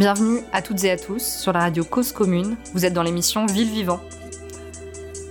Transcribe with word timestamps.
Bienvenue 0.00 0.40
à 0.54 0.62
toutes 0.62 0.82
et 0.84 0.90
à 0.90 0.96
tous 0.96 1.22
sur 1.22 1.52
la 1.52 1.60
radio 1.60 1.84
Cause 1.84 2.12
Commune. 2.12 2.56
Vous 2.72 2.86
êtes 2.86 2.94
dans 2.94 3.02
l'émission 3.02 3.44
Ville 3.44 3.68
Vivant. 3.68 4.00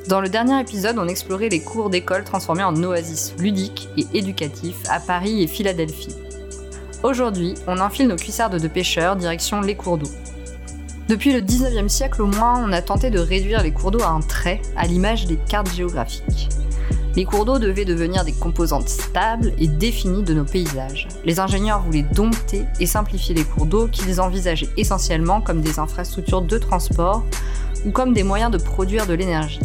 Dans 0.08 0.22
le 0.22 0.30
dernier 0.30 0.62
épisode, 0.62 1.00
on 1.00 1.08
explorait 1.08 1.50
les 1.50 1.60
cours 1.60 1.90
d'école 1.90 2.24
transformés 2.24 2.62
en 2.62 2.76
oasis 2.84 3.34
ludiques 3.40 3.90
et 3.98 4.06
éducatifs 4.14 4.84
à 4.88 5.00
Paris 5.00 5.42
et 5.42 5.48
Philadelphie. 5.48 6.16
Aujourd'hui, 7.02 7.56
on 7.66 7.80
enfile 7.80 8.10
nos 8.10 8.16
cuissardes 8.16 8.62
de 8.62 8.68
pêcheurs 8.68 9.16
direction 9.16 9.60
les 9.62 9.74
cours 9.74 9.98
d'eau. 9.98 10.12
Depuis 11.08 11.34
le 11.34 11.42
19e 11.42 11.88
siècle 11.88 12.22
au 12.22 12.28
moins, 12.28 12.64
on 12.64 12.72
a 12.72 12.84
tenté 12.84 13.10
de 13.10 13.18
réduire 13.18 13.64
les 13.64 13.72
cours 13.72 13.90
d'eau 13.90 14.04
à 14.04 14.10
un 14.10 14.22
trait, 14.22 14.62
à 14.78 14.86
l'image 14.86 15.26
des 15.26 15.38
cartes 15.50 15.74
géographiques. 15.74 16.48
Les 17.16 17.26
cours 17.26 17.46
d'eau 17.46 17.58
devaient 17.58 17.86
devenir 17.86 18.24
des 18.24 18.34
composantes 18.34 18.88
stables 18.88 19.54
et 19.58 19.68
définies 19.68 20.24
de 20.24 20.34
nos 20.34 20.46
paysages. 20.46 21.08
Les 21.26 21.40
ingénieurs 21.40 21.82
voulaient 21.82 22.06
dompter 22.14 22.66
et 22.80 22.86
simplifier 22.86 23.34
les 23.34 23.44
cours 23.44 23.66
d'eau 23.66 23.88
qu'ils 23.88 24.22
envisageaient 24.22 24.70
essentiellement 24.78 25.42
comme 25.42 25.62
des 25.62 25.80
infrastructures 25.80 26.42
de 26.42 26.58
transport 26.58 27.24
ou 27.86 27.92
comme 27.92 28.14
des 28.14 28.24
moyens 28.24 28.52
de 28.52 28.58
produire 28.58 29.08
de 29.08 29.14
l'énergie. 29.14 29.60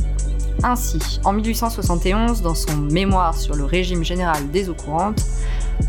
Ainsi, 0.63 1.21
en 1.25 1.33
1871, 1.33 2.41
dans 2.41 2.55
son 2.55 2.77
mémoire 2.77 3.37
sur 3.37 3.55
le 3.55 3.65
régime 3.65 4.05
général 4.05 4.51
des 4.51 4.69
eaux 4.71 4.75
courantes, 4.75 5.23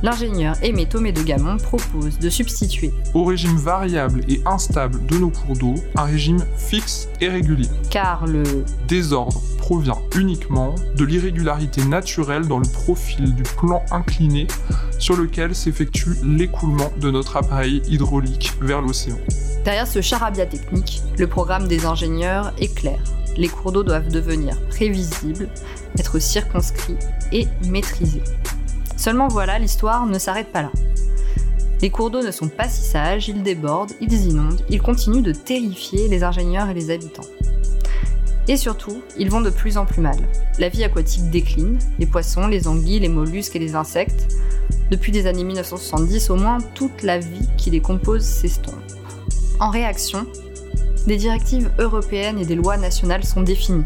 l'ingénieur 0.03 0.55
Aimé 0.61 0.87
Thomé 0.87 1.11
de 1.11 1.21
Gamon 1.21 1.57
propose 1.57 2.19
de 2.19 2.29
substituer 2.29 2.91
au 3.13 3.23
régime 3.23 3.55
variable 3.55 4.21
et 4.27 4.41
instable 4.45 5.05
de 5.05 5.17
nos 5.17 5.29
cours 5.29 5.55
d'eau 5.55 5.75
un 5.95 6.03
régime 6.03 6.43
fixe 6.57 7.07
et 7.21 7.29
régulier. 7.29 7.69
Car 7.89 8.25
le 8.25 8.43
désordre 8.87 9.41
provient 9.65 9.99
uniquement 10.15 10.75
de 10.95 11.03
l'irrégularité 11.03 11.83
naturelle 11.85 12.47
dans 12.47 12.59
le 12.59 12.67
profil 12.67 13.33
du 13.33 13.41
plan 13.41 13.81
incliné 13.89 14.45
sur 14.99 15.17
lequel 15.17 15.55
s'effectue 15.55 16.11
l'écoulement 16.23 16.91
de 17.01 17.09
notre 17.09 17.37
appareil 17.37 17.81
hydraulique 17.87 18.53
vers 18.61 18.79
l'océan. 18.83 19.17
Derrière 19.63 19.87
ce 19.87 20.01
charabia 20.01 20.45
technique, 20.45 21.01
le 21.17 21.25
programme 21.25 21.67
des 21.67 21.87
ingénieurs 21.87 22.53
est 22.59 22.75
clair. 22.75 22.99
Les 23.37 23.47
cours 23.47 23.71
d'eau 23.71 23.81
doivent 23.81 24.09
devenir 24.09 24.55
prévisibles, 24.67 25.49
être 25.97 26.19
circonscrits 26.19 26.99
et 27.31 27.47
maîtrisés. 27.67 28.21
Seulement 28.97 29.29
voilà, 29.29 29.57
l'histoire 29.57 30.05
ne 30.05 30.19
s'arrête 30.19 30.51
pas 30.51 30.61
là. 30.61 30.71
Les 31.81 31.89
cours 31.89 32.11
d'eau 32.11 32.21
ne 32.21 32.29
sont 32.29 32.49
pas 32.49 32.69
si 32.69 32.83
sages, 32.83 33.29
ils 33.29 33.41
débordent, 33.41 33.93
ils 33.99 34.27
inondent, 34.27 34.61
ils 34.69 34.81
continuent 34.81 35.23
de 35.23 35.33
terrifier 35.33 36.07
les 36.07 36.23
ingénieurs 36.23 36.69
et 36.69 36.75
les 36.75 36.91
habitants. 36.91 37.25
Et 38.47 38.57
surtout, 38.57 39.01
ils 39.17 39.29
vont 39.29 39.41
de 39.41 39.49
plus 39.49 39.77
en 39.77 39.85
plus 39.85 40.01
mal. 40.01 40.17
La 40.59 40.69
vie 40.69 40.83
aquatique 40.83 41.29
décline, 41.29 41.79
les 41.97 42.05
poissons, 42.05 42.47
les 42.47 42.67
anguilles, 42.67 42.99
les 42.99 43.09
mollusques 43.09 43.55
et 43.55 43.59
les 43.59 43.75
insectes. 43.75 44.35
Depuis 44.91 45.11
les 45.11 45.25
années 45.25 45.43
1970 45.43 46.29
au 46.29 46.35
moins, 46.35 46.59
toute 46.75 47.01
la 47.01 47.17
vie 47.17 47.47
qui 47.57 47.71
les 47.71 47.81
compose 47.81 48.23
s'estompe. 48.23 48.75
En 49.59 49.69
réaction, 49.69 50.27
des 51.07 51.17
directives 51.17 51.71
européennes 51.79 52.39
et 52.39 52.45
des 52.45 52.55
lois 52.55 52.77
nationales 52.77 53.23
sont 53.23 53.41
définies. 53.41 53.85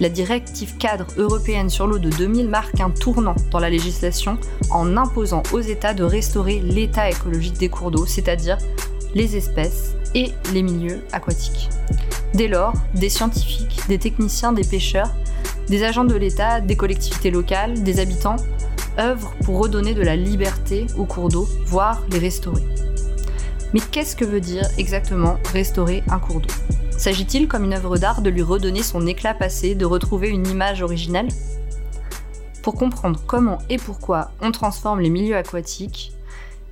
La 0.00 0.08
directive 0.08 0.76
cadre 0.76 1.06
européenne 1.16 1.70
sur 1.70 1.86
l'eau 1.86 1.98
de 1.98 2.10
2000 2.10 2.48
marque 2.48 2.80
un 2.80 2.90
tournant 2.90 3.34
dans 3.50 3.58
la 3.58 3.70
législation 3.70 4.38
en 4.70 4.96
imposant 4.96 5.42
aux 5.52 5.60
États 5.60 5.94
de 5.94 6.04
restaurer 6.04 6.60
l'état 6.60 7.10
écologique 7.10 7.58
des 7.58 7.68
cours 7.68 7.90
d'eau, 7.90 8.06
c'est-à-dire 8.06 8.58
les 9.14 9.36
espèces 9.36 9.94
et 10.14 10.32
les 10.52 10.62
milieux 10.62 11.00
aquatiques. 11.12 11.68
Dès 12.34 12.48
lors, 12.48 12.74
des 12.94 13.08
scientifiques, 13.08 13.80
des 13.88 13.98
techniciens, 13.98 14.52
des 14.52 14.64
pêcheurs, 14.64 15.14
des 15.68 15.82
agents 15.82 16.04
de 16.04 16.14
l'État, 16.14 16.60
des 16.60 16.76
collectivités 16.76 17.30
locales, 17.30 17.82
des 17.82 18.00
habitants 18.00 18.36
œuvrent 18.98 19.34
pour 19.44 19.58
redonner 19.58 19.94
de 19.94 20.02
la 20.02 20.16
liberté 20.16 20.86
aux 20.96 21.04
cours 21.04 21.28
d'eau, 21.28 21.48
voire 21.66 22.02
les 22.10 22.18
restaurer. 22.18 22.62
Mais 23.74 23.80
qu'est-ce 23.80 24.16
que 24.16 24.24
veut 24.24 24.40
dire 24.40 24.66
exactement 24.78 25.36
restaurer 25.52 26.02
un 26.08 26.18
cours 26.18 26.40
d'eau? 26.40 26.54
S'agit-il, 26.90 27.48
comme 27.48 27.64
une 27.64 27.74
œuvre 27.74 27.96
d'art, 27.96 28.22
de 28.22 28.30
lui 28.30 28.42
redonner 28.42 28.82
son 28.82 29.06
éclat 29.06 29.34
passé, 29.34 29.74
de 29.74 29.84
retrouver 29.84 30.28
une 30.28 30.46
image 30.48 30.82
originelle 30.82 31.28
Pour 32.62 32.74
comprendre 32.74 33.20
comment 33.26 33.58
et 33.68 33.76
pourquoi 33.76 34.32
on 34.40 34.52
transforme 34.52 35.00
les 35.00 35.10
milieux 35.10 35.36
aquatiques, 35.36 36.12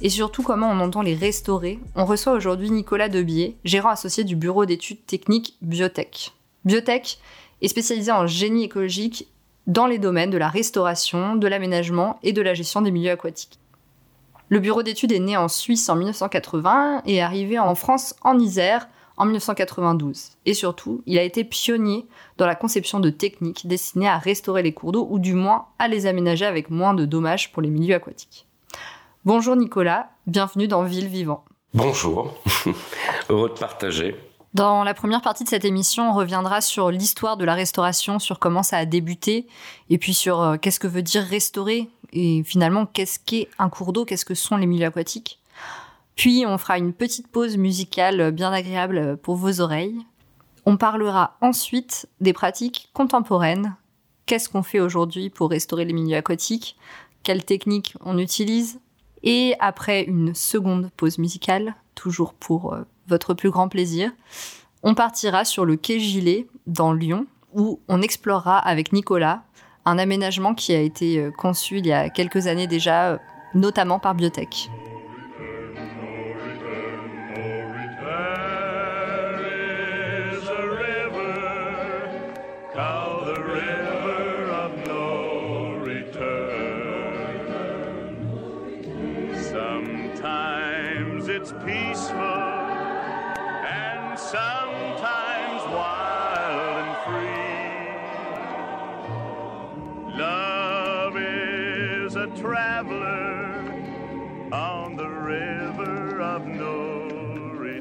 et 0.01 0.11
surtout 0.11 0.43
comment 0.43 0.71
on 0.71 0.81
entend 0.81 1.03
les 1.03 1.15
restaurer, 1.15 1.79
on 1.95 2.05
reçoit 2.05 2.33
aujourd'hui 2.33 2.71
Nicolas 2.71 3.09
Debier, 3.09 3.57
gérant 3.65 3.91
associé 3.91 4.25
du 4.25 4.37
bureau 4.37 4.67
d'études 4.67 5.05
techniques 5.07 5.57
Biotech. 5.63 6.33
Biotech 6.65 7.19
est 7.63 7.69
spécialisé 7.69 8.13
en 8.13 8.27
génie 8.27 8.65
écologique 8.65 9.29
dans 9.67 9.87
les 9.87 9.99
domaines 9.99 10.31
de 10.31 10.39
la 10.39 10.49
restauration, 10.49 11.37
de 11.37 11.49
l'aménagement 11.49 12.19
et 12.23 12.33
de 12.33 12.43
la 12.43 12.55
gestion 12.55 12.83
des 12.83 12.91
milieux 12.91 13.11
aquatiques. 13.11 13.59
Le 14.49 14.61
bureau 14.61 14.83
d'études 14.83 15.13
est 15.13 15.19
né 15.19 15.37
en 15.37 15.49
Suisse 15.49 15.89
en 15.89 15.97
1980 15.97 17.03
et 17.07 17.17
est 17.17 17.21
arrivé 17.21 17.59
en 17.59 17.75
France 17.75 18.15
en 18.23 18.39
Isère 18.39 18.89
en 19.17 19.25
1992. 19.25 20.37
Et 20.45 20.55
surtout, 20.55 21.03
il 21.07 21.19
a 21.19 21.23
été 21.23 21.43
pionnier 21.43 22.07
dans 22.37 22.47
la 22.47 22.55
conception 22.55 23.01
de 23.01 23.11
techniques 23.11 23.67
destinées 23.67 24.09
à 24.09 24.19
restaurer 24.19 24.63
les 24.63 24.73
cours 24.73 24.93
d'eau 24.93 25.09
ou 25.11 25.19
du 25.19 25.35
moins 25.35 25.67
à 25.79 25.89
les 25.89 26.07
aménager 26.07 26.45
avec 26.45 26.71
moins 26.71 26.95
de 26.95 27.07
dommages 27.07 27.51
pour 27.51 27.63
les 27.63 27.71
milieux 27.71 27.97
aquatiques. 27.97 28.46
Bonjour 29.27 29.57
Nicolas, 29.57 30.11
bienvenue 30.29 30.69
dans 30.69 30.85
Ville 30.85 31.09
Vivant. 31.09 31.45
Bonjour, 31.75 32.33
heureux 33.29 33.49
de 33.49 33.59
partager. 33.59 34.15
Dans 34.55 34.85
la 34.85 34.95
première 34.95 35.21
partie 35.21 35.43
de 35.43 35.49
cette 35.49 35.65
émission, 35.65 36.09
on 36.09 36.15
reviendra 36.15 36.61
sur 36.61 36.93
l'histoire 36.93 37.37
de 37.37 37.45
la 37.45 37.55
restauration, 37.55 38.21
sur 38.21 38.39
comment 38.39 38.63
ça 38.63 38.77
a 38.77 38.85
débuté, 38.85 39.49
et 39.91 39.99
puis 39.99 40.15
sur 40.15 40.41
euh, 40.41 40.57
qu'est-ce 40.59 40.79
que 40.79 40.87
veut 40.87 41.03
dire 41.03 41.25
restaurer, 41.25 41.91
et 42.13 42.45
finalement 42.45 42.87
qu'est-ce 42.87 43.19
qu'est 43.19 43.49
un 43.59 43.69
cours 43.69 43.93
d'eau, 43.93 44.05
qu'est-ce 44.05 44.25
que 44.25 44.37
sont 44.37 44.59
les 44.59 44.67
milieux 44.67 44.87
aquatiques. 44.87 45.41
Puis 46.15 46.45
on 46.47 46.57
fera 46.57 46.79
une 46.79 46.93
petite 46.93 47.27
pause 47.27 47.57
musicale 47.57 48.31
bien 48.31 48.53
agréable 48.53 49.17
pour 49.17 49.35
vos 49.35 49.61
oreilles. 49.61 49.99
On 50.67 50.77
parlera 50.77 51.37
ensuite 51.41 52.09
des 52.21 52.33
pratiques 52.33 52.91
contemporaines. 52.93 53.75
Qu'est-ce 54.27 54.49
qu'on 54.49 54.63
fait 54.63 54.79
aujourd'hui 54.79 55.31
pour 55.31 55.51
restaurer 55.51 55.85
les 55.85 55.95
milieux 55.95 56.17
aquatiques? 56.17 56.77
Quelles 57.25 57.45
techniques 57.45 57.97
on 58.05 58.19
utilise? 58.19 58.79
Et 59.27 59.57
après 59.59 60.05
une 60.05 60.35
seconde 60.35 60.91
pause 60.97 61.19
musicale, 61.19 61.75
toujours 61.97 62.33
pour 62.33 62.73
euh, 62.73 62.83
votre 63.09 63.35
plus 63.35 63.51
grand 63.51 63.69
plaisir, 63.69 64.13
on 64.85 64.95
partira 64.95 65.45
sur 65.45 65.65
le 65.65 65.75
quai 65.77 65.99
Gilet 65.99 66.47
dans 66.69 66.93
Lyon 66.93 67.27
où 67.53 67.81
on 67.89 68.03
explorera 68.03 68.57
avec 68.57 68.93
Nicolas 68.93 69.43
un 69.85 69.99
aménagement 69.99 70.55
qui 70.55 70.75
a 70.75 70.81
été 70.81 71.19
euh, 71.19 71.33
conçu 71.33 71.79
il 71.79 71.87
y 71.87 71.93
a 71.93 72.09
quelques 72.09 72.47
années 72.47 72.69
déjà, 72.69 73.11
euh, 73.11 73.19
notamment 73.53 73.99
par 73.99 74.15
Biotech. 74.15 74.71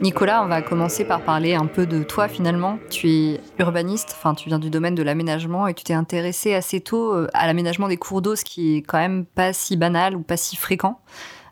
Nicolas, 0.05 0.43
on 0.43 0.47
va 0.47 0.61
commencer 0.61 1.03
par 1.03 1.21
parler 1.21 1.55
un 1.55 1.66
peu 1.66 1.88
de 1.88 2.03
toi 2.03 2.27
finalement. 2.27 2.77
Tu 2.91 3.09
es 3.09 3.41
urbaniste, 3.57 4.13
enfin 4.16 4.35
tu 4.35 4.49
viens 4.49 4.59
du 4.59 4.69
domaine 4.69 4.93
de 4.93 5.01
l'aménagement 5.01 5.66
et 5.66 5.73
tu 5.73 5.83
t'es 5.83 5.96
intéressé 5.96 6.53
assez 6.53 6.79
tôt 6.79 7.11
euh, 7.11 7.28
à 7.34 7.47
l'aménagement 7.47 7.87
des 7.87 7.97
cours 7.97 8.22
d'eau, 8.22 8.35
ce 8.35 8.46
qui 8.46 8.75
est 8.75 8.81
quand 8.84 8.99
même 8.99 9.25
pas 9.25 9.52
si 9.52 9.75
banal 9.75 10.16
ou 10.16 10.22
pas 10.22 10.37
si 10.37 10.57
fréquent. 10.57 10.99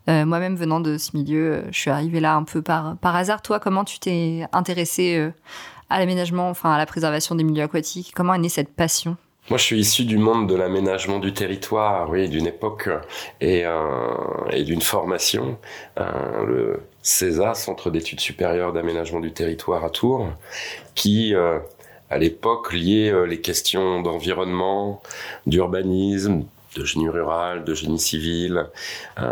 Euh, 0.07 0.23
moi-même 0.27 0.55
venant 0.55 0.79
de 0.81 0.99
ce 0.99 1.17
milieu, 1.17 1.51
euh, 1.51 1.61
je 1.71 1.79
suis 1.79 1.89
arrivée 1.89 2.19
là 2.19 2.35
un 2.35 2.43
peu 2.43 2.61
par, 2.61 2.95
par 2.97 3.15
hasard. 3.15 3.41
Toi, 3.41 3.59
comment 3.59 3.85
tu 3.85 3.97
t'es 3.97 4.45
intéressé 4.51 5.31
à 5.89 5.97
l'aménagement, 5.97 6.47
enfin 6.47 6.73
à 6.73 6.77
la 6.77 6.85
préservation 6.85 7.33
des 7.33 7.43
milieux 7.43 7.63
aquatiques? 7.63 8.13
Comment 8.15 8.35
est 8.35 8.39
née 8.39 8.49
cette 8.49 8.75
passion? 8.75 9.17
Moi, 9.49 9.57
je 9.57 9.63
suis 9.63 9.79
issu 9.79 10.05
du 10.05 10.19
monde 10.19 10.47
de 10.47 10.53
l'aménagement 10.53 11.17
du 11.17 11.33
territoire, 11.33 12.07
oui, 12.07 12.29
d'une 12.29 12.45
époque 12.45 12.87
et, 13.41 13.65
d'une 14.63 14.81
formation. 14.81 15.57
CESA, 17.03 17.53
Centre 17.53 17.91
d'études 17.91 18.21
supérieures 18.21 18.73
d'aménagement 18.73 19.19
du 19.19 19.31
territoire 19.31 19.83
à 19.85 19.89
Tours, 19.89 20.29
qui, 20.95 21.35
euh, 21.35 21.59
à 22.09 22.17
l'époque, 22.17 22.73
liait 22.73 23.11
euh, 23.11 23.25
les 23.25 23.41
questions 23.41 24.01
d'environnement, 24.01 25.01
d'urbanisme, 25.45 26.45
de 26.75 26.85
génie 26.85 27.09
rural, 27.09 27.63
de 27.63 27.73
génie 27.73 27.99
civil, 27.99 28.65
euh, 29.19 29.27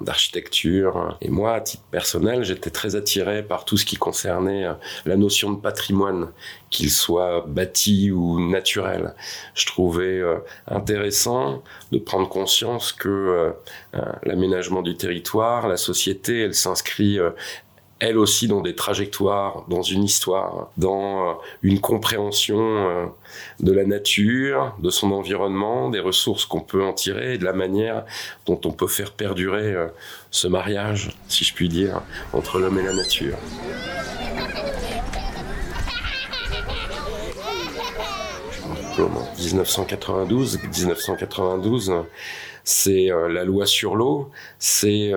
d'architecture. 0.00 1.16
Et 1.20 1.30
moi, 1.30 1.54
à 1.54 1.60
titre 1.60 1.82
personnel, 1.90 2.44
j'étais 2.44 2.70
très 2.70 2.96
attiré 2.96 3.42
par 3.42 3.64
tout 3.64 3.76
ce 3.76 3.84
qui 3.84 3.96
concernait 3.96 4.66
euh, 4.66 4.74
la 5.06 5.16
notion 5.16 5.52
de 5.52 5.60
patrimoine, 5.60 6.28
qu'il 6.70 6.90
soit 6.90 7.44
bâti 7.46 8.10
ou 8.10 8.50
naturel. 8.50 9.14
Je 9.54 9.66
trouvais 9.66 10.18
euh, 10.20 10.36
intéressant 10.66 11.62
de 11.92 11.98
prendre 11.98 12.28
conscience 12.28 12.92
que 12.92 13.52
l'aménagement 14.24 14.82
du 14.82 14.96
territoire, 14.96 15.68
la 15.68 15.76
société, 15.76 16.42
elle 16.42 16.54
s'inscrit 16.54 17.18
elles 18.00 18.18
aussi 18.18 18.48
dans 18.48 18.60
des 18.60 18.74
trajectoires, 18.74 19.64
dans 19.68 19.82
une 19.82 20.02
histoire, 20.02 20.70
dans 20.76 21.30
euh, 21.30 21.32
une 21.62 21.80
compréhension 21.80 22.58
euh, 22.58 23.06
de 23.60 23.72
la 23.72 23.84
nature, 23.84 24.74
de 24.80 24.90
son 24.90 25.12
environnement, 25.12 25.90
des 25.90 26.00
ressources 26.00 26.44
qu'on 26.44 26.60
peut 26.60 26.84
en 26.84 26.92
tirer 26.92 27.38
de 27.38 27.44
la 27.44 27.52
manière 27.52 28.04
dont 28.46 28.60
on 28.64 28.72
peut 28.72 28.88
faire 28.88 29.12
perdurer 29.12 29.72
euh, 29.72 29.86
ce 30.30 30.48
mariage, 30.48 31.16
si 31.28 31.44
je 31.44 31.54
puis 31.54 31.68
dire, 31.68 32.02
entre 32.32 32.58
l'homme 32.58 32.78
et 32.78 32.82
la 32.82 32.94
nature. 32.94 33.36
Comment 38.96 39.28
1992, 39.38 40.60
1992, 40.62 41.92
c'est 42.64 43.08
la 43.28 43.44
loi 43.44 43.66
sur 43.66 43.96
l'eau, 43.96 44.30
c'est 44.60 45.12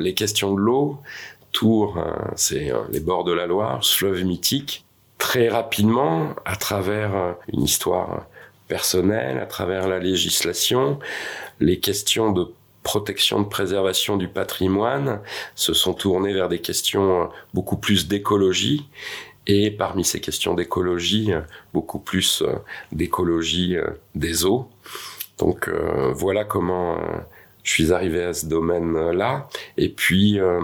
les 0.00 0.14
questions 0.14 0.52
de 0.52 0.60
l'eau, 0.60 0.98
Tours, 1.52 1.98
hein, 1.98 2.32
c'est 2.36 2.72
euh, 2.72 2.82
les 2.90 3.00
bords 3.00 3.24
de 3.24 3.32
la 3.32 3.46
Loire, 3.46 3.84
fleuve 3.84 4.24
mythique. 4.24 4.84
Très 5.18 5.48
rapidement, 5.48 6.34
à 6.44 6.56
travers 6.56 7.14
euh, 7.14 7.32
une 7.52 7.62
histoire 7.62 8.26
personnelle, 8.68 9.38
à 9.38 9.46
travers 9.46 9.88
la 9.88 9.98
législation, 9.98 10.98
les 11.58 11.80
questions 11.80 12.32
de 12.32 12.52
protection, 12.82 13.40
de 13.40 13.48
préservation 13.48 14.16
du 14.16 14.28
patrimoine 14.28 15.20
se 15.54 15.74
sont 15.74 15.92
tournées 15.92 16.32
vers 16.32 16.48
des 16.48 16.60
questions 16.60 17.22
euh, 17.22 17.26
beaucoup 17.52 17.76
plus 17.76 18.06
d'écologie. 18.08 18.88
Et 19.46 19.70
parmi 19.70 20.04
ces 20.04 20.20
questions 20.20 20.54
d'écologie, 20.54 21.32
beaucoup 21.72 21.98
plus 21.98 22.44
d'écologie 22.92 23.74
des 24.14 24.44
eaux. 24.44 24.68
Donc 25.38 25.68
voilà 26.14 26.44
comment 26.44 26.98
je 27.62 27.72
suis 27.72 27.92
arrivé 27.92 28.22
à 28.22 28.32
ce 28.32 28.46
domaine-là. 28.46 29.48
Et 29.76 29.88
puis, 29.88 30.40
euh, 30.40 30.60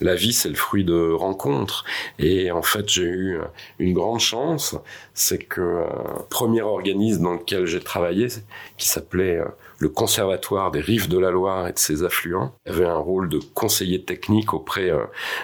la 0.00 0.14
vie, 0.14 0.32
c'est 0.32 0.48
le 0.48 0.54
fruit 0.54 0.84
de 0.84 1.12
rencontres. 1.12 1.84
Et 2.18 2.50
en 2.50 2.62
fait, 2.62 2.88
j'ai 2.88 3.04
eu 3.04 3.38
une 3.78 3.92
grande 3.92 4.20
chance, 4.20 4.76
c'est 5.14 5.38
que 5.38 5.60
euh, 5.60 5.86
premier 6.30 6.62
organisme 6.62 7.24
dans 7.24 7.34
lequel 7.34 7.66
j'ai 7.66 7.80
travaillé, 7.80 8.28
qui 8.76 8.88
s'appelait 8.88 9.38
euh, 9.38 9.46
le 9.78 9.88
Conservatoire 9.88 10.70
des 10.70 10.80
Rives 10.80 11.08
de 11.08 11.18
la 11.18 11.30
Loire 11.30 11.68
et 11.68 11.72
de 11.72 11.78
ses 11.78 12.02
affluents, 12.02 12.54
avait 12.66 12.86
un 12.86 12.96
rôle 12.96 13.28
de 13.28 13.40
conseiller 13.54 14.02
technique 14.02 14.54
auprès 14.54 14.90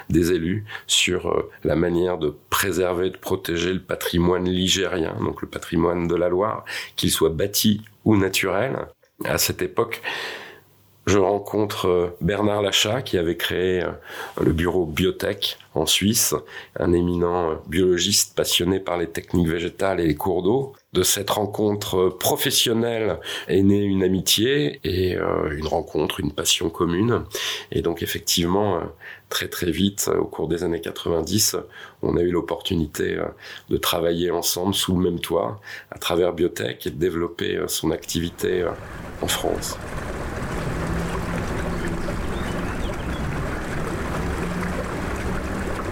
des 0.09 0.33
élus 0.33 0.65
sur 0.87 1.51
la 1.65 1.77
manière 1.77 2.17
de 2.17 2.35
préserver, 2.49 3.11
de 3.11 3.19
protéger 3.19 3.75
le 3.75 3.81
patrimoine 3.81 4.49
ligérien, 4.49 5.15
donc 5.21 5.43
le 5.43 5.49
patrimoine 5.49 6.09
de 6.09 6.15
la 6.15 6.31
Loire, 6.31 6.65
qu'il 6.97 7.11
soit 7.11 7.29
bâti 7.29 7.83
ou 8.07 8.17
naturel. 8.17 8.87
À 9.25 9.37
cette 9.37 9.61
époque, 9.61 10.01
je 11.07 11.19
rencontre 11.19 11.89
euh, 11.89 12.17
Bernard 12.21 12.63
Lachat 12.63 13.03
qui 13.03 13.19
avait 13.19 13.37
créé 13.37 13.83
euh, 13.83 13.91
le 14.41 14.53
bureau 14.53 14.87
Biotech 14.87 15.59
en 15.75 15.85
Suisse, 15.85 16.35
un 16.79 16.93
éminent 16.93 17.51
euh, 17.51 17.55
biologiste 17.67 18.37
passionné 18.37 18.79
par 18.79 18.99
les 18.99 19.09
techniques 19.09 19.49
végétales 19.49 19.99
et 19.99 20.07
les 20.07 20.15
cours 20.15 20.45
d'eau. 20.45 20.75
De 20.93 21.03
cette 21.03 21.31
rencontre 21.31 22.09
professionnelle 22.09 23.19
est 23.49 23.63
née 23.63 23.83
une 23.83 24.05
amitié 24.05 24.79
et 24.85 25.15
une 25.15 25.67
rencontre, 25.67 26.21
une 26.21 26.33
passion 26.33 26.69
commune. 26.69 27.25
Et 27.71 27.81
donc 27.81 28.03
effectivement, 28.03 28.79
très 29.31 29.49
très 29.49 29.71
vite, 29.71 30.11
au 30.15 30.27
cours 30.27 30.49
des 30.49 30.65
années 30.65 30.83
90, 30.83 31.57
on 32.03 32.19
a 32.19 32.21
eu 32.21 32.31
l'opportunité 32.31 33.19
de 33.71 33.77
travailler 33.79 34.31
ensemble 34.31 34.75
sous 34.75 34.95
le 34.95 35.03
même 35.03 35.19
toit 35.19 35.63
à 35.91 35.99
travers 35.99 36.35
Biotech 36.35 36.87
et 36.87 36.91
de 36.91 36.97
développer 36.99 37.59
son 37.69 37.91
activité 37.91 38.67
en 39.23 39.29
France. 39.29 39.79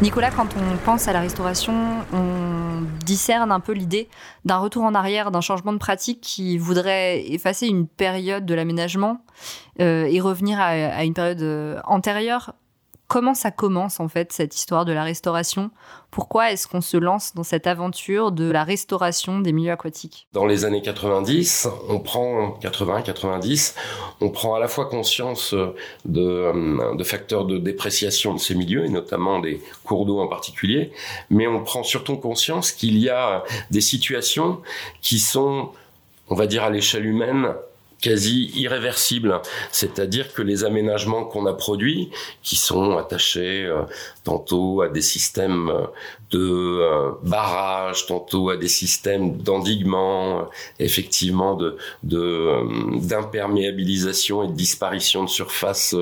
Nicolas, 0.02 0.30
quand 0.30 0.48
on 0.56 0.78
pense 0.78 1.08
à 1.08 1.12
la 1.12 1.20
restauration, 1.20 1.74
on 2.14 2.86
discerne 3.04 3.52
un 3.52 3.60
peu 3.60 3.72
l'idée 3.72 4.08
d'un 4.46 4.56
retour 4.56 4.84
en 4.84 4.94
arrière, 4.94 5.30
d'un 5.30 5.42
changement 5.42 5.74
de 5.74 5.78
pratique 5.78 6.22
qui 6.22 6.56
voudrait 6.56 7.30
effacer 7.30 7.66
une 7.66 7.86
période 7.86 8.46
de 8.46 8.54
l'aménagement 8.54 9.18
euh, 9.80 10.06
et 10.06 10.20
revenir 10.20 10.58
à, 10.58 11.04
une 11.04 11.12
période 11.12 11.42
euh, 11.42 11.80
antérieure 11.84 12.54
comment 13.10 13.34
ça 13.34 13.50
commence 13.50 13.98
en 13.98 14.06
fait 14.06 14.32
cette 14.32 14.54
histoire 14.54 14.84
de 14.84 14.92
la 14.92 15.02
restauration? 15.02 15.72
Pourquoi 16.12 16.52
est-ce 16.52 16.68
qu'on 16.68 16.80
se 16.80 16.96
lance 16.96 17.34
dans 17.34 17.42
cette 17.42 17.66
aventure 17.66 18.30
de 18.30 18.48
la 18.48 18.62
restauration 18.62 19.40
des 19.40 19.52
milieux 19.52 19.72
aquatiques? 19.72 20.28
Dans 20.32 20.46
les 20.46 20.64
années 20.64 20.80
90, 20.80 21.68
on 21.88 21.98
prend 21.98 22.56
80-90, 22.62 23.74
on 24.20 24.30
prend 24.30 24.54
à 24.54 24.60
la 24.60 24.68
fois 24.68 24.86
conscience 24.86 25.54
de, 26.04 26.20
euh, 26.20 26.94
de, 26.94 27.02
facteurs 27.04 27.46
de 27.46 27.58
dépréciation 27.58 28.32
de 28.32 28.38
ces 28.38 28.54
milieux 28.54 28.84
et 28.84 28.88
notamment 28.88 29.40
des 29.40 29.60
cours 29.82 30.06
d'eau 30.06 30.20
en 30.20 30.28
particulier, 30.28 30.92
mais 31.30 31.48
on 31.48 31.64
prend 31.64 31.82
surtout 31.82 32.16
conscience 32.16 32.70
qu'il 32.70 32.96
y 32.96 33.10
a 33.10 33.42
des 33.72 33.80
situations 33.80 34.60
qui 35.02 35.18
sont 35.18 35.70
on 36.30 36.36
va 36.36 36.46
dire 36.46 36.62
à 36.62 36.70
l'échelle 36.70 37.06
humaine, 37.06 37.54
quasi 38.00 38.50
irréversible. 38.54 39.40
C'est-à-dire 39.72 40.32
que 40.32 40.42
les 40.42 40.64
aménagements 40.64 41.24
qu'on 41.24 41.46
a 41.46 41.52
produits, 41.52 42.10
qui 42.42 42.54
sont 42.56 42.96
attachés 42.96 43.64
euh, 43.64 43.82
tantôt 44.24 44.82
à 44.82 44.88
des 44.88 45.02
systèmes 45.02 45.68
euh, 45.68 45.86
de 46.30 46.38
euh, 46.38 47.10
barrage, 47.22 48.06
tantôt 48.06 48.50
à 48.50 48.56
des 48.56 48.68
systèmes 48.68 49.36
d'endiguement, 49.36 50.48
effectivement 50.78 51.56
de 51.56 51.76
d'imperméabilisation 52.02 54.44
et 54.44 54.48
de 54.48 54.52
disparition 54.52 55.24
de 55.24 55.28
surfaces 55.28 55.96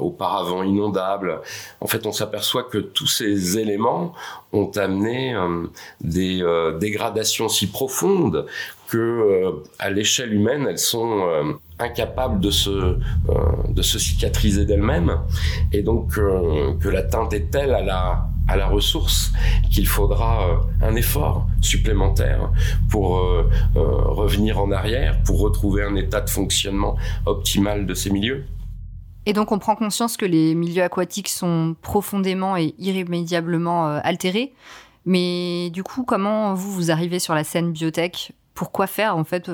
auparavant 0.00 0.62
inondables. 0.62 1.40
En 1.80 1.86
fait, 1.86 2.06
on 2.06 2.12
s'aperçoit 2.12 2.64
que 2.64 2.78
tous 2.78 3.06
ces 3.06 3.58
éléments 3.58 4.14
ont 4.52 4.70
amené 4.76 5.34
des 6.00 6.42
dégradations 6.80 7.48
si 7.48 7.66
profondes 7.66 8.46
que 8.92 8.98
euh, 8.98 9.52
à 9.78 9.88
l'échelle 9.88 10.34
humaine, 10.34 10.66
elles 10.68 10.78
sont 10.78 11.22
euh, 11.22 11.54
incapables 11.78 12.40
de 12.40 12.50
se 12.50 12.68
euh, 12.68 12.98
de 13.70 13.80
se 13.80 13.98
cicatriser 13.98 14.66
d'elles-mêmes, 14.66 15.18
et 15.72 15.82
donc 15.82 16.12
que 16.12 16.88
l'atteinte 16.90 17.32
est 17.32 17.50
telle 17.50 17.74
à 17.74 17.80
la 17.80 18.28
à 18.48 18.56
la 18.56 18.66
ressource 18.66 19.32
qu'il 19.72 19.86
faudra 19.86 20.60
un 20.82 20.94
effort 20.96 21.46
supplémentaire 21.62 22.50
pour 22.90 23.20
revenir 23.74 24.58
en 24.58 24.72
arrière, 24.72 25.22
pour 25.22 25.38
retrouver 25.40 25.84
un 25.84 25.94
état 25.94 26.20
de 26.20 26.28
fonctionnement 26.28 26.96
optimal 27.24 27.86
de 27.86 27.94
ces 27.94 28.10
milieux. 28.10 28.44
Et 29.24 29.32
donc 29.32 29.52
on 29.52 29.58
prend 29.58 29.76
conscience 29.76 30.16
que 30.16 30.26
les 30.26 30.54
milieux 30.54 30.82
aquatiques 30.82 31.28
sont 31.28 31.76
profondément 31.80 32.56
et 32.56 32.74
irrémédiablement 32.78 33.86
altérés. 33.86 34.52
Mais 35.06 35.70
du 35.70 35.82
coup, 35.82 36.04
comment 36.04 36.54
vous, 36.54 36.72
vous 36.72 36.90
arrivez 36.90 37.20
sur 37.20 37.34
la 37.34 37.44
scène 37.44 37.72
biotech? 37.72 38.32
Pourquoi 38.54 38.86
faire 38.86 39.16
en 39.16 39.24
fait 39.24 39.50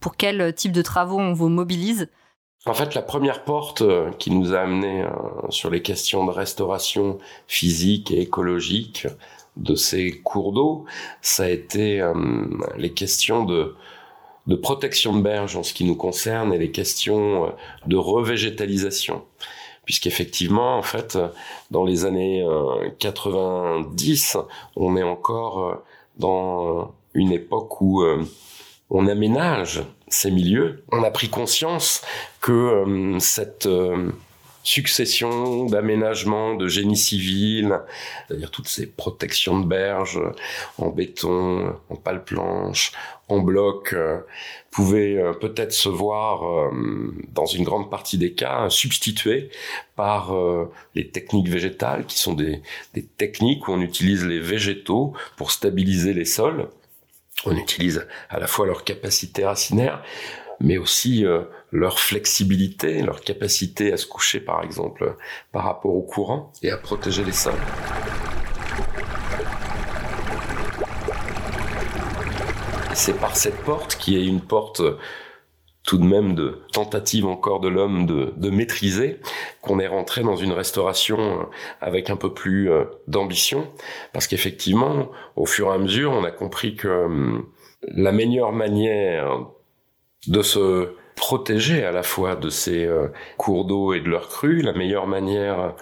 Pour 0.00 0.16
quel 0.16 0.54
type 0.54 0.72
de 0.72 0.82
travaux 0.82 1.18
on 1.18 1.32
vous 1.32 1.48
mobilise? 1.48 2.08
En 2.66 2.74
fait, 2.74 2.94
la 2.94 3.02
première 3.02 3.44
porte 3.44 3.82
euh, 3.82 4.10
qui 4.18 4.30
nous 4.30 4.52
a 4.52 4.60
amené 4.60 5.02
euh, 5.02 5.08
sur 5.48 5.70
les 5.70 5.80
questions 5.80 6.26
de 6.26 6.32
restauration 6.32 7.18
physique 7.46 8.10
et 8.10 8.20
écologique 8.20 9.06
de 9.56 9.74
ces 9.74 10.20
cours 10.20 10.52
d'eau, 10.52 10.84
ça 11.22 11.44
a 11.44 11.48
été 11.48 12.00
euh, 12.00 12.14
les 12.76 12.92
questions 12.92 13.44
de, 13.44 13.76
de 14.46 14.56
protection 14.56 15.16
de 15.16 15.22
berge 15.22 15.56
en 15.56 15.62
ce 15.62 15.72
qui 15.72 15.84
nous 15.84 15.94
concerne 15.94 16.52
et 16.52 16.58
les 16.58 16.72
questions 16.72 17.54
de 17.86 17.96
revégétalisation. 17.96 19.24
Puisqu'effectivement, 19.84 20.76
en 20.76 20.82
fait, 20.82 21.16
dans 21.70 21.84
les 21.84 22.04
années 22.04 22.46
90, 22.98 24.36
on 24.76 24.96
est 24.98 25.02
encore 25.02 25.82
dans 26.18 26.92
une 27.18 27.32
époque 27.32 27.80
où 27.80 28.02
euh, 28.02 28.24
on 28.90 29.06
aménage 29.06 29.82
ces 30.08 30.30
milieux. 30.30 30.84
On 30.90 31.02
a 31.02 31.10
pris 31.10 31.28
conscience 31.28 32.02
que 32.40 32.52
euh, 32.52 33.18
cette 33.18 33.66
euh, 33.66 34.10
succession 34.62 35.66
d'aménagements, 35.66 36.54
de 36.54 36.68
génie 36.68 36.96
civil, 36.96 37.78
c'est-à-dire 38.26 38.50
toutes 38.50 38.68
ces 38.68 38.86
protections 38.86 39.60
de 39.60 39.66
berges 39.66 40.20
en 40.78 40.88
béton, 40.88 41.74
en 41.88 41.96
pale 41.96 42.24
planche, 42.24 42.92
en 43.28 43.38
bloc, 43.38 43.94
pouvaient 44.70 45.22
peut-être 45.40 45.72
se 45.72 45.88
voir, 45.88 46.70
dans 47.32 47.46
une 47.46 47.64
grande 47.64 47.88
partie 47.88 48.18
des 48.18 48.32
cas, 48.32 48.68
substituées 48.68 49.48
par 49.96 50.34
les 50.94 51.08
techniques 51.08 51.48
végétales, 51.48 52.04
qui 52.04 52.18
sont 52.18 52.34
des 52.34 52.60
techniques 53.16 53.68
où 53.68 53.72
on 53.72 53.80
utilise 53.80 54.26
les 54.26 54.40
végétaux 54.40 55.14
pour 55.36 55.50
stabiliser 55.50 56.12
les 56.12 56.26
sols 56.26 56.68
on 57.44 57.56
utilise 57.56 58.06
à 58.28 58.38
la 58.38 58.46
fois 58.46 58.66
leur 58.66 58.84
capacité 58.84 59.44
racinaire, 59.44 60.02
mais 60.60 60.76
aussi 60.76 61.24
euh, 61.24 61.42
leur 61.70 61.98
flexibilité, 61.98 63.02
leur 63.02 63.20
capacité 63.20 63.92
à 63.92 63.96
se 63.96 64.06
coucher 64.06 64.40
par 64.40 64.62
exemple 64.64 65.16
par 65.52 65.64
rapport 65.64 65.94
au 65.94 66.02
courant 66.02 66.52
et 66.62 66.70
à 66.70 66.76
protéger 66.76 67.24
les 67.24 67.32
sols. 67.32 67.54
C'est 72.94 73.18
par 73.18 73.36
cette 73.36 73.58
porte 73.62 73.96
qui 73.96 74.16
est 74.16 74.26
une 74.26 74.40
porte 74.40 74.82
tout 75.88 75.96
de 75.96 76.04
même 76.04 76.34
de 76.34 76.58
tentative 76.74 77.24
encore 77.24 77.60
de 77.60 77.68
l'homme 77.68 78.04
de, 78.04 78.34
de 78.36 78.50
maîtriser, 78.50 79.20
qu'on 79.62 79.80
est 79.80 79.86
rentré 79.86 80.22
dans 80.22 80.36
une 80.36 80.52
restauration 80.52 81.18
euh, 81.18 81.44
avec 81.80 82.10
un 82.10 82.16
peu 82.16 82.34
plus 82.34 82.70
euh, 82.70 82.84
d'ambition, 83.06 83.66
parce 84.12 84.26
qu'effectivement, 84.26 85.10
au 85.34 85.46
fur 85.46 85.68
et 85.68 85.74
à 85.74 85.78
mesure, 85.78 86.12
on 86.12 86.24
a 86.24 86.30
compris 86.30 86.76
que 86.76 86.88
hum, 87.06 87.46
la 87.80 88.12
meilleure 88.12 88.52
manière 88.52 89.46
de 90.26 90.42
se 90.42 90.90
protéger 91.16 91.84
à 91.84 91.90
la 91.90 92.02
fois 92.02 92.36
de 92.36 92.50
ces 92.50 92.84
euh, 92.84 93.08
cours 93.38 93.64
d'eau 93.64 93.94
et 93.94 94.00
de 94.00 94.10
leurs 94.10 94.28
crues, 94.28 94.60
la 94.60 94.74
meilleure 94.74 95.06
manière 95.06 95.74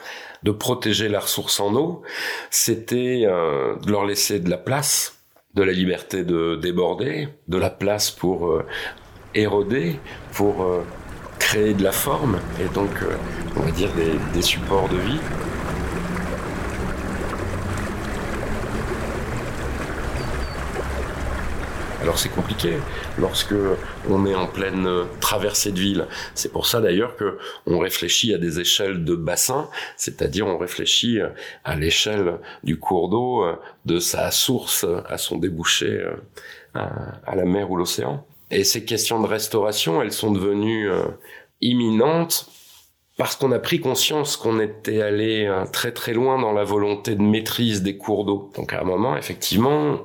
de 0.44 0.52
protéger 0.52 1.08
la 1.08 1.18
ressource 1.18 1.58
en 1.58 1.74
eau, 1.74 2.02
c'était 2.50 3.22
de 3.22 3.90
leur 3.90 4.04
laisser 4.04 4.38
de 4.38 4.48
la 4.48 4.56
place, 4.56 5.18
de 5.54 5.64
la 5.64 5.72
liberté 5.72 6.22
de 6.22 6.54
déborder, 6.54 7.26
de 7.48 7.58
la 7.58 7.70
place 7.70 8.12
pour 8.12 8.62
éroder 9.36 10.00
pour 10.32 10.62
euh, 10.62 10.84
créer 11.38 11.74
de 11.74 11.82
la 11.82 11.92
forme 11.92 12.38
et 12.60 12.72
donc, 12.74 12.90
euh, 13.02 13.16
on 13.56 13.60
va 13.60 13.70
dire, 13.70 13.92
des, 13.94 14.12
des 14.32 14.42
supports 14.42 14.88
de 14.88 14.96
vie. 14.96 15.20
Alors 22.02 22.18
c'est 22.20 22.28
compliqué 22.28 22.74
lorsque 23.18 23.54
on 24.08 24.26
est 24.26 24.34
en 24.34 24.46
pleine 24.46 24.86
euh, 24.86 25.04
traversée 25.20 25.72
de 25.72 25.80
ville. 25.80 26.06
C'est 26.34 26.52
pour 26.52 26.66
ça 26.66 26.80
d'ailleurs 26.80 27.16
que 27.16 27.36
on 27.66 27.78
réfléchit 27.78 28.32
à 28.32 28.38
des 28.38 28.60
échelles 28.60 29.04
de 29.04 29.16
bassin, 29.16 29.68
c'est-à-dire 29.96 30.46
on 30.46 30.56
réfléchit 30.56 31.18
à 31.64 31.76
l'échelle 31.76 32.38
du 32.62 32.78
cours 32.78 33.08
d'eau, 33.08 33.44
de 33.84 33.98
sa 33.98 34.30
source 34.30 34.86
à 35.08 35.18
son 35.18 35.36
débouché 35.36 36.06
à 36.74 37.34
la 37.34 37.44
mer 37.44 37.70
ou 37.70 37.76
l'océan. 37.76 38.24
Et 38.50 38.64
ces 38.64 38.84
questions 38.84 39.20
de 39.20 39.26
restauration, 39.26 40.02
elles 40.02 40.12
sont 40.12 40.30
devenues 40.30 40.90
euh, 40.90 41.04
imminentes 41.60 42.48
parce 43.16 43.34
qu'on 43.34 43.50
a 43.52 43.58
pris 43.58 43.80
conscience 43.80 44.36
qu'on 44.36 44.60
était 44.60 45.00
allé 45.00 45.46
euh, 45.46 45.64
très 45.64 45.92
très 45.92 46.12
loin 46.12 46.38
dans 46.38 46.52
la 46.52 46.64
volonté 46.64 47.14
de 47.14 47.22
maîtrise 47.22 47.82
des 47.82 47.96
cours 47.96 48.24
d'eau. 48.24 48.50
Donc 48.54 48.72
à 48.72 48.80
un 48.80 48.84
moment, 48.84 49.16
effectivement, 49.16 49.98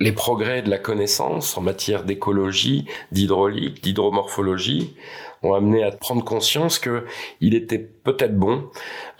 les 0.00 0.12
progrès 0.12 0.62
de 0.62 0.70
la 0.70 0.78
connaissance 0.78 1.56
en 1.58 1.60
matière 1.60 2.04
d'écologie, 2.04 2.86
d'hydraulique, 3.12 3.82
d'hydromorphologie 3.82 4.96
ont 5.42 5.54
amené 5.54 5.84
à 5.84 5.92
prendre 5.92 6.24
conscience 6.24 6.80
que 6.80 7.04
il 7.40 7.54
était 7.54 7.78
peut-être 7.78 8.36
bon 8.36 8.68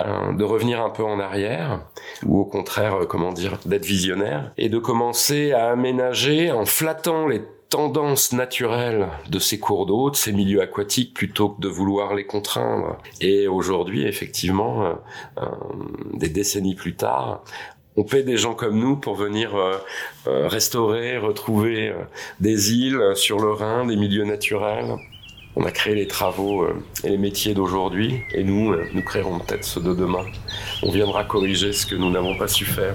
euh, 0.01 0.33
de 0.33 0.43
revenir 0.43 0.81
un 0.81 0.91
peu 0.91 1.05
en 1.05 1.21
arrière 1.21 1.85
ou 2.25 2.41
au 2.41 2.45
contraire 2.45 3.07
comment 3.09 3.33
dire 3.33 3.59
d'être 3.67 3.85
visionnaire 3.85 4.53
et 4.57 4.69
de 4.69 4.79
commencer 4.79 5.53
à 5.53 5.71
aménager 5.71 6.51
en 6.51 6.65
flattant 6.65 7.29
les 7.29 7.43
tendance 7.69 8.33
naturelle 8.33 9.09
de 9.29 9.39
ces 9.39 9.59
cours 9.59 9.87
d'eau, 9.87 10.11
de 10.11 10.17
ces 10.17 10.33
milieux 10.33 10.63
aquatiques, 10.63 11.15
plutôt 11.15 11.51
que 11.51 11.61
de 11.61 11.69
vouloir 11.69 12.15
les 12.15 12.25
contraindre. 12.25 12.97
Et 13.21 13.47
aujourd'hui, 13.47 14.07
effectivement, 14.07 14.85
euh, 14.85 14.93
euh, 15.39 15.47
des 16.15 16.29
décennies 16.29 16.75
plus 16.75 16.97
tard, 16.97 17.45
on 17.97 18.05
paie 18.05 18.23
des 18.23 18.37
gens 18.37 18.55
comme 18.55 18.79
nous 18.79 18.97
pour 18.97 19.17
venir 19.17 19.57
euh, 19.57 19.77
restaurer, 20.27 21.19
retrouver 21.19 21.93
des 22.41 22.73
îles 22.73 23.01
sur 23.17 23.39
le 23.41 23.51
Rhin, 23.51 23.87
des 23.87 23.97
milieux 23.97 24.25
naturels. 24.25 24.95
On 25.57 25.65
a 25.65 25.73
créé 25.73 25.97
les 25.97 26.07
travaux 26.07 26.65
et 27.03 27.09
les 27.09 27.19
métiers 27.19 27.55
d'aujourd'hui, 27.55 28.21
et 28.33 28.45
nous, 28.45 28.77
nous 28.95 29.03
créerons 29.03 29.41
peut-être 29.41 29.65
ceux 29.65 29.81
de 29.81 29.93
demain. 29.93 30.25
On 30.85 30.91
viendra 30.91 31.25
corriger 31.25 31.73
ce 31.73 31.85
que 31.87 31.97
nous 31.97 32.11
n'avons 32.11 32.39
pas 32.39 32.47
su 32.47 32.65
faire. 32.65 32.95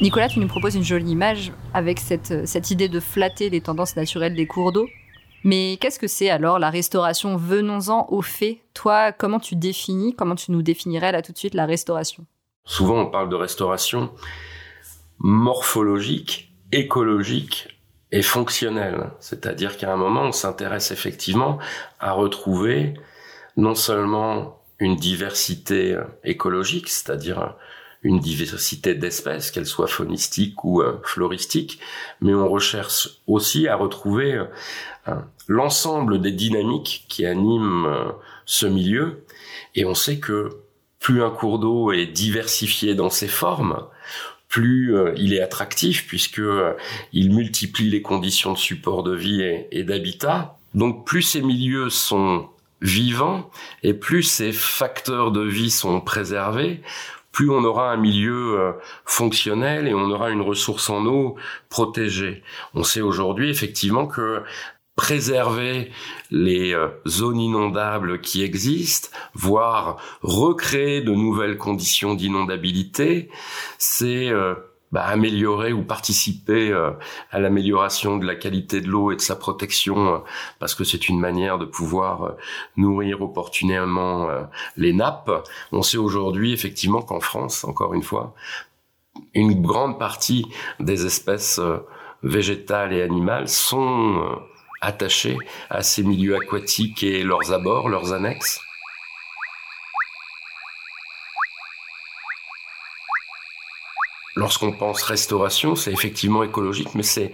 Nicolas, 0.00 0.28
tu 0.28 0.38
nous 0.38 0.46
proposes 0.46 0.76
une 0.76 0.84
jolie 0.84 1.10
image 1.10 1.52
avec 1.74 1.98
cette, 1.98 2.46
cette 2.46 2.70
idée 2.70 2.88
de 2.88 3.00
flatter 3.00 3.50
les 3.50 3.60
tendances 3.60 3.96
naturelles 3.96 4.36
des 4.36 4.46
cours 4.46 4.70
d'eau. 4.70 4.88
Mais 5.42 5.76
qu'est-ce 5.80 5.98
que 5.98 6.06
c'est 6.06 6.30
alors 6.30 6.60
la 6.60 6.70
restauration? 6.70 7.36
Venons-en 7.36 8.06
au 8.08 8.22
fait. 8.22 8.60
Toi, 8.74 9.10
comment 9.10 9.40
tu 9.40 9.56
définis, 9.56 10.14
comment 10.14 10.36
tu 10.36 10.52
nous 10.52 10.62
définirais 10.62 11.10
là 11.10 11.20
tout 11.20 11.32
de 11.32 11.38
suite 11.38 11.54
la 11.54 11.66
restauration? 11.66 12.26
Souvent, 12.64 13.00
on 13.00 13.06
parle 13.06 13.28
de 13.28 13.34
restauration 13.34 14.12
morphologique, 15.18 16.52
écologique 16.70 17.80
et 18.12 18.22
fonctionnelle. 18.22 19.10
C'est-à-dire 19.18 19.76
qu'à 19.76 19.92
un 19.92 19.96
moment, 19.96 20.22
on 20.22 20.32
s'intéresse 20.32 20.92
effectivement 20.92 21.58
à 21.98 22.12
retrouver 22.12 22.94
non 23.56 23.74
seulement 23.74 24.62
une 24.78 24.94
diversité 24.94 25.98
écologique, 26.22 26.88
c'est-à-dire 26.88 27.56
une 28.02 28.20
diversité 28.20 28.94
d'espèces, 28.94 29.50
qu'elles 29.50 29.66
soient 29.66 29.88
faunistiques 29.88 30.64
ou 30.64 30.82
euh, 30.82 31.00
floristiques, 31.02 31.80
mais 32.20 32.34
on 32.34 32.48
recherche 32.48 33.08
aussi 33.26 33.66
à 33.66 33.76
retrouver 33.76 34.40
euh, 35.08 35.14
l'ensemble 35.48 36.20
des 36.20 36.32
dynamiques 36.32 37.06
qui 37.08 37.26
animent 37.26 37.86
euh, 37.86 38.10
ce 38.46 38.66
milieu, 38.66 39.24
et 39.74 39.84
on 39.84 39.94
sait 39.94 40.18
que 40.18 40.48
plus 41.00 41.22
un 41.22 41.30
cours 41.30 41.58
d'eau 41.58 41.92
est 41.92 42.06
diversifié 42.06 42.94
dans 42.94 43.10
ses 43.10 43.28
formes, 43.28 43.84
plus 44.48 44.96
il 45.16 45.34
est 45.34 45.42
attractif 45.42 46.06
puisque 46.06 46.40
il 47.12 47.34
multiplie 47.34 47.90
les 47.90 48.00
conditions 48.00 48.54
de 48.54 48.58
support 48.58 49.02
de 49.02 49.14
vie 49.14 49.42
et, 49.42 49.68
et 49.70 49.84
d'habitat. 49.84 50.56
Donc 50.74 51.06
plus 51.06 51.20
ces 51.20 51.42
milieux 51.42 51.90
sont 51.90 52.48
vivants 52.80 53.50
et 53.82 53.92
plus 53.92 54.22
ces 54.22 54.52
facteurs 54.52 55.32
de 55.32 55.42
vie 55.42 55.70
sont 55.70 56.00
préservés, 56.00 56.80
plus 57.38 57.50
on 57.50 57.62
aura 57.62 57.92
un 57.92 57.96
milieu 57.96 58.58
euh, 58.58 58.72
fonctionnel 59.04 59.86
et 59.86 59.94
on 59.94 60.10
aura 60.10 60.30
une 60.30 60.40
ressource 60.40 60.90
en 60.90 61.06
eau 61.06 61.36
protégée. 61.68 62.42
On 62.74 62.82
sait 62.82 63.00
aujourd'hui 63.00 63.48
effectivement 63.48 64.08
que 64.08 64.42
préserver 64.96 65.92
les 66.32 66.74
euh, 66.74 66.88
zones 67.06 67.38
inondables 67.38 68.20
qui 68.20 68.42
existent, 68.42 69.10
voire 69.34 69.98
recréer 70.20 71.00
de 71.00 71.12
nouvelles 71.12 71.58
conditions 71.58 72.14
d'inondabilité, 72.14 73.30
c'est 73.78 74.30
euh, 74.30 74.56
bah, 74.90 75.04
améliorer 75.04 75.72
ou 75.72 75.82
participer 75.82 76.70
euh, 76.70 76.92
à 77.30 77.38
l'amélioration 77.38 78.16
de 78.16 78.26
la 78.26 78.34
qualité 78.34 78.80
de 78.80 78.88
l'eau 78.88 79.12
et 79.12 79.16
de 79.16 79.20
sa 79.20 79.36
protection, 79.36 80.14
euh, 80.14 80.18
parce 80.60 80.74
que 80.74 80.84
c'est 80.84 81.08
une 81.08 81.20
manière 81.20 81.58
de 81.58 81.66
pouvoir 81.66 82.22
euh, 82.22 82.30
nourrir 82.76 83.20
opportunément 83.20 84.28
les 84.76 84.92
nappes. 84.92 85.30
On 85.72 85.82
sait 85.82 85.98
aujourd'hui 85.98 86.52
effectivement 86.52 87.02
qu'en 87.02 87.20
France, 87.20 87.64
encore 87.64 87.92
une 87.94 88.02
fois, 88.02 88.34
une 89.34 89.60
grande 89.60 89.98
partie 89.98 90.46
des 90.80 91.04
espèces 91.04 91.60
végétales 92.22 92.92
et 92.92 93.02
animales 93.02 93.48
sont 93.48 94.40
attachées 94.80 95.36
à 95.70 95.82
ces 95.82 96.02
milieux 96.02 96.36
aquatiques 96.36 97.02
et 97.02 97.22
leurs 97.22 97.52
abords, 97.52 97.88
leurs 97.88 98.12
annexes. 98.12 98.60
Lorsqu'on 104.38 104.72
pense 104.72 105.02
restauration, 105.02 105.74
c'est 105.74 105.92
effectivement 105.92 106.44
écologique, 106.44 106.94
mais 106.94 107.02
c'est 107.02 107.32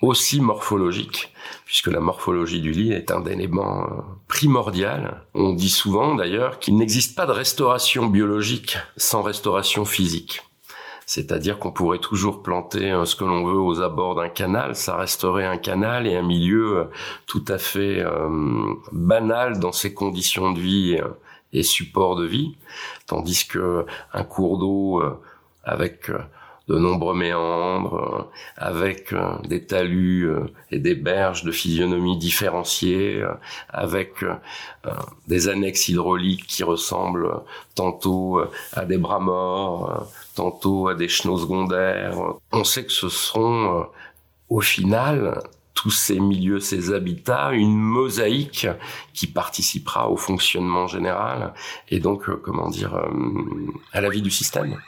aussi 0.00 0.40
morphologique, 0.40 1.32
puisque 1.64 1.88
la 1.88 2.00
morphologie 2.00 2.60
du 2.60 2.70
lit 2.70 2.92
est 2.92 3.10
un 3.10 3.24
élément 3.24 3.82
euh, 3.82 3.86
primordial. 4.28 5.24
On 5.34 5.52
dit 5.52 5.68
souvent 5.70 6.14
d'ailleurs 6.14 6.58
qu'il 6.58 6.76
n'existe 6.76 7.16
pas 7.16 7.26
de 7.26 7.32
restauration 7.32 8.06
biologique 8.06 8.78
sans 8.96 9.22
restauration 9.22 9.84
physique. 9.84 10.42
C'est-à-dire 11.06 11.58
qu'on 11.58 11.72
pourrait 11.72 11.98
toujours 11.98 12.42
planter 12.42 12.90
euh, 12.90 13.04
ce 13.04 13.16
que 13.16 13.24
l'on 13.24 13.44
veut 13.44 13.58
aux 13.58 13.80
abords 13.80 14.14
d'un 14.14 14.28
canal, 14.28 14.76
ça 14.76 14.96
resterait 14.96 15.46
un 15.46 15.58
canal 15.58 16.06
et 16.06 16.16
un 16.16 16.22
milieu 16.22 16.78
euh, 16.78 16.84
tout 17.26 17.44
à 17.48 17.58
fait 17.58 18.04
banal 18.92 19.58
dans 19.58 19.72
ses 19.72 19.92
conditions 19.92 20.52
de 20.52 20.60
vie 20.60 20.98
et 21.52 21.62
support 21.62 22.16
de 22.16 22.26
vie, 22.26 22.56
tandis 23.06 23.46
que 23.46 23.84
un 24.12 24.24
cours 24.24 24.58
d'eau 24.58 25.02
avec 25.64 26.10
euh, 26.10 26.18
de 26.68 26.78
nombreux 26.78 27.14
méandres, 27.14 27.94
euh, 27.94 28.22
avec 28.56 29.12
euh, 29.12 29.36
des 29.44 29.66
talus 29.66 30.30
et 30.70 30.78
des 30.78 30.94
berges 30.94 31.44
de 31.44 31.50
physionomie 31.50 32.16
différenciées, 32.18 33.24
avec 33.68 34.24
des 35.26 35.48
annexes 35.48 35.88
hydrauliques 35.88 36.46
qui 36.46 36.62
ressemblent 36.62 37.42
tantôt 37.74 38.40
à 38.72 38.84
des 38.84 38.96
bras 38.96 39.18
morts, 39.18 40.08
tantôt 40.36 40.88
à 40.88 40.94
des 40.94 41.08
chenaux 41.08 41.38
secondaires. 41.38 42.16
On 42.52 42.64
sait 42.64 42.84
que 42.84 42.92
ce 42.92 43.08
seront 43.08 43.86
au 44.48 44.60
final 44.60 45.42
tous 45.74 45.90
ces 45.90 46.20
milieux, 46.20 46.60
ces 46.60 46.92
habitats, 46.92 47.50
une 47.52 47.76
mosaïque 47.76 48.68
qui 49.14 49.26
participera 49.26 50.08
au 50.10 50.16
fonctionnement 50.16 50.86
général 50.86 51.54
et 51.88 51.98
donc, 51.98 52.30
comment 52.42 52.70
dire, 52.70 52.94
à 53.92 54.00
la 54.00 54.10
vie 54.10 54.22
du 54.22 54.30
système. 54.30 54.78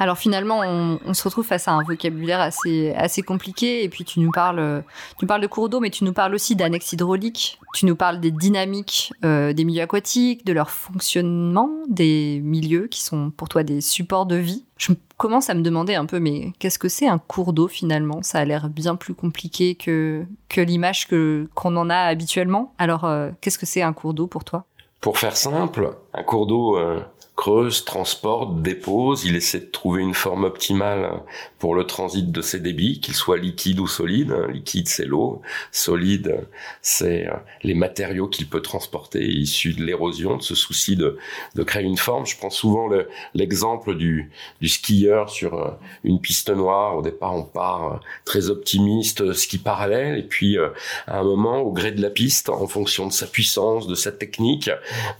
Alors 0.00 0.16
finalement, 0.16 0.60
on, 0.60 1.12
se 1.12 1.22
retrouve 1.22 1.44
face 1.44 1.68
à 1.68 1.72
un 1.72 1.82
vocabulaire 1.84 2.40
assez, 2.40 2.92
assez 2.94 3.20
compliqué. 3.20 3.84
Et 3.84 3.88
puis 3.90 4.04
tu 4.04 4.18
nous 4.18 4.30
parles, 4.30 4.82
tu 5.18 5.26
parles 5.26 5.42
de 5.42 5.46
cours 5.46 5.68
d'eau, 5.68 5.78
mais 5.78 5.90
tu 5.90 6.04
nous 6.04 6.14
parles 6.14 6.34
aussi 6.34 6.56
d'annexes 6.56 6.94
hydrauliques. 6.94 7.60
Tu 7.74 7.84
nous 7.84 7.96
parles 7.96 8.18
des 8.18 8.30
dynamiques 8.30 9.12
euh, 9.24 9.52
des 9.52 9.64
milieux 9.64 9.82
aquatiques, 9.82 10.46
de 10.46 10.54
leur 10.54 10.70
fonctionnement, 10.70 11.68
des 11.88 12.40
milieux 12.42 12.86
qui 12.86 13.02
sont 13.02 13.30
pour 13.30 13.50
toi 13.50 13.62
des 13.62 13.82
supports 13.82 14.24
de 14.24 14.36
vie. 14.36 14.64
Je 14.78 14.94
commence 15.18 15.50
à 15.50 15.54
me 15.54 15.60
demander 15.60 15.94
un 15.94 16.06
peu, 16.06 16.18
mais 16.18 16.52
qu'est-ce 16.58 16.78
que 16.78 16.88
c'est 16.88 17.06
un 17.06 17.18
cours 17.18 17.52
d'eau 17.52 17.68
finalement? 17.68 18.22
Ça 18.22 18.38
a 18.38 18.44
l'air 18.46 18.70
bien 18.70 18.96
plus 18.96 19.14
compliqué 19.14 19.74
que, 19.74 20.24
que 20.48 20.62
l'image 20.62 21.06
que, 21.08 21.46
qu'on 21.54 21.76
en 21.76 21.90
a 21.90 21.98
habituellement. 21.98 22.72
Alors, 22.78 23.04
euh, 23.04 23.30
qu'est-ce 23.42 23.58
que 23.58 23.66
c'est 23.66 23.82
un 23.82 23.92
cours 23.92 24.14
d'eau 24.14 24.26
pour 24.26 24.44
toi? 24.44 24.64
Pour 25.02 25.18
faire 25.18 25.36
simple, 25.36 25.96
un 26.14 26.22
cours 26.22 26.46
d'eau, 26.46 26.78
euh, 26.78 27.00
creuse, 27.40 27.86
transporte, 27.86 28.60
dépose, 28.60 29.24
il 29.24 29.34
essaie 29.34 29.60
de 29.60 29.70
trouver 29.70 30.02
une 30.02 30.12
forme 30.12 30.44
optimale 30.44 31.22
pour 31.58 31.74
le 31.74 31.84
transit 31.84 32.30
de 32.30 32.42
ses 32.42 32.60
débits, 32.60 33.00
qu'ils 33.00 33.14
soient 33.14 33.38
liquides 33.38 33.80
ou 33.80 33.86
solides. 33.86 34.36
Liquide, 34.50 34.88
c'est 34.88 35.06
l'eau. 35.06 35.40
Solide, 35.72 36.46
c'est 36.82 37.26
euh, 37.26 37.32
les 37.62 37.72
matériaux 37.72 38.28
qu'il 38.28 38.46
peut 38.46 38.60
transporter 38.60 39.26
issus 39.26 39.72
de 39.72 39.82
l'érosion, 39.82 40.36
de 40.36 40.42
ce 40.42 40.54
souci 40.54 40.96
de, 40.96 41.16
de 41.54 41.62
créer 41.62 41.84
une 41.84 41.96
forme. 41.96 42.26
Je 42.26 42.36
prends 42.36 42.50
souvent 42.50 42.90
l'exemple 43.32 43.94
du, 43.94 44.30
du 44.60 44.68
skieur 44.68 45.30
sur 45.30 45.54
euh, 45.54 45.70
une 46.04 46.20
piste 46.20 46.50
noire. 46.50 46.98
Au 46.98 47.02
départ, 47.02 47.34
on 47.34 47.44
part 47.44 47.84
euh, 47.94 47.96
très 48.26 48.50
optimiste, 48.50 49.32
ski 49.32 49.56
parallèle, 49.56 50.18
et 50.18 50.24
puis 50.24 50.58
à 50.58 51.20
un 51.20 51.24
moment, 51.24 51.60
au 51.60 51.72
gré 51.72 51.90
de 51.90 52.02
la 52.02 52.10
piste, 52.10 52.50
en 52.50 52.66
fonction 52.66 53.06
de 53.06 53.12
sa 53.14 53.26
puissance, 53.26 53.86
de 53.86 53.94
sa 53.94 54.12
technique, 54.12 54.70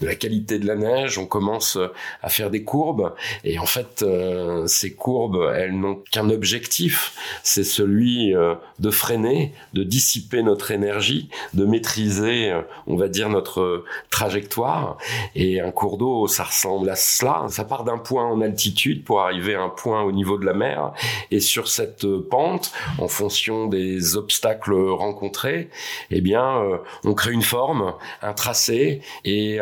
de 0.01 0.05
la 0.05 0.13
qualité 0.13 0.59
de 0.59 0.67
la 0.67 0.75
neige, 0.75 1.17
on 1.17 1.25
commence 1.25 1.79
à 2.21 2.29
faire 2.29 2.49
des 2.49 2.63
courbes. 2.63 3.13
Et 3.43 3.59
en 3.59 3.65
fait, 3.65 4.03
euh, 4.03 4.65
ces 4.67 4.93
courbes, 4.93 5.51
elles 5.55 5.77
n'ont 5.77 6.01
qu'un 6.11 6.29
objectif, 6.29 7.13
c'est 7.43 7.63
celui 7.63 8.35
euh, 8.35 8.55
de 8.79 8.89
freiner, 8.89 9.53
de 9.73 9.83
dissiper 9.83 10.43
notre 10.43 10.71
énergie, 10.71 11.29
de 11.53 11.65
maîtriser, 11.65 12.51
euh, 12.51 12.61
on 12.87 12.95
va 12.95 13.07
dire, 13.07 13.29
notre 13.29 13.83
trajectoire. 14.09 14.97
Et 15.35 15.61
un 15.61 15.71
cours 15.71 15.97
d'eau, 15.97 16.27
ça 16.27 16.43
ressemble 16.43 16.89
à 16.89 16.95
cela. 16.95 17.45
Ça 17.49 17.63
part 17.63 17.83
d'un 17.83 17.97
point 17.97 18.25
en 18.25 18.41
altitude 18.41 19.03
pour 19.03 19.21
arriver 19.21 19.55
à 19.55 19.61
un 19.61 19.69
point 19.69 20.03
au 20.03 20.11
niveau 20.11 20.37
de 20.37 20.45
la 20.45 20.53
mer. 20.53 20.93
Et 21.31 21.39
sur 21.39 21.67
cette 21.67 22.07
pente, 22.29 22.71
en 22.97 23.07
fonction 23.07 23.67
des 23.67 24.15
obstacles 24.17 24.73
rencontrés, 24.73 25.69
eh 26.09 26.21
bien, 26.21 26.61
on 27.03 27.13
crée 27.13 27.31
une 27.31 27.41
forme, 27.41 27.93
un 28.21 28.33
tracé. 28.33 29.01
Et 29.25 29.59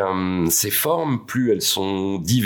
ces 0.48 0.70
formes, 0.70 1.24
plus 1.26 1.52
elles 1.52 1.62
sont 1.62 2.18
diverses, 2.18 2.39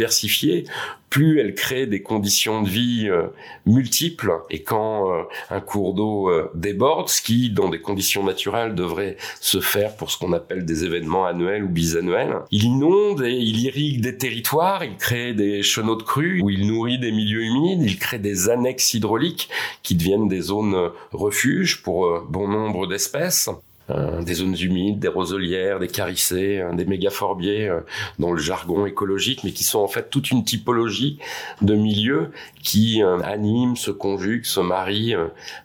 plus 1.14 1.38
elle 1.38 1.54
crée 1.54 1.86
des 1.86 2.02
conditions 2.02 2.62
de 2.62 2.68
vie 2.68 3.08
euh, 3.08 3.28
multiples. 3.66 4.32
Et 4.50 4.64
quand 4.64 5.12
euh, 5.12 5.22
un 5.48 5.60
cours 5.60 5.94
d'eau 5.94 6.28
euh, 6.28 6.50
déborde, 6.56 7.08
ce 7.08 7.22
qui, 7.22 7.50
dans 7.50 7.68
des 7.68 7.80
conditions 7.80 8.24
naturelles, 8.24 8.74
devrait 8.74 9.16
se 9.40 9.60
faire 9.60 9.94
pour 9.94 10.10
ce 10.10 10.18
qu'on 10.18 10.32
appelle 10.32 10.64
des 10.64 10.84
événements 10.84 11.24
annuels 11.24 11.62
ou 11.62 11.68
bisannuels, 11.68 12.38
il 12.50 12.64
inonde 12.64 13.22
et 13.22 13.30
il 13.30 13.60
irrigue 13.60 14.00
des 14.00 14.16
territoires, 14.16 14.82
il 14.82 14.96
crée 14.96 15.34
des 15.34 15.62
chenaux 15.62 15.94
de 15.94 16.02
crues 16.02 16.40
où 16.42 16.50
il 16.50 16.66
nourrit 16.66 16.98
des 16.98 17.12
milieux 17.12 17.44
humides, 17.44 17.82
il 17.82 17.96
crée 17.96 18.18
des 18.18 18.48
annexes 18.48 18.92
hydrauliques 18.94 19.48
qui 19.84 19.94
deviennent 19.94 20.26
des 20.26 20.40
zones 20.40 20.90
refuges 21.12 21.80
pour 21.82 22.22
bon 22.22 22.48
nombre 22.48 22.88
d'espèces. 22.88 23.48
Euh, 23.90 24.22
des 24.22 24.32
zones 24.32 24.56
humides, 24.58 24.98
des 24.98 25.08
roselières, 25.08 25.78
des 25.78 25.88
carissées, 25.88 26.58
euh, 26.58 26.72
des 26.72 26.86
mégaforbiers 26.86 27.68
euh, 27.68 27.80
dans 28.18 28.32
le 28.32 28.38
jargon 28.38 28.86
écologique, 28.86 29.44
mais 29.44 29.50
qui 29.50 29.62
sont 29.62 29.80
en 29.80 29.88
fait 29.88 30.08
toute 30.08 30.30
une 30.30 30.42
typologie 30.42 31.18
de 31.60 31.74
milieux 31.74 32.30
qui 32.62 33.02
animent, 33.02 33.76
se 33.76 33.90
conjuguent, 33.90 34.46
se 34.46 34.60
marient 34.60 35.16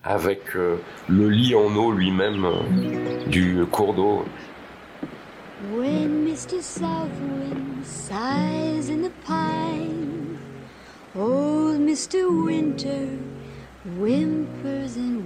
avec 0.03 0.53
le 0.53 1.29
lit 1.29 1.55
en 1.55 1.73
eau 1.77 1.93
lui-même 1.93 2.45
du 3.27 3.63
cours 3.71 3.93
d'eau. 3.93 4.25
When 5.73 6.25
Mr. 6.25 6.61
Sighs 6.61 6.89
in 8.89 9.01
the 9.01 9.11
pine, 9.25 10.37
old 11.17 11.79
Mr. 11.79 12.29
Winter 12.29 13.17
whimpers 13.97 14.97
and. 14.97 15.19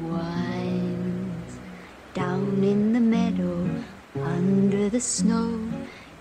Down 2.14 2.64
in 2.64 2.94
the 2.94 3.00
meadow, 3.00 3.68
under 4.22 4.88
the 4.88 5.02
snow, 5.02 5.68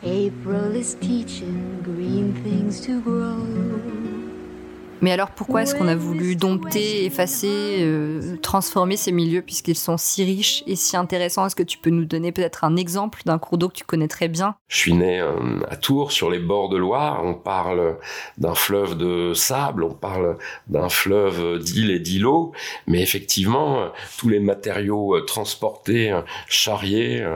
April 0.02 0.74
is 0.74 0.94
teaching 0.94 1.82
green 1.82 2.32
things 2.42 2.80
to 2.86 3.02
grow. 3.02 4.21
Mais 5.02 5.10
alors 5.10 5.32
pourquoi 5.32 5.62
est-ce 5.62 5.74
qu'on 5.74 5.88
a 5.88 5.96
voulu 5.96 6.36
dompter, 6.36 7.04
effacer, 7.04 7.78
euh, 7.80 8.36
transformer 8.40 8.96
ces 8.96 9.10
milieux 9.10 9.42
puisqu'ils 9.42 9.76
sont 9.76 9.96
si 9.96 10.22
riches 10.22 10.62
et 10.68 10.76
si 10.76 10.96
intéressants? 10.96 11.44
Est-ce 11.44 11.56
que 11.56 11.64
tu 11.64 11.76
peux 11.76 11.90
nous 11.90 12.04
donner 12.04 12.30
peut-être 12.30 12.62
un 12.62 12.76
exemple 12.76 13.22
d'un 13.26 13.38
cours 13.38 13.58
d'eau 13.58 13.68
que 13.68 13.74
tu 13.74 13.84
connais 13.84 14.06
très 14.06 14.28
bien? 14.28 14.54
Je 14.68 14.76
suis 14.76 14.94
né 14.94 15.20
euh, 15.20 15.58
à 15.68 15.74
Tours, 15.74 16.12
sur 16.12 16.30
les 16.30 16.38
bords 16.38 16.68
de 16.68 16.76
Loire. 16.76 17.20
On 17.24 17.34
parle 17.34 17.98
d'un 18.38 18.54
fleuve 18.54 18.96
de 18.96 19.34
sable, 19.34 19.82
on 19.82 19.92
parle 19.92 20.38
d'un 20.68 20.88
fleuve 20.88 21.58
d'îles 21.58 21.90
et 21.90 21.98
d'îlots. 21.98 22.52
Mais 22.86 23.02
effectivement, 23.02 23.90
tous 24.18 24.28
les 24.28 24.38
matériaux 24.38 25.16
euh, 25.16 25.22
transportés, 25.22 26.16
charriés 26.46 27.26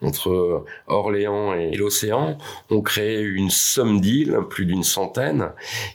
entre 0.00 0.64
Orléans 0.86 1.52
et 1.52 1.76
l'océan 1.76 2.38
ont 2.70 2.80
créé 2.80 3.20
une 3.20 3.50
somme 3.50 4.00
d'îles, 4.00 4.38
plus 4.48 4.64
d'une 4.64 4.84
centaine, 4.84 5.50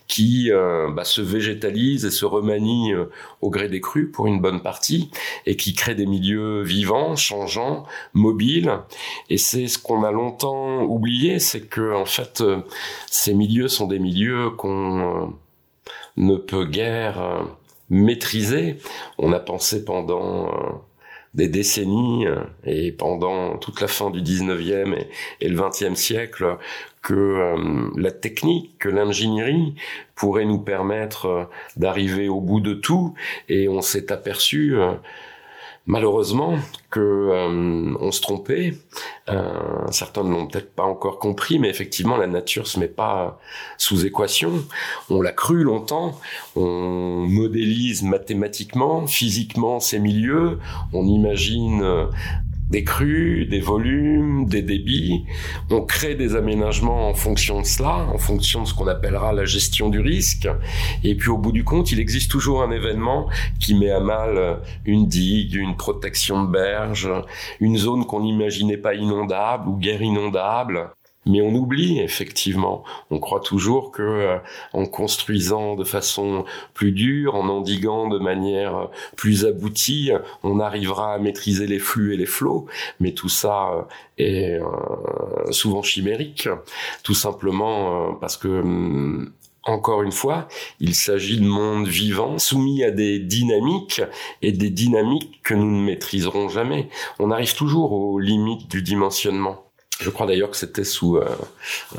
qui 0.07 0.51
bah, 0.51 1.03
se 1.15 1.21
végétalise 1.21 2.05
et 2.05 2.11
se 2.11 2.25
remanie 2.25 2.93
euh, 2.93 3.05
au 3.41 3.49
gré 3.49 3.69
des 3.69 3.79
crues 3.79 4.11
pour 4.11 4.27
une 4.27 4.41
bonne 4.41 4.61
partie 4.61 5.09
et 5.45 5.55
qui 5.55 5.73
crée 5.73 5.95
des 5.95 6.05
milieux 6.05 6.61
vivants, 6.61 7.15
changeants, 7.15 7.85
mobiles. 8.13 8.79
Et 9.29 9.37
c'est 9.37 9.67
ce 9.67 9.77
qu'on 9.77 10.03
a 10.03 10.11
longtemps 10.11 10.83
oublié, 10.83 11.39
c'est 11.39 11.61
que 11.61 11.93
en 11.93 12.05
fait 12.05 12.41
euh, 12.41 12.61
ces 13.09 13.33
milieux 13.33 13.69
sont 13.69 13.87
des 13.87 13.99
milieux 13.99 14.49
qu'on 14.51 14.99
euh, 14.99 15.27
ne 16.17 16.35
peut 16.35 16.65
guère 16.65 17.45
maîtriser. 17.89 18.77
On 19.17 19.31
a 19.31 19.39
pensé 19.39 19.85
pendant 19.85 20.83
des 21.35 21.47
décennies 21.47 22.25
et 22.65 22.91
pendant 22.91 23.57
toute 23.57 23.81
la 23.81 23.87
fin 23.87 24.09
du 24.09 24.21
19e 24.21 24.95
et, 25.41 25.49
le 25.49 25.55
20e 25.55 25.95
siècle 25.95 26.57
que 27.05 27.13
euh, 27.13 27.91
la 27.95 28.11
technique, 28.11 28.79
que 28.79 28.89
l'ingénierie 28.89 29.75
pourrait 30.15 30.45
nous 30.45 30.57
permettre 30.57 31.25
euh, 31.27 31.43
d'arriver 31.77 32.29
au 32.29 32.41
bout 32.41 32.61
de 32.61 32.73
tout. 32.73 33.13
Et 33.47 33.69
on 33.69 33.81
s'est 33.81 34.11
aperçu 34.11 34.75
euh, 34.75 34.93
malheureusement 35.85 36.57
que 36.89 37.95
on 37.99 38.11
se 38.11 38.21
trompait. 38.21 38.73
certains 39.91 40.23
ne 40.23 40.31
l'ont 40.31 40.47
peut-être 40.47 40.73
pas 40.73 40.83
encore 40.83 41.19
compris, 41.19 41.59
mais 41.59 41.69
effectivement 41.69 42.17
la 42.17 42.27
nature 42.27 42.67
se 42.67 42.79
met 42.79 42.87
pas 42.87 43.39
sous 43.77 44.05
équation. 44.05 44.51
On 45.09 45.21
l'a 45.21 45.31
cru 45.31 45.63
longtemps. 45.63 46.19
On 46.55 47.25
modélise 47.27 48.03
mathématiquement, 48.03 49.07
physiquement 49.07 49.79
ces 49.79 49.99
milieux. 49.99 50.59
On 50.93 51.05
imagine 51.05 51.83
des 52.69 52.83
crues, 52.83 53.45
des 53.45 53.59
volumes, 53.59 54.45
des 54.45 54.61
débits. 54.61 55.25
On 55.69 55.81
crée 55.81 56.15
des 56.15 56.35
aménagements 56.35 57.09
en 57.09 57.13
fonction 57.13 57.61
de 57.61 57.65
cela, 57.65 58.07
en 58.13 58.17
fonction 58.17 58.63
de 58.63 58.67
ce 58.67 58.73
qu'on 58.73 58.87
appellera 58.87 59.33
la 59.33 59.45
gestion 59.45 59.89
du 59.89 59.99
risque. 59.99 60.47
Et 61.03 61.15
puis 61.15 61.29
au 61.29 61.37
bout 61.37 61.51
du 61.51 61.63
compte, 61.63 61.91
il 61.91 61.99
existe 61.99 62.31
toujours 62.31 62.63
un 62.63 62.71
événement 62.71 63.29
qui 63.59 63.75
met 63.75 63.91
à 63.91 63.99
mal 63.99 64.59
une 64.85 65.07
digue, 65.07 65.55
une 65.55 65.75
protection 65.75 66.43
de 66.43 66.51
berge, 66.51 67.09
une 67.59 67.77
zone 67.77 68.05
qu'on 68.05 68.21
n'imaginait 68.21 68.77
pas 68.77 68.95
inondable 68.95 69.69
ou 69.69 69.77
guère 69.77 70.01
inondable. 70.01 70.89
Mais 71.25 71.41
on 71.41 71.53
oublie 71.55 71.99
effectivement. 71.99 72.83
On 73.09 73.19
croit 73.19 73.39
toujours 73.39 73.91
que 73.91 74.03
euh, 74.03 74.37
en 74.73 74.85
construisant 74.85 75.75
de 75.75 75.83
façon 75.83 76.45
plus 76.73 76.91
dure, 76.91 77.35
en 77.35 77.49
endiguant 77.49 78.07
de 78.07 78.19
manière 78.19 78.89
plus 79.15 79.45
aboutie, 79.45 80.11
on 80.43 80.59
arrivera 80.59 81.13
à 81.15 81.19
maîtriser 81.19 81.67
les 81.67 81.79
flux 81.79 82.13
et 82.13 82.17
les 82.17 82.25
flots. 82.25 82.67
Mais 82.99 83.13
tout 83.13 83.29
ça 83.29 83.71
euh, 83.71 83.81
est 84.17 84.59
euh, 84.59 85.51
souvent 85.51 85.81
chimérique, 85.81 86.47
tout 87.03 87.15
simplement 87.15 88.13
parce 88.15 88.37
que 88.37 88.47
hum, 88.47 89.31
encore 89.65 90.03
une 90.03 90.11
fois, 90.11 90.47
il 90.79 90.93
s'agit 90.93 91.39
de 91.39 91.45
mondes 91.45 91.87
vivants 91.87 92.37
soumis 92.37 92.83
à 92.83 92.91
des 92.91 93.19
dynamiques 93.19 94.01
et 94.43 94.51
des 94.51 94.69
dynamiques 94.69 95.41
que 95.43 95.55
nous 95.55 95.71
ne 95.71 95.83
maîtriserons 95.83 96.49
jamais. 96.49 96.87
On 97.17 97.31
arrive 97.31 97.55
toujours 97.55 97.91
aux 97.93 98.19
limites 98.19 98.69
du 98.69 98.83
dimensionnement. 98.83 99.64
Je 99.99 100.09
crois 100.09 100.25
d'ailleurs 100.25 100.51
que 100.51 100.57
c'était 100.57 100.83
sous 100.83 101.17
euh, 101.17 101.25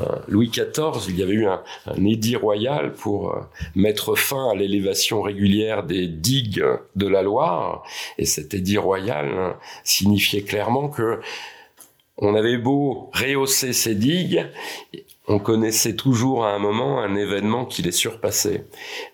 euh, 0.01 0.05
Louis 0.27 0.49
XIV, 0.49 1.09
il 1.09 1.17
y 1.17 1.23
avait 1.23 1.33
eu 1.33 1.47
un, 1.47 1.63
édit 2.05 2.35
royal 2.35 2.93
pour 2.93 3.31
euh, 3.31 3.39
mettre 3.75 4.15
fin 4.15 4.51
à 4.51 4.55
l'élévation 4.55 5.21
régulière 5.21 5.83
des 5.83 6.07
digues 6.07 6.63
de 6.95 7.07
la 7.07 7.23
Loire, 7.23 7.83
et 8.17 8.25
cet 8.25 8.53
édit 8.53 8.77
royal 8.77 9.27
hein, 9.27 9.55
signifiait 9.83 10.43
clairement 10.43 10.89
que 10.89 11.19
on 12.19 12.35
avait 12.35 12.57
beau 12.57 13.11
rehausser 13.13 13.73
ces 13.73 13.93
digues, 13.93 14.45
on 15.27 15.39
connaissait 15.39 15.95
toujours 15.95 16.45
à 16.45 16.51
un 16.51 16.59
moment 16.59 16.99
un 16.99 17.15
événement 17.15 17.65
qui 17.65 17.83
les 17.83 17.91
surpassait. 17.91 18.65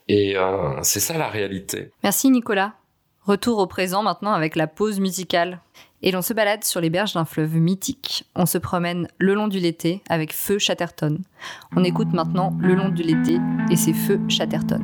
Et 0.07 0.35
c'est 0.83 1.01
ça 1.01 1.17
la 1.17 1.27
réalité. 1.27 1.89
Merci 2.01 2.29
Nicolas. 2.29 2.75
Retour 3.25 3.59
au 3.59 3.67
présent 3.67 4.03
maintenant 4.03 4.33
avec 4.33 4.57
la 4.57 4.67
pause 4.67 4.99
musicale. 4.99 5.61
Et 6.01 6.11
l'on 6.11 6.21
se 6.21 6.33
balade 6.33 6.65
sur 6.65 6.81
les 6.81 6.89
berges 6.89 7.13
d'un 7.13 7.23
fleuve 7.23 7.55
mythique. 7.55 8.25
On 8.35 8.45
se 8.45 8.57
promène 8.57 9.07
le 9.17 9.33
long 9.33 9.47
du 9.47 9.59
Lété 9.59 10.01
avec 10.09 10.33
Feu 10.33 10.59
Chatterton. 10.59 11.19
On 11.73 11.85
écoute 11.85 12.11
maintenant 12.11 12.53
Le 12.59 12.75
long 12.75 12.89
du 12.89 13.03
Lété 13.03 13.39
et 13.71 13.77
c'est 13.77 13.93
Feu 13.93 14.19
Chatterton. 14.27 14.83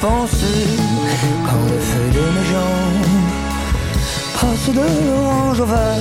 pensais 0.00 0.66
quand 1.46 1.64
le 1.70 1.78
feu 1.78 2.06
de 2.18 2.24
mes 2.34 2.46
jambes 2.52 3.12
passe 4.34 4.74
de 4.74 5.06
l'orange 5.06 5.60
au 5.60 5.66
vert, 5.66 5.96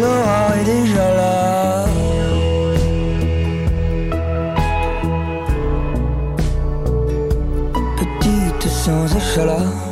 l'aura 0.00 0.56
est 0.60 0.64
déjà 0.64 1.14
là. 1.14 1.84
Petite 7.98 8.68
sans 8.68 9.16
échalas. 9.16 9.91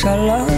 Échalas, 0.00 0.46
tu 0.46 0.49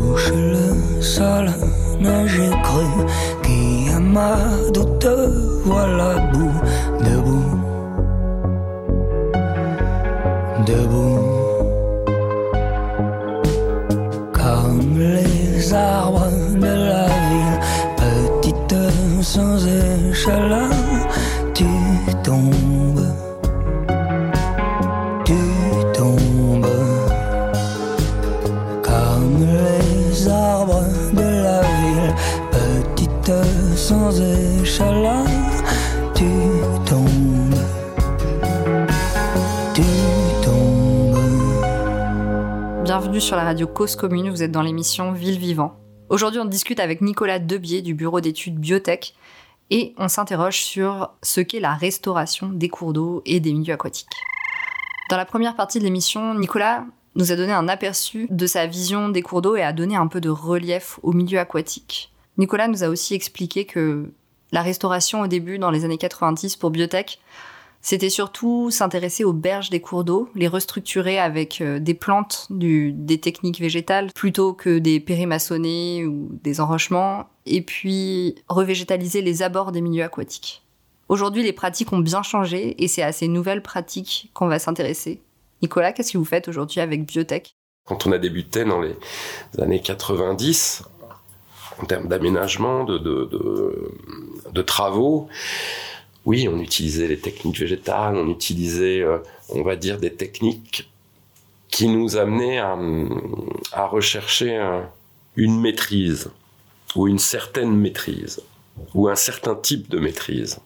touche 0.00 0.32
le 0.32 1.02
sol, 1.02 1.50
j'ai 2.26 2.50
cru 2.62 2.86
qui 3.42 3.90
a 3.94 3.98
ma 3.98 4.36
doute 4.72 5.08
voilà 5.64 6.10
bout 6.32 6.60
debout, 7.06 7.58
debout. 10.66 11.20
Comme 14.32 14.98
les 14.98 15.74
arbres 15.74 16.30
de 16.64 16.74
la 16.90 17.06
ville, 17.28 17.58
petite 18.00 18.76
sans 19.22 19.66
échelle, 19.66 20.56
tu 21.54 21.66
tombes. 22.22 22.59
Sur 43.20 43.36
la 43.36 43.44
radio 43.44 43.66
Cause 43.66 43.96
Commune, 43.96 44.30
vous 44.30 44.42
êtes 44.42 44.50
dans 44.50 44.62
l'émission 44.62 45.12
Ville 45.12 45.38
Vivant. 45.38 45.78
Aujourd'hui, 46.08 46.40
on 46.40 46.46
discute 46.46 46.80
avec 46.80 47.02
Nicolas 47.02 47.38
Debier 47.38 47.82
du 47.82 47.92
bureau 47.92 48.22
d'études 48.22 48.58
Biotech 48.58 49.14
et 49.68 49.92
on 49.98 50.08
s'interroge 50.08 50.62
sur 50.62 51.10
ce 51.22 51.42
qu'est 51.42 51.60
la 51.60 51.74
restauration 51.74 52.48
des 52.48 52.70
cours 52.70 52.94
d'eau 52.94 53.20
et 53.26 53.38
des 53.38 53.52
milieux 53.52 53.74
aquatiques. 53.74 54.08
Dans 55.10 55.18
la 55.18 55.26
première 55.26 55.54
partie 55.54 55.78
de 55.78 55.84
l'émission, 55.84 56.34
Nicolas 56.34 56.86
nous 57.14 57.30
a 57.30 57.36
donné 57.36 57.52
un 57.52 57.68
aperçu 57.68 58.26
de 58.30 58.46
sa 58.46 58.66
vision 58.66 59.10
des 59.10 59.20
cours 59.20 59.42
d'eau 59.42 59.54
et 59.54 59.62
a 59.62 59.74
donné 59.74 59.96
un 59.96 60.06
peu 60.06 60.22
de 60.22 60.30
relief 60.30 60.98
au 61.02 61.12
milieu 61.12 61.38
aquatique. 61.38 62.14
Nicolas 62.38 62.68
nous 62.68 62.84
a 62.84 62.88
aussi 62.88 63.12
expliqué 63.14 63.66
que 63.66 64.10
la 64.50 64.62
restauration 64.62 65.20
au 65.20 65.26
début, 65.26 65.58
dans 65.58 65.70
les 65.70 65.84
années 65.84 65.98
90 65.98 66.56
pour 66.56 66.70
Biotech, 66.70 67.20
c'était 67.82 68.10
surtout 68.10 68.70
s'intéresser 68.70 69.24
aux 69.24 69.32
berges 69.32 69.70
des 69.70 69.80
cours 69.80 70.04
d'eau, 70.04 70.28
les 70.34 70.48
restructurer 70.48 71.18
avec 71.18 71.60
euh, 71.60 71.78
des 71.78 71.94
plantes, 71.94 72.46
des 72.50 73.20
techniques 73.20 73.58
végétales, 73.58 74.12
plutôt 74.14 74.52
que 74.52 74.78
des 74.78 75.00
périmaçonnés 75.00 76.04
ou 76.04 76.28
des 76.42 76.60
enrochements, 76.60 77.28
et 77.46 77.62
puis 77.62 78.34
revégétaliser 78.48 79.22
les 79.22 79.42
abords 79.42 79.72
des 79.72 79.80
milieux 79.80 80.04
aquatiques. 80.04 80.62
Aujourd'hui, 81.08 81.42
les 81.42 81.52
pratiques 81.52 81.92
ont 81.92 81.98
bien 81.98 82.22
changé 82.22 82.82
et 82.82 82.86
c'est 82.86 83.02
à 83.02 83.12
ces 83.12 83.28
nouvelles 83.28 83.62
pratiques 83.62 84.30
qu'on 84.34 84.46
va 84.46 84.58
s'intéresser. 84.58 85.22
Nicolas, 85.62 85.92
qu'est-ce 85.92 86.12
que 86.12 86.18
vous 86.18 86.24
faites 86.24 86.48
aujourd'hui 86.48 86.80
avec 86.80 87.04
Biotech? 87.04 87.54
Quand 87.86 88.06
on 88.06 88.12
a 88.12 88.18
débuté 88.18 88.64
dans 88.64 88.80
les 88.80 88.94
années 89.58 89.80
90, 89.80 90.84
en 91.82 91.86
termes 91.86 92.08
d'aménagement, 92.08 92.84
de, 92.84 92.98
de 94.52 94.62
travaux, 94.62 95.28
oui, 96.26 96.48
on 96.48 96.58
utilisait 96.58 97.08
les 97.08 97.18
techniques 97.18 97.58
végétales, 97.58 98.16
on 98.16 98.28
utilisait, 98.28 99.00
euh, 99.00 99.18
on 99.48 99.62
va 99.62 99.76
dire, 99.76 99.98
des 99.98 100.12
techniques 100.12 100.90
qui 101.68 101.88
nous 101.88 102.16
amenaient 102.16 102.58
à, 102.58 103.86
rechercher 103.86 104.80
une 105.36 105.60
maîtrise 105.60 106.30
ou 106.96 107.06
une 107.06 107.20
certaine 107.20 107.74
maîtrise 107.76 108.42
ou 108.94 109.08
un 109.08 109.14
certain 109.14 109.54
type 109.54 109.88
de 109.88 109.98
maîtrise. 109.98 110.58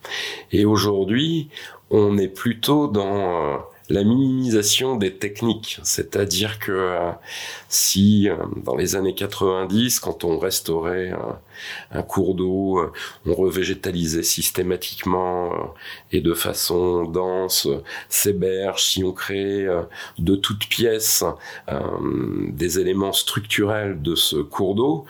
Et 0.52 0.64
aujourd'hui, 0.64 1.48
on 1.90 2.16
est 2.18 2.28
plutôt 2.28 2.86
dans 2.86 3.54
euh, 3.54 3.58
la 3.90 4.02
minimisation 4.02 4.96
des 4.96 5.14
techniques. 5.14 5.78
C'est-à-dire 5.82 6.58
que 6.58 6.72
euh, 6.72 7.10
si 7.68 8.28
euh, 8.28 8.36
dans 8.56 8.76
les 8.76 8.96
années 8.96 9.14
90, 9.14 10.00
quand 10.00 10.24
on 10.24 10.38
restaurait 10.38 11.12
un, 11.92 12.02
cours 12.02 12.34
d'eau, 12.34 12.78
euh, 12.78 12.92
on 13.26 13.34
revégétalisait 13.34 14.22
systématiquement 14.22 15.74
et 16.12 16.20
de 16.20 16.32
façon 16.32 17.04
dense 17.04 17.68
ces 18.08 18.32
berges, 18.32 18.84
si 18.84 19.04
on 19.04 19.12
créait 19.12 19.68
de 20.18 20.36
toutes 20.36 20.66
pièces 20.66 21.24
des 22.50 22.78
éléments 22.78 23.12
structurels 23.12 24.00
de 24.00 24.14
ce 24.14 24.36
cours 24.36 24.74
d'eau, 24.74 25.06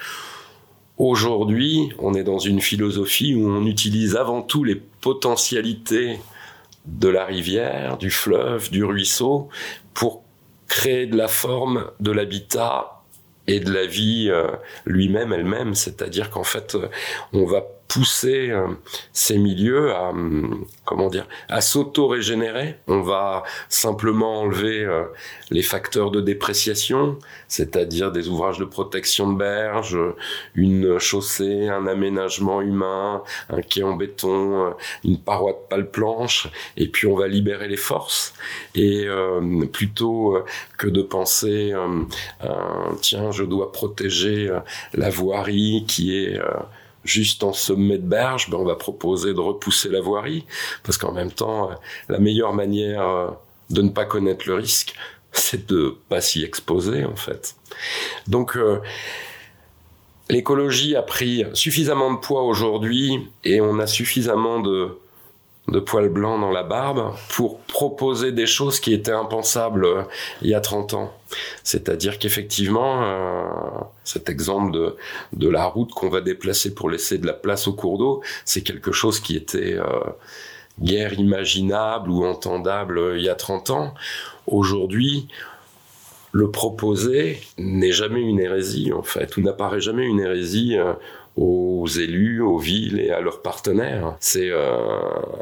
Aujourd'hui, 0.96 1.90
on 1.98 2.14
est 2.14 2.22
dans 2.22 2.38
une 2.38 2.60
philosophie 2.60 3.34
où 3.34 3.48
on 3.48 3.66
utilise 3.66 4.14
avant 4.14 4.42
tout 4.42 4.62
les 4.62 4.76
potentialités 4.76 6.20
de 6.85 7.09
la 7.09 7.25
rivière, 7.25 7.97
du 7.97 8.11
fleuve, 8.11 8.70
du 8.70 8.85
ruisseau, 8.85 9.49
pour 9.94 10.23
créer 10.68 11.07
de 11.07 11.16
la 11.16 11.29
forme 11.29 11.90
de 12.01 12.11
l'habitat 12.11 13.03
et 13.47 13.61
de 13.61 13.73
la 13.73 13.87
vie 13.87 14.29
euh, 14.31 14.49
lui-même, 14.87 15.33
elle-même. 15.33 15.75
C'est-à-dire 15.75 16.31
qu'en 16.31 16.44
fait, 16.44 16.75
euh, 16.75 16.88
on 17.33 17.44
va 17.44 17.64
pousser 17.88 18.51
euh, 18.51 18.68
ces 19.12 19.38
milieux 19.38 19.92
à 19.92 20.09
hum, 20.09 20.64
comment 20.85 21.09
dire 21.09 21.27
à 21.49 21.61
s'auto-régénérer. 21.61 22.77
On 22.87 23.03
va 23.03 23.42
simplement 23.68 24.40
enlever 24.40 24.85
euh, 24.85 25.05
les 25.51 25.62
facteurs 25.62 26.11
de 26.11 26.20
dépréciation, 26.20 27.18
c'est-à-dire 27.49 28.11
des 28.11 28.29
ouvrages 28.29 28.59
de 28.59 28.64
protection 28.64 29.33
de 29.33 29.38
berge, 29.38 29.99
une 30.55 30.99
chaussée, 30.99 31.68
un 31.68 31.87
aménagement 31.87 32.62
humain, 32.62 33.23
un 33.51 33.61
quai 33.61 33.83
en 33.83 33.94
béton, 33.94 34.66
euh, 34.66 34.70
une 35.05 35.18
paroi 35.18 35.53
de 35.53 35.68
pale 35.68 35.90
planche, 35.90 36.49
et 36.77 36.88
puis 36.88 37.07
on 37.07 37.14
va 37.14 37.29
libérer 37.29 37.68
les 37.68 37.77
forces. 37.77 38.35
Et 38.75 39.07
plutôt 39.73 40.38
que 40.79 40.88
de 40.88 41.03
penser 41.03 41.73
tiens 43.01 43.31
je 43.31 43.44
dois 43.44 43.73
protéger 43.73 44.51
la 44.94 45.11
voirie 45.11 45.85
qui 45.87 46.16
est 46.16 46.40
juste 47.04 47.44
en 47.44 47.52
sommet 47.52 47.98
de 47.98 48.06
berge, 48.06 48.50
ben 48.50 48.58
on 48.58 48.64
va 48.64 48.76
proposer 48.76 49.34
de 49.34 49.40
repousser 49.40 49.88
la 49.88 50.00
voirie, 50.00 50.44
parce 50.82 50.98
qu'en 50.98 51.12
même 51.12 51.32
temps, 51.32 51.70
euh, 51.70 51.74
la 52.08 52.18
meilleure 52.18 52.54
manière 52.54 53.06
euh, 53.06 53.30
de 53.70 53.82
ne 53.82 53.90
pas 53.90 54.04
connaître 54.04 54.44
le 54.46 54.54
risque, 54.54 54.94
c'est 55.32 55.66
de 55.66 55.96
pas 56.08 56.20
s'y 56.20 56.42
exposer 56.42 57.04
en 57.04 57.16
fait. 57.16 57.56
Donc 58.26 58.56
euh, 58.56 58.80
l'écologie 60.30 60.96
a 60.96 61.02
pris 61.02 61.44
suffisamment 61.52 62.12
de 62.14 62.18
poids 62.18 62.42
aujourd'hui 62.42 63.28
et 63.44 63.60
on 63.60 63.78
a 63.78 63.86
suffisamment 63.86 64.60
de 64.60 64.98
de 65.68 65.81
poils 65.81 66.11
blancs 66.11 66.40
dans 66.40 66.50
la 66.50 66.62
barbe 66.62 67.14
pour 67.31 67.59
proposer 67.61 68.33
des 68.33 68.46
choses 68.46 68.81
qui 68.81 68.92
étaient 68.92 69.12
impensables 69.12 69.87
euh, 69.87 70.03
il 70.42 70.50
y 70.50 70.55
a 70.55 70.61
30 70.61 70.94
ans. 70.94 71.12
C'est-à-dire 71.62 72.18
qu'effectivement, 72.18 73.03
euh, 73.03 73.46
cet 74.05 74.29
exemple 74.29 74.72
de, 74.72 74.96
de 75.33 75.48
la 75.48 75.64
route 75.64 75.90
qu'on 75.92 76.11
va 76.11 76.20
déplacer 76.20 76.74
pour 76.74 76.90
laisser 76.90 77.16
de 77.16 77.27
la 77.27 77.33
place 77.33 77.66
au 77.66 77.72
cours 77.72 77.98
d'eau, 77.98 78.22
c'est 78.44 78.62
quelque 78.62 78.92
chose 78.92 79.20
qui 79.20 79.37
était 79.37 79.74
euh, 79.74 79.87
guère 80.81 81.14
imaginable 81.14 82.11
ou 82.11 82.24
entendable 82.27 83.14
il 83.16 83.22
y 83.22 83.31
a 83.31 83.35
30 83.35 83.70
ans. 83.70 83.94
Aujourd'hui, 84.46 85.29
le 86.33 86.50
proposer 86.50 87.40
n'est 87.57 87.92
jamais 87.92 88.20
une 88.20 88.40
hérésie 88.40 88.92
en 88.92 89.03
fait, 89.03 89.37
ou 89.37 89.40
n'apparaît 89.40 89.81
jamais 89.81 90.05
une 90.05 90.20
hérésie 90.20 90.77
aux 91.37 91.87
élus, 91.87 92.40
aux 92.40 92.59
villes 92.59 93.01
et 93.01 93.11
à 93.11 93.20
leurs 93.20 93.42
partenaires. 93.42 94.16
C'est 94.20 94.51
euh, 94.51 94.88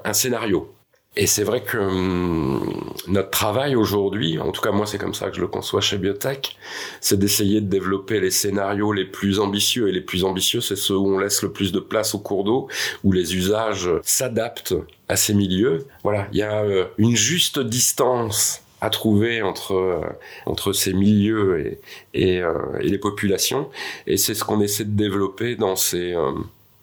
un 0.04 0.12
scénario. 0.12 0.72
Et 1.14 1.26
c'est 1.26 1.44
vrai 1.44 1.62
que 1.62 1.76
hum, 1.76 2.94
notre 3.06 3.30
travail 3.30 3.76
aujourd'hui, 3.76 4.38
en 4.38 4.50
tout 4.50 4.62
cas 4.62 4.70
moi 4.70 4.86
c'est 4.86 4.96
comme 4.96 5.12
ça 5.12 5.28
que 5.28 5.36
je 5.36 5.42
le 5.42 5.46
conçois 5.46 5.82
chez 5.82 5.98
Biotech, 5.98 6.56
c'est 7.02 7.18
d'essayer 7.18 7.60
de 7.60 7.66
développer 7.66 8.18
les 8.18 8.30
scénarios 8.30 8.92
les 8.92 9.04
plus 9.04 9.38
ambitieux. 9.38 9.88
Et 9.88 9.92
les 9.92 10.00
plus 10.00 10.24
ambitieux, 10.24 10.62
c'est 10.62 10.76
ceux 10.76 10.96
où 10.96 11.14
on 11.14 11.18
laisse 11.18 11.42
le 11.42 11.52
plus 11.52 11.70
de 11.70 11.80
place 11.80 12.14
au 12.14 12.18
cours 12.18 12.44
d'eau, 12.44 12.68
où 13.04 13.12
les 13.12 13.36
usages 13.36 13.90
s'adaptent 14.02 14.74
à 15.08 15.16
ces 15.16 15.34
milieux. 15.34 15.84
Voilà, 16.02 16.28
il 16.32 16.38
y 16.38 16.42
a 16.42 16.62
euh, 16.62 16.86
une 16.96 17.14
juste 17.14 17.58
distance 17.58 18.62
à 18.82 18.90
trouver 18.90 19.42
entre 19.42 19.74
euh, 19.74 20.00
entre 20.44 20.72
ces 20.72 20.92
milieux 20.92 21.60
et 21.60 21.80
et, 22.14 22.42
euh, 22.42 22.52
et, 22.80 22.88
les 22.88 22.98
populations 22.98 23.70
et 24.08 24.16
c'est 24.16 24.34
ce 24.34 24.44
qu'on 24.44 24.60
essaie 24.60 24.84
de 24.84 24.96
développer 24.96 25.54
dans 25.54 25.76
ces 25.76 26.12
euh, 26.12 26.32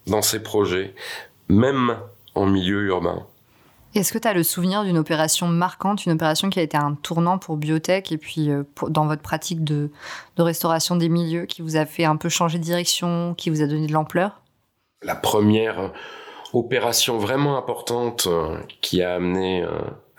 dans 0.07 0.21
ces 0.21 0.41
projets 0.41 0.95
même 1.49 1.97
en 2.35 2.45
milieu 2.45 2.85
urbain. 2.85 3.25
Est-ce 3.95 4.13
que 4.13 4.17
tu 4.17 4.27
as 4.27 4.33
le 4.33 4.43
souvenir 4.43 4.83
d'une 4.83 4.99
opération 4.99 5.47
marquante, 5.47 6.05
une 6.05 6.11
opération 6.13 6.49
qui 6.49 6.59
a 6.59 6.61
été 6.61 6.77
un 6.77 6.93
tournant 6.93 7.37
pour 7.37 7.57
Biotech 7.57 8.11
et 8.11 8.17
puis 8.17 8.49
dans 8.87 9.07
votre 9.07 9.23
pratique 9.23 9.63
de, 9.63 9.89
de 10.37 10.43
restauration 10.43 10.95
des 10.95 11.09
milieux 11.09 11.47
qui 11.47 11.63
vous 11.63 11.75
a 11.75 11.87
fait 11.87 12.05
un 12.05 12.15
peu 12.15 12.29
changer 12.29 12.59
de 12.59 12.63
direction, 12.63 13.33
qui 13.33 13.49
vous 13.49 13.63
a 13.63 13.65
donné 13.65 13.87
de 13.87 13.93
l'ampleur? 13.93 14.43
La 15.01 15.15
première 15.15 15.91
opération 16.53 17.17
vraiment 17.17 17.57
importante 17.57 18.27
qui 18.79 19.01
a 19.01 19.15
amené 19.15 19.65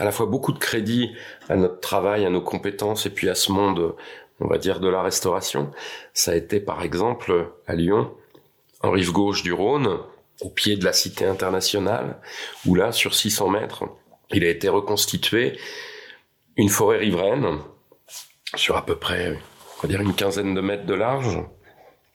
à 0.00 0.04
la 0.04 0.12
fois 0.12 0.24
beaucoup 0.24 0.52
de 0.52 0.58
crédit 0.58 1.12
à 1.50 1.56
notre 1.56 1.78
travail, 1.78 2.24
à 2.24 2.30
nos 2.30 2.40
compétences 2.40 3.04
et 3.04 3.10
puis 3.10 3.28
à 3.28 3.34
ce 3.34 3.52
monde, 3.52 3.94
on 4.40 4.48
va 4.48 4.56
dire, 4.56 4.80
de 4.80 4.88
la 4.88 5.02
restauration. 5.02 5.70
Ça 6.14 6.32
a 6.32 6.34
été 6.36 6.58
par 6.58 6.82
exemple 6.82 7.52
à 7.66 7.74
Lyon, 7.74 8.10
en 8.82 8.92
rive 8.92 9.12
gauche 9.12 9.42
du 9.42 9.52
Rhône, 9.52 9.98
au 10.40 10.48
pied 10.48 10.76
de 10.76 10.86
la 10.86 10.94
cité 10.94 11.26
internationale, 11.26 12.18
où 12.64 12.74
là, 12.74 12.92
sur 12.92 13.14
600 13.14 13.50
mètres, 13.50 13.84
il 14.30 14.42
a 14.42 14.48
été 14.48 14.70
reconstitué 14.70 15.58
une 16.56 16.70
forêt 16.70 16.96
riveraine 16.96 17.58
sur 18.54 18.78
à 18.78 18.86
peu 18.86 18.96
près, 18.96 19.38
on 19.78 19.82
va 19.82 19.88
dire, 19.88 20.00
une 20.00 20.14
quinzaine 20.14 20.54
de 20.54 20.62
mètres 20.62 20.86
de 20.86 20.94
large, 20.94 21.40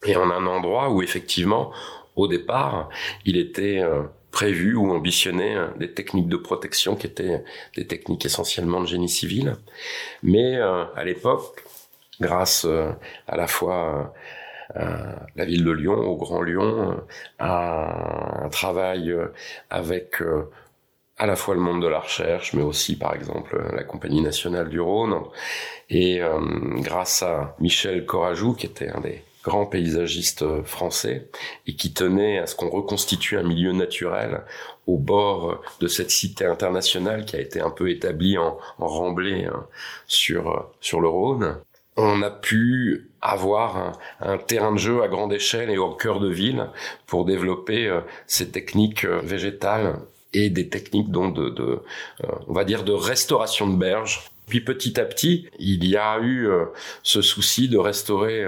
et 0.07 0.15
en 0.15 0.31
un 0.31 0.47
endroit 0.47 0.89
où 0.89 1.03
effectivement, 1.03 1.71
au 2.15 2.27
départ, 2.27 2.89
il 3.25 3.37
était 3.37 3.79
euh, 3.79 4.01
prévu 4.35 4.75
ou 4.75 4.91
ambitionné 4.91 5.53
hein, 5.53 5.73
des 5.77 5.93
techniques 5.93 6.27
de 6.27 6.35
protection 6.35 6.97
qui 6.97 7.07
étaient 7.07 7.45
des 7.77 7.87
techniques 7.87 8.25
essentiellement 8.25 8.81
de 8.81 8.85
génie 8.85 9.07
civil. 9.07 9.55
Mais 10.23 10.57
euh, 10.57 10.83
à 10.93 11.05
l'époque, 11.05 11.63
grâce 12.19 12.65
euh, 12.65 12.91
à 13.27 13.37
la 13.37 13.47
fois 13.47 14.13
à 14.75 14.79
euh, 14.81 15.15
la 15.37 15.45
ville 15.45 15.63
de 15.63 15.71
Lyon, 15.71 15.99
au 15.99 16.17
Grand 16.17 16.41
Lyon, 16.41 17.01
à 17.39 18.43
un 18.43 18.49
travail 18.49 19.15
avec 19.69 20.21
à 21.17 21.25
la 21.25 21.37
fois 21.37 21.55
le 21.55 21.61
monde 21.61 21.81
de 21.81 21.87
la 21.87 21.99
recherche, 21.99 22.51
mais 22.53 22.63
aussi 22.63 22.97
par 22.97 23.15
exemple 23.15 23.55
la 23.73 23.85
Compagnie 23.85 24.21
nationale 24.21 24.67
du 24.67 24.81
Rhône, 24.81 25.15
et 25.89 26.19
grâce 26.87 27.23
à 27.23 27.55
Michel 27.59 28.05
Corajou, 28.05 28.53
qui 28.53 28.65
était 28.65 28.89
un 28.89 28.99
des 28.99 29.23
grand 29.45 29.67
paysagiste 29.67 30.41
euh, 30.41 30.63
français 30.63 31.29
et 31.67 31.75
qui 31.75 31.93
tenait 31.93 32.39
à 32.39 32.47
ce 32.47 32.55
qu'on 32.55 32.69
reconstitue 32.69 33.37
un 33.37 33.43
milieu 33.43 33.73
naturel 33.73 34.41
au 34.87 34.97
bord 34.97 35.61
de 35.79 35.87
cette 35.87 36.09
cité 36.09 36.45
internationale 36.45 37.25
qui 37.25 37.35
a 37.35 37.39
été 37.39 37.61
un 37.61 37.69
peu 37.69 37.91
établie 37.91 38.39
en, 38.39 38.57
en 38.79 39.15
hein, 39.17 39.67
sur 40.07 40.49
euh, 40.49 40.59
sur 40.81 40.99
le 40.99 41.07
Rhône. 41.07 41.57
On 41.95 42.23
a 42.23 42.31
pu 42.31 43.09
avoir 43.21 43.99
un, 44.19 44.37
terrain 44.37 44.73
de 44.73 44.77
jeu 44.77 45.01
à 45.01 45.07
grande 45.07 45.31
échelle 45.31 45.69
et 45.69 45.77
au 45.77 45.91
cœur 45.91 46.19
de 46.19 46.27
ville 46.27 46.67
pour 47.05 47.23
développer 47.23 47.87
euh, 47.87 48.01
ces 48.27 48.49
techniques 48.49 49.05
végétales 49.05 49.95
et 50.33 50.49
des 50.49 50.67
techniques 50.67 51.11
donc 51.11 51.35
de, 51.35 51.49
de 51.49 51.79
on 52.47 52.53
va 52.53 52.65
dire 52.65 52.83
de 52.83 52.91
restauration 52.91 53.67
de 53.67 53.77
berges. 53.77 54.29
Puis 54.47 54.59
petit 54.59 54.99
à 54.99 55.05
petit, 55.05 55.47
il 55.57 55.85
y 55.85 55.95
a 55.95 56.19
eu 56.19 56.49
ce 57.01 57.21
souci 57.21 57.69
de 57.69 57.77
restaurer 57.77 58.45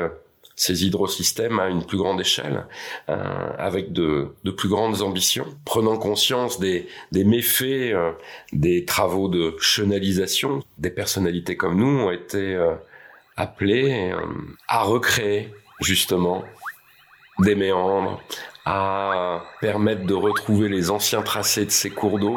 ces 0.58 0.86
hydrosystèmes 0.86 1.60
à 1.60 1.70
une 1.70 1.86
plus 1.86 2.00
grande 2.00 2.20
échelle, 2.20 2.66
euh, 3.10 3.16
avec 3.60 3.94
de, 3.94 4.30
de, 4.44 4.52
plus 4.52 4.68
grandes 4.68 5.04
ambitions, 5.04 5.46
prenant 5.66 5.98
conscience 5.98 6.60
des, 6.60 6.88
des 7.12 7.24
méfaits 7.24 7.94
euh, 7.94 8.12
des 8.52 8.84
travaux 8.84 9.30
de 9.30 9.56
chenalisation. 9.60 10.64
Des 10.80 10.90
personnalités 10.90 11.56
comme 11.56 11.78
nous 11.78 12.00
ont 12.02 12.12
été 12.12 12.56
euh, 12.56 12.74
appelées 13.38 14.12
euh, 14.12 14.26
à 14.68 14.82
recréer 14.82 15.54
justement 15.80 16.44
des 17.40 17.54
méandres, 17.54 18.20
à 18.66 19.44
permettre 19.62 20.08
de 20.08 20.16
retrouver 20.16 20.70
les 20.70 20.90
anciens 20.90 21.22
tracés 21.22 21.66
de 21.66 21.72
ces 21.72 21.92
cours 21.92 22.18
d'eau. 22.18 22.36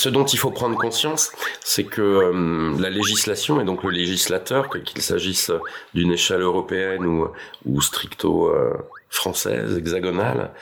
Ce 0.00 0.08
dont 0.08 0.24
il 0.24 0.38
faut 0.38 0.50
prendre 0.50 0.78
conscience, 0.78 1.30
c'est 1.62 1.84
que 1.84 2.00
euh, 2.00 2.74
la 2.80 2.88
législation 2.88 3.60
et 3.60 3.64
donc 3.64 3.84
le 3.84 3.90
législateur, 3.90 4.70
qu'il 4.70 5.02
s'agisse 5.02 5.52
d'une 5.92 6.10
échelle 6.10 6.40
européenne 6.40 7.04
ou, 7.66 7.80
stricto 7.82 8.48
euh, 8.48 8.72
française, 9.10 9.76
hexagonale, 9.76 10.52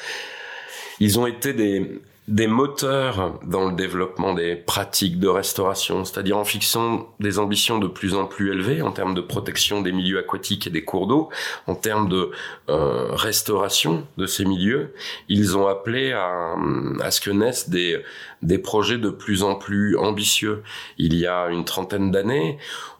ils 0.98 1.20
ont 1.20 1.28
été 1.28 1.52
des, 1.52 2.00
des 2.26 2.48
moteurs 2.48 3.38
dans 3.44 3.70
le 3.70 3.76
développement 3.76 4.34
des 4.34 4.56
pratiques 4.56 5.20
de 5.20 5.28
restauration, 5.28 6.04
c'est-à-dire 6.04 6.36
en 6.36 6.44
fixant 6.44 7.14
des 7.20 7.38
ambitions 7.38 7.78
de 7.78 7.86
plus 7.86 8.14
en 8.14 8.26
plus 8.26 8.50
élevées 8.50 8.82
en 8.82 8.90
termes 8.90 9.14
de 9.14 9.20
protection 9.20 9.82
des 9.82 9.92
milieux 9.92 10.18
aquatiques 10.18 10.66
et 10.66 10.70
des 10.70 10.82
cours 10.82 11.06
d'eau, 11.06 11.28
en 11.68 11.76
termes 11.76 12.08
de 12.08 12.32
euh, 12.70 13.12
restauration 13.12 14.04
de 14.16 14.26
ces 14.26 14.44
milieux, 14.44 14.92
ils 15.28 15.56
ont 15.56 15.68
appelé 15.68 16.10
à, 16.10 16.56
à 17.00 17.12
ce 17.12 17.20
que 17.20 17.30
naissent 17.30 17.70
des, 17.70 18.02
des 18.42 18.58
projets 18.58 18.98
de 18.98 19.10
plus 19.10 19.42
en 19.42 19.54
plus 19.54 19.96
ambitieux. 19.96 20.62
Il 20.96 21.14
y 21.14 21.26
a 21.26 21.48
une 21.48 21.64
trentaine 21.64 22.10
d'années, 22.10 22.58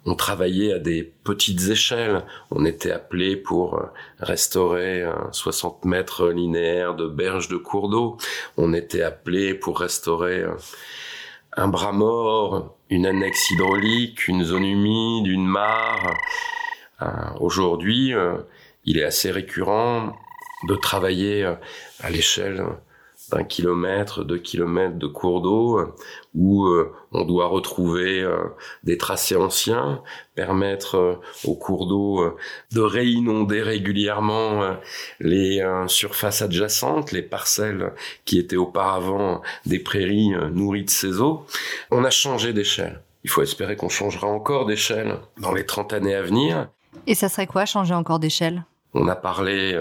on 0.08 0.14
travaillait 0.14 0.72
à 0.72 0.78
des 0.78 1.02
petites 1.02 1.68
échelles. 1.68 2.24
On 2.50 2.64
était 2.64 2.92
appelé 2.92 3.36
pour 3.36 3.74
euh, 3.74 3.82
restaurer 4.20 5.04
60 5.32 5.84
mètres 5.84 6.30
linéaires 6.30 6.94
de 6.94 7.06
berges 7.06 7.48
de 7.48 7.58
cours 7.58 7.90
d'eau. 7.90 8.16
On 8.56 8.72
était 8.72 9.02
appelé 9.02 9.52
pour 9.52 9.80
restaurer 9.80 10.40
euh, 10.40 10.54
un 11.56 11.68
bras 11.68 11.92
mort, 11.92 12.74
une 12.88 13.04
annexe 13.04 13.50
hydraulique, 13.50 14.28
une 14.28 14.44
zone 14.44 14.64
humide, 14.64 15.26
une 15.26 15.46
mare. 15.46 16.14
Euh, 17.02 17.06
aujourd'hui, 17.40 18.14
il 18.86 18.98
est 18.98 19.04
assez 19.04 19.30
récurrent 19.30 20.16
de 20.68 20.74
travailler 20.74 21.44
à 22.00 22.10
l'échelle 22.10 22.64
d'un 23.30 23.44
kilomètre, 23.44 24.24
deux 24.24 24.38
kilomètres 24.38 24.96
de 24.96 25.06
cours 25.06 25.42
d'eau, 25.42 25.94
où 26.34 26.66
euh, 26.66 26.94
on 27.12 27.24
doit 27.24 27.46
retrouver 27.46 28.22
euh, 28.22 28.38
des 28.84 28.96
tracés 28.96 29.36
anciens, 29.36 30.02
permettre 30.34 30.96
euh, 30.96 31.14
aux 31.44 31.54
cours 31.54 31.86
d'eau 31.86 32.36
de 32.72 32.80
réinonder 32.80 33.62
régulièrement 33.62 34.76
les 35.20 35.62
surfaces 35.88 36.42
adjacentes, 36.42 37.12
les 37.12 37.22
parcelles 37.22 37.92
qui 38.24 38.38
étaient 38.38 38.56
auparavant 38.56 39.42
des 39.66 39.78
prairies 39.78 40.32
nourries 40.52 40.84
de 40.84 40.90
ces 40.90 41.20
eaux. 41.20 41.44
On 41.90 42.04
a 42.04 42.10
changé 42.10 42.52
d'échelle. 42.52 43.02
Il 43.24 43.30
faut 43.30 43.42
espérer 43.42 43.76
qu'on 43.76 43.88
changera 43.88 44.26
encore 44.26 44.66
d'échelle 44.66 45.18
dans 45.40 45.52
les 45.52 45.66
30 45.66 45.92
années 45.92 46.14
à 46.14 46.22
venir. 46.22 46.68
Et 47.06 47.14
ça 47.14 47.28
serait 47.28 47.46
quoi 47.46 47.66
changer 47.66 47.94
encore 47.94 48.18
d'échelle? 48.18 48.64
On 48.94 49.08
a 49.08 49.16
parlé 49.16 49.76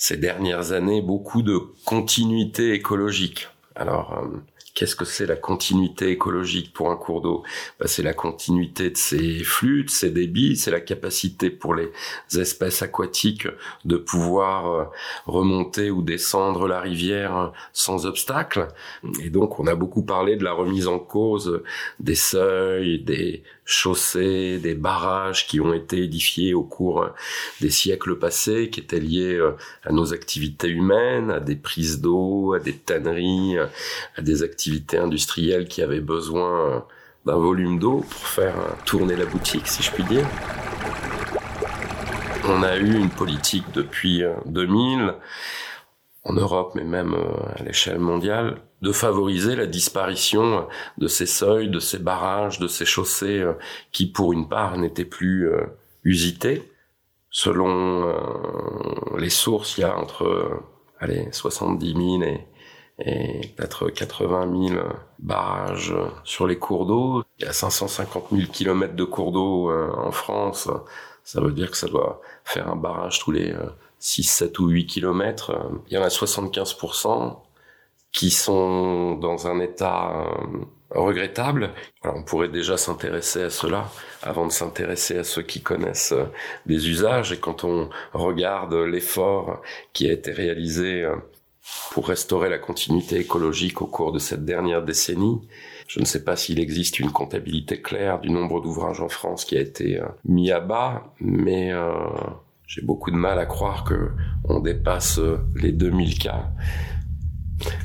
ces 0.00 0.16
dernières 0.16 0.72
années 0.72 1.02
beaucoup 1.02 1.42
de 1.42 1.58
continuité 1.84 2.72
écologique. 2.72 3.48
Alors, 3.76 4.18
euh, 4.18 4.38
Qu'est-ce 4.74 4.96
que 4.96 5.04
c'est 5.04 5.26
la 5.26 5.36
continuité 5.36 6.10
écologique 6.10 6.72
pour 6.72 6.90
un 6.90 6.96
cours 6.96 7.20
d'eau? 7.20 7.42
Bah, 7.78 7.86
C'est 7.86 8.02
la 8.02 8.14
continuité 8.14 8.90
de 8.90 8.96
ses 8.96 9.42
flux, 9.42 9.84
de 9.84 9.90
ses 9.90 10.10
débits, 10.10 10.56
c'est 10.56 10.70
la 10.70 10.80
capacité 10.80 11.50
pour 11.50 11.74
les 11.74 11.90
espèces 12.34 12.80
aquatiques 12.80 13.48
de 13.84 13.96
pouvoir 13.96 14.70
euh, 14.70 14.84
remonter 15.26 15.90
ou 15.90 16.02
descendre 16.02 16.68
la 16.68 16.80
rivière 16.80 17.52
sans 17.72 18.06
obstacle. 18.06 18.68
Et 19.22 19.28
donc 19.28 19.58
on 19.58 19.66
a 19.66 19.74
beaucoup 19.74 20.02
parlé 20.02 20.36
de 20.36 20.44
la 20.44 20.52
remise 20.52 20.86
en 20.86 20.98
cause 20.98 21.62
des 21.98 22.14
seuils, 22.14 23.00
des 23.00 23.42
chaussées, 23.70 24.58
des 24.58 24.74
barrages 24.74 25.46
qui 25.46 25.60
ont 25.60 25.72
été 25.72 26.02
édifiés 26.02 26.54
au 26.54 26.62
cours 26.62 27.06
des 27.60 27.70
siècles 27.70 28.18
passés, 28.18 28.68
qui 28.70 28.80
étaient 28.80 29.00
liés 29.00 29.34
euh, 29.34 29.52
à 29.84 29.92
nos 29.92 30.12
activités 30.12 30.68
humaines, 30.68 31.30
à 31.30 31.40
des 31.40 31.56
prises 31.56 32.00
d'eau, 32.00 32.54
à 32.54 32.58
des 32.58 32.74
tanneries, 32.74 33.58
à 34.16 34.22
des 34.22 34.42
activités 34.42 34.98
industrielles 34.98 35.68
qui 35.68 35.82
avaient 35.82 36.00
besoin 36.00 36.84
d'un 37.26 37.36
volume 37.36 37.78
d'eau 37.78 37.98
pour 37.98 38.26
faire 38.26 38.56
tourner 38.84 39.14
la 39.14 39.26
boutique, 39.26 39.68
si 39.68 39.82
je 39.82 39.92
puis 39.92 40.04
dire. 40.04 40.26
On 42.48 42.62
a 42.62 42.76
eu 42.78 42.96
une 42.96 43.10
politique 43.10 43.66
depuis 43.72 44.24
2000 44.46 45.00
euh, 45.00 45.12
en 46.24 46.34
Europe, 46.34 46.72
mais 46.74 46.84
même 46.84 47.14
euh, 47.14 47.54
à 47.56 47.62
l'échelle 47.62 47.98
mondiale, 47.98 48.60
de 48.82 48.92
favoriser 48.92 49.56
la 49.56 49.66
disparition 49.66 50.66
de 50.98 51.06
ces 51.06 51.26
seuils, 51.26 51.68
de 51.68 51.80
ces 51.80 51.98
barrages, 51.98 52.58
de 52.58 52.68
ces 52.68 52.84
chaussées 52.84 53.40
euh, 53.40 53.54
qui, 53.92 54.06
pour 54.06 54.32
une 54.32 54.48
part, 54.48 54.76
n'étaient 54.76 55.04
plus 55.04 55.48
euh, 55.48 55.66
usités. 56.04 56.70
Selon 57.32 58.12
les 59.16 59.30
sources, 59.30 59.78
il 59.78 59.82
y 59.82 59.84
a 59.84 59.96
entre 59.96 60.60
allez, 60.98 61.28
70 61.30 61.92
000 61.92 62.22
et, 62.24 62.48
et 62.98 63.54
peut-être 63.56 63.88
80 63.88 64.68
000 64.70 64.80
barrages 65.20 65.94
sur 66.24 66.48
les 66.48 66.58
cours 66.58 66.86
d'eau. 66.86 67.22
Il 67.38 67.44
y 67.44 67.48
a 67.48 67.52
550 67.52 68.30
000 68.32 68.50
kilomètres 68.50 68.96
de 68.96 69.04
cours 69.04 69.30
d'eau 69.30 69.70
en 69.70 70.10
France. 70.10 70.68
Ça 71.22 71.40
veut 71.40 71.52
dire 71.52 71.70
que 71.70 71.76
ça 71.76 71.86
doit 71.86 72.20
faire 72.42 72.68
un 72.68 72.74
barrage 72.74 73.20
tous 73.20 73.30
les 73.30 73.54
6, 74.00 74.24
7 74.24 74.58
ou 74.58 74.68
8 74.68 74.86
kilomètres, 74.86 75.50
euh, 75.50 75.78
il 75.88 75.94
y 75.94 75.98
en 75.98 76.02
a 76.02 76.08
75% 76.08 77.38
qui 78.12 78.30
sont 78.30 79.14
dans 79.16 79.46
un 79.46 79.60
état 79.60 80.26
euh, 80.26 80.64
regrettable. 80.90 81.70
Alors 82.02 82.16
on 82.16 82.24
pourrait 82.24 82.48
déjà 82.48 82.76
s'intéresser 82.76 83.42
à 83.42 83.50
cela 83.50 83.88
avant 84.22 84.46
de 84.46 84.52
s'intéresser 84.52 85.18
à 85.18 85.24
ceux 85.24 85.42
qui 85.42 85.60
connaissent 85.62 86.12
euh, 86.12 86.24
les 86.66 86.88
usages. 86.88 87.30
Et 87.30 87.38
quand 87.38 87.62
on 87.62 87.90
regarde 88.14 88.74
l'effort 88.74 89.60
qui 89.92 90.08
a 90.08 90.12
été 90.12 90.32
réalisé 90.32 91.06
pour 91.92 92.08
restaurer 92.08 92.48
la 92.48 92.58
continuité 92.58 93.18
écologique 93.18 93.82
au 93.82 93.86
cours 93.86 94.12
de 94.12 94.18
cette 94.18 94.46
dernière 94.46 94.82
décennie, 94.82 95.42
je 95.86 96.00
ne 96.00 96.06
sais 96.06 96.24
pas 96.24 96.36
s'il 96.36 96.58
existe 96.58 97.00
une 97.00 97.12
comptabilité 97.12 97.82
claire 97.82 98.18
du 98.18 98.30
nombre 98.30 98.60
d'ouvrages 98.60 99.02
en 99.02 99.08
France 99.08 99.44
qui 99.44 99.58
a 99.58 99.60
été 99.60 100.00
mis 100.24 100.50
à 100.50 100.60
bas, 100.60 101.12
mais 101.20 101.72
j'ai 102.70 102.82
beaucoup 102.82 103.10
de 103.10 103.16
mal 103.16 103.40
à 103.40 103.46
croire 103.46 103.82
que 103.82 104.12
on 104.44 104.60
dépasse 104.60 105.18
euh, 105.18 105.38
les 105.56 105.72
2000 105.72 106.18
cas. 106.20 106.52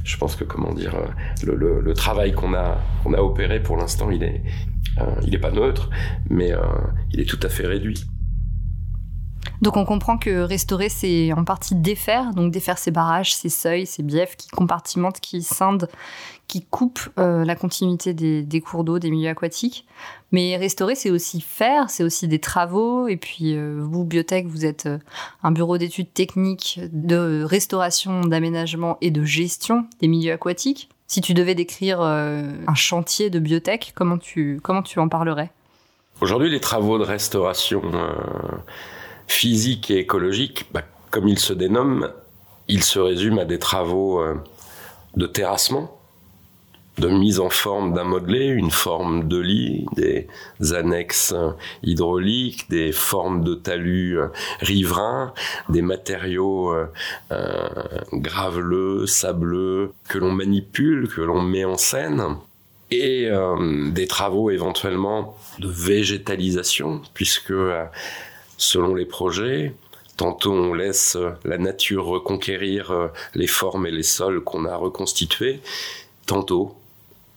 Je 0.03 0.15
pense 0.17 0.35
que 0.35 0.43
comment 0.43 0.73
dire, 0.73 0.93
euh, 0.93 1.81
le, 1.81 1.93
travail 1.95 2.33
qu'on 2.33 2.53
a 2.53 2.77
opéré 3.17 3.59
pour 3.59 3.77
l'instant, 3.77 4.11
il 4.11 4.21
est 4.21 4.43
euh, 4.99 5.39
pas 5.41 5.49
neutre, 5.49 5.89
mais 6.29 6.53
il 7.11 7.19
est 7.19 7.25
tout 7.25 7.39
à 7.41 7.49
fait 7.49 7.65
réduit. 7.65 8.05
Donc 9.61 9.75
on 9.75 9.85
comprend 9.85 10.17
que 10.17 10.41
restaurer, 10.41 10.89
c'est 10.89 11.33
en 11.33 11.43
partie 11.43 11.75
défaire, 11.75 12.33
donc 12.33 12.51
défaire 12.51 12.77
ces 12.77 12.91
barrages, 12.91 13.33
ces 13.33 13.49
seuils, 13.49 13.87
ces 13.87 14.03
biefs 14.03 14.35
qui 14.37 14.49
compartimentent, 14.49 15.19
qui 15.19 15.41
scindent, 15.41 15.89
qui 16.47 16.63
coupent 16.63 17.09
euh, 17.17 17.43
la 17.43 17.55
continuité 17.55 18.13
des, 18.13 18.61
cours 18.61 18.83
d'eau, 18.83 18.99
des 18.99 19.09
milieux 19.09 19.29
aquatiques. 19.29 19.85
Mais 20.31 20.57
restaurer, 20.57 20.95
c'est 20.95 21.09
aussi 21.09 21.41
faire, 21.41 21.89
c'est 21.89 22.03
aussi 22.03 22.27
des 22.27 22.39
travaux. 22.39 23.07
Et 23.07 23.17
puis 23.17 23.55
euh, 23.55 23.79
vous, 23.81 24.03
Biotech, 24.03 24.45
vous 24.47 24.65
êtes 24.65 24.85
euh, 24.85 24.97
un 25.43 25.51
bureau 25.51 25.77
d'études 25.77 26.13
techniques 26.13 26.79
de 26.91 27.43
restauration, 27.43 28.21
d'aménagement 28.21 28.97
et 29.01 29.11
de 29.11 29.23
gestion 29.23 29.85
des 30.01 30.07
milieux 30.07 30.33
aquatiques. 30.33 30.89
Si 31.07 31.21
tu 31.21 31.33
devais 31.33 31.53
décrire 31.53 32.01
un 32.01 32.73
chantier 32.73 33.29
de 33.29 33.37
biotech, 33.37 33.93
comment 33.93 34.17
tu, 34.17 34.59
comment 34.63 34.81
tu 34.81 34.97
en 34.97 35.07
parlerais? 35.07 35.51
Aujourd'hui, 36.19 36.49
les 36.49 36.59
travaux 36.59 36.97
de 36.97 37.03
restauration 37.03 37.83
physique 39.27 39.91
et 39.91 39.99
écologique, 39.99 40.65
bah, 40.73 40.81
comme 41.11 41.27
il 41.27 41.37
se 41.37 41.53
dénomme, 41.53 42.11
il 42.67 42.83
se 42.83 42.97
résume 42.97 43.37
à 43.37 43.45
des 43.45 43.59
travaux 43.59 44.19
de 45.15 45.27
terrassement, 45.27 45.94
de 46.97 47.07
mise 47.09 47.39
en 47.39 47.49
forme 47.49 47.93
d'un 47.93 48.03
modelé, 48.03 48.47
une 48.47 48.71
forme 48.71 49.27
de 49.27 49.37
lit, 49.37 49.85
des 49.95 50.27
annexes 50.73 51.33
euh, 51.35 51.51
hydrauliques, 51.83 52.69
des 52.69 52.91
formes 52.91 53.43
de 53.43 53.55
talus 53.55 54.19
euh, 54.19 54.27
riverains, 54.59 55.33
des 55.69 55.81
matériaux 55.81 56.73
graveleux, 58.13 59.05
sableux, 59.07 59.93
que 60.07 60.17
l'on 60.17 60.31
manipule, 60.31 61.07
que 61.07 61.21
l'on 61.21 61.41
met 61.41 61.65
en 61.65 61.77
scène 61.77 62.37
et 62.91 63.29
des 63.91 64.07
travaux 64.07 64.51
éventuellement 64.51 65.35
de 65.59 65.67
végétalisation, 65.67 67.01
puisque 67.13 67.53
selon 68.57 68.95
les 68.95 69.05
projets. 69.05 69.73
Tantôt 70.17 70.53
on 70.53 70.73
laisse 70.73 71.17
la 71.43 71.57
nature 71.57 72.05
reconquérir 72.05 72.91
euh, 72.91 73.07
les 73.33 73.47
formes 73.47 73.85
et 73.85 73.91
les 73.91 74.03
sols 74.03 74.41
qu'on 74.43 74.65
a 74.65 74.75
reconstitués. 74.75 75.59
Tantôt 76.25 76.75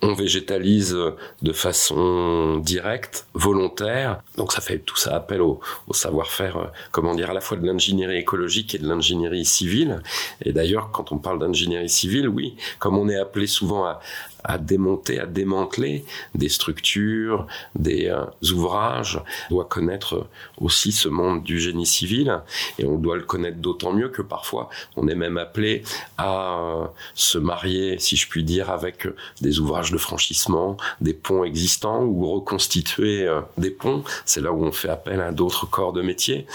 on 0.03 0.15
végétalise 0.15 0.97
de 1.43 1.53
façon 1.53 2.59
directe, 2.59 3.27
volontaire. 3.35 4.23
Donc 4.37 4.53
ça 4.53 4.61
fait 4.61 4.79
tout 4.79 4.97
ça 4.97 5.17
appel 5.17 5.41
au, 5.43 5.61
savoir-faire, 5.91 6.57
euh, 6.57 6.67
comment 6.93 7.15
dire, 7.15 7.31
à 7.31 7.35
la 7.35 7.41
fois 7.41 7.57
de 7.57 7.67
l'ingénierie 7.67 8.19
écologique 8.19 8.75
et 8.75 8.79
de 8.79 8.87
l'ingénierie 8.87 9.45
civile. 9.45 10.03
Et 10.45 10.53
d'ailleurs, 10.53 10.91
quand 10.93 11.11
on 11.11 11.19
parle 11.19 11.41
d'ingénierie 11.41 11.89
civile, 11.89 12.29
oui, 12.29 12.57
comme 12.79 12.97
on 12.97 13.09
est 13.09 13.19
appelé 13.19 13.47
souvent 13.47 13.85
à, 13.87 14.01
à 14.45 14.59
démonter, 14.59 15.21
à 15.21 15.27
démanteler 15.27 16.05
des 16.35 16.49
structures, 16.49 17.47
des 17.75 18.07
euh, 18.07 18.25
ouvrages. 18.53 19.21
On 19.51 19.55
doit 19.55 19.65
connaître 19.65 20.29
aussi 20.59 20.93
ce 20.93 21.09
monde 21.09 21.43
du 21.43 21.59
génie 21.59 21.87
civil 21.87 22.41
et 22.79 22.87
on 22.87 22.97
doit 22.97 23.17
le 23.17 23.23
connaître 23.23 23.59
d'autant 23.59 23.93
mieux 23.93 24.09
que 24.09 24.23
parfois 24.23 24.71
on 24.97 25.09
est 25.09 25.15
même 25.15 25.39
appelé 25.39 25.83
à 26.17 26.59
euh, 26.59 26.87
se 27.15 27.39
marier, 27.39 27.99
si 27.99 28.17
je 28.17 28.29
puis 28.29 28.45
dire, 28.45 28.71
avec 28.71 29.07
des 29.41 29.61
ouvrages 29.61 29.93
de 29.93 29.99
franchissement, 29.99 30.77
des 31.01 31.15
ponts 31.15 31.45
existants 31.45 32.05
ou 32.05 32.31
reconstituer 32.33 33.27
euh, 33.27 33.41
des 33.57 33.71
ponts. 33.71 34.05
C'est 34.25 34.41
là 34.41 34.53
où 34.53 34.65
on 34.65 34.73
fait 34.73 34.89
appel 34.89 35.21
à 35.21 35.33
d'autres 35.33 35.67
corps 35.67 35.93
de 35.93 36.03
métier. 36.03 36.47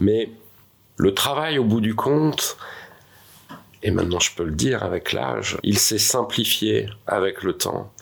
Mais 0.00 0.30
le 0.96 1.14
travail, 1.14 1.58
au 1.58 1.64
bout 1.64 1.80
du 1.80 1.94
compte, 1.94 2.56
et 3.82 3.90
maintenant 3.90 4.20
je 4.20 4.34
peux 4.34 4.44
le 4.44 4.52
dire 4.52 4.82
avec 4.82 5.12
l'âge, 5.12 5.58
il 5.62 5.78
s'est 5.78 5.98
simplifié 5.98 6.88
avec 7.06 7.42
le 7.42 7.54
temps. 7.54 7.92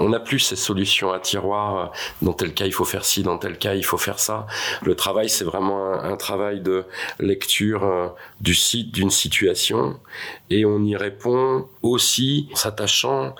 On 0.00 0.10
n'a 0.10 0.20
plus 0.20 0.38
ces 0.38 0.56
solutions 0.56 1.12
à 1.12 1.18
tiroir. 1.18 1.92
Dans 2.22 2.32
tel 2.32 2.54
cas, 2.54 2.66
il 2.66 2.72
faut 2.72 2.84
faire 2.84 3.04
ci, 3.04 3.24
dans 3.24 3.36
tel 3.36 3.58
cas, 3.58 3.74
il 3.74 3.84
faut 3.84 3.98
faire 3.98 4.20
ça. 4.20 4.46
Le 4.82 4.94
travail, 4.94 5.28
c'est 5.28 5.44
vraiment 5.44 5.92
un, 5.92 6.16
travail 6.16 6.60
de 6.60 6.84
lecture 7.18 7.82
euh, 7.82 8.08
du 8.40 8.54
site, 8.54 8.94
d'une 8.94 9.10
situation. 9.10 9.98
Et 10.50 10.64
on 10.64 10.84
y 10.84 10.96
répond 10.96 11.66
aussi 11.82 12.48
en 12.52 12.56
s'attachant 12.56 13.34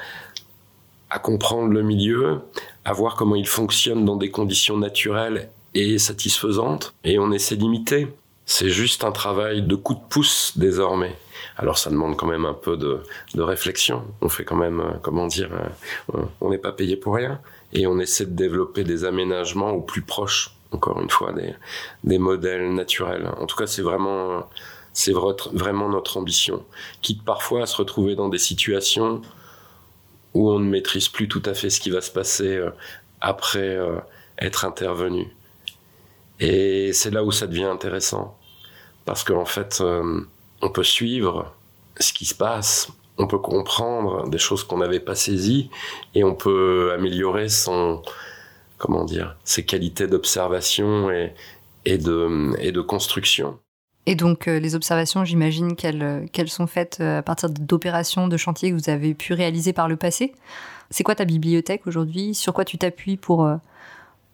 à 1.11 1.21
comprendre 1.21 1.69
le 1.69 1.83
milieu, 1.83 2.41
à 2.85 2.93
voir 2.93 3.15
comment 3.15 3.37
il 3.37 3.47
fonctionne 3.47 4.05
dans 4.05 4.17
des 4.17 4.33
conditions 4.33 4.77
naturelles 4.77 5.51
et 5.75 5.99
satisfaisantes. 5.99 6.93
Et 7.05 7.21
on 7.21 7.31
essaie 7.31 7.57
d'imiter. 7.57 8.09
C'est 8.51 8.71
juste 8.71 9.05
un 9.05 9.13
travail 9.13 9.61
de 9.61 9.77
coup 9.77 9.93
de 9.93 10.01
pouce 10.09 10.57
désormais. 10.57 11.15
Alors 11.59 11.77
ça 11.77 11.91
demande 11.91 12.17
quand 12.17 12.27
même 12.27 12.47
un 12.47 12.55
peu 12.55 12.79
de, 12.79 13.03
réflexion. 13.37 14.05
On 14.23 14.31
fait 14.31 14.47
quand 14.47 14.57
même, 14.57 14.81
euh, 14.81 14.93
comment 15.03 15.27
dire, 15.27 15.51
euh, 16.15 16.23
on 16.41 16.49
n'est 16.49 16.57
pas 16.57 16.73
payé 16.73 16.97
pour 16.97 17.17
rien. 17.17 17.43
Et 17.75 17.87
on 17.87 17.99
essaie 17.99 18.25
de 18.25 18.35
développer 18.35 18.85
des 18.85 19.05
aménagements 19.05 19.73
au 19.73 19.83
plus 19.83 20.01
proche, 20.01 20.53
encore 20.73 20.99
une 20.99 21.11
fois, 21.11 21.35
des, 22.05 22.19
modèles 22.19 22.73
naturels. 22.73 23.31
En 23.39 23.45
tout 23.45 23.55
cas, 23.55 23.67
c'est 23.67 23.83
vraiment, 23.83 24.49
c'est 24.95 25.13
vraiment 25.13 25.91
notre 25.91 26.17
ambition. 26.17 26.65
Quitte 27.03 27.27
parfois 27.27 27.65
à 27.65 27.67
se 27.67 27.77
retrouver 27.77 28.15
dans 28.15 28.31
des 28.31 28.39
situations 28.39 29.21
où 30.33 30.51
on 30.51 30.59
ne 30.59 30.71
maîtrise 30.71 31.09
plus 31.09 31.29
tout 31.29 31.43
à 31.45 31.53
fait 31.53 31.69
ce 31.69 31.81
qui 31.81 31.91
va 31.91 32.01
se 32.01 32.11
passer 32.11 32.57
euh, 32.57 32.71
après 33.21 33.79
être 34.39 34.65
intervenu. 34.65 35.29
Et 36.41 36.95
c'est 36.95 37.11
là 37.11 37.25
où 37.25 37.31
ça 37.31 37.47
devient 37.47 37.65
intéressant. 37.65 38.38
Parce 39.09 39.25
qu'en 39.25 39.47
fait, 39.47 39.83
on 40.61 40.69
peut 40.69 40.85
suivre 40.85 41.55
ce 41.99 42.13
qui 42.13 42.27
se 42.27 42.35
passe, 42.35 42.93
on 43.17 43.27
peut 43.27 43.39
comprendre 43.39 44.29
des 44.29 44.37
choses 44.37 44.65
qu'on 44.65 44.77
n'avait 44.77 45.01
pas 45.01 45.15
saisies 45.15 45.71
et 46.15 46.25
on 46.25 46.35
peut 46.35 46.93
améliorer 46.95 47.49
son, 47.49 48.03
comment 48.77 49.07
dire, 49.07 49.35
ses 49.45 49.65
qualités 49.65 50.07
d'observation 50.07 51.11
et, 51.11 51.33
de, 51.87 52.81
construction. 52.83 53.59
Et 54.05 54.15
donc 54.15 54.47
euh, 54.47 54.59
les 54.59 54.75
observations, 54.75 55.25
j'imagine 55.25 55.75
qu'elles 55.75 56.29
qu'elles 56.33 56.51
sont 56.51 56.67
faites 56.67 56.99
euh, 57.01 57.21
à 57.21 57.23
partir 57.23 57.49
d'opérations 57.49 58.29
de 58.29 58.37
chantier 58.37 58.71
que 58.71 58.75
vous 58.75 58.91
avez 58.91 59.15
pu 59.15 59.33
réaliser 59.33 59.73
par 59.73 59.89
le 59.89 59.97
passé. 59.97 60.35
C'est 60.91 61.03
quoi 61.03 61.15
ta 61.15 61.25
bibliothèque 61.25 61.87
aujourd'hui? 61.87 62.35
Sur 62.35 62.53
quoi 62.53 62.67
tu 62.67 62.77
t'appuies 62.77 63.17
pour, 63.17 63.47
euh, 63.47 63.57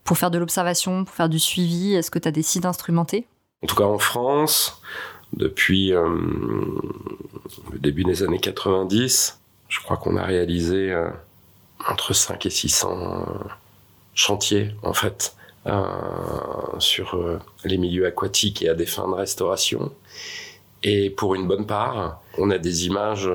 pour 0.02 0.18
faire 0.18 0.32
de 0.32 0.38
l'observation, 0.38 1.04
pour 1.04 1.14
faire 1.14 1.28
du 1.28 1.38
suivi? 1.38 1.94
Est-ce 1.94 2.10
que 2.10 2.18
tu 2.18 2.26
as 2.26 2.32
des 2.32 2.42
sites 2.42 2.66
instrumentés? 2.66 3.26
En 3.64 3.66
tout 3.66 3.76
cas 3.76 3.84
en 3.84 3.98
France, 3.98 4.82
depuis 5.32 5.94
euh, 5.94 6.06
le 7.72 7.78
début 7.78 8.04
des 8.04 8.22
années 8.22 8.38
90. 8.38 9.40
Je 9.68 9.80
crois 9.80 9.96
qu'on 9.96 10.16
a 10.16 10.22
réalisé 10.22 10.92
euh, 10.92 11.08
entre 11.88 12.12
5 12.12 12.44
et 12.44 12.50
600 12.50 12.90
euh, 12.92 13.48
chantiers, 14.14 14.74
en 14.82 14.92
fait, 14.92 15.34
sur 16.78 17.40
les 17.64 17.78
milieux 17.78 18.04
aquatiques 18.04 18.60
et 18.60 18.68
à 18.68 18.74
des 18.74 18.84
fins 18.84 19.08
de 19.08 19.14
restauration. 19.14 19.90
Et 20.82 21.08
pour 21.08 21.34
une 21.34 21.48
bonne 21.48 21.66
part, 21.66 22.20
on 22.36 22.50
a 22.50 22.58
des 22.58 22.84
images 22.84 23.30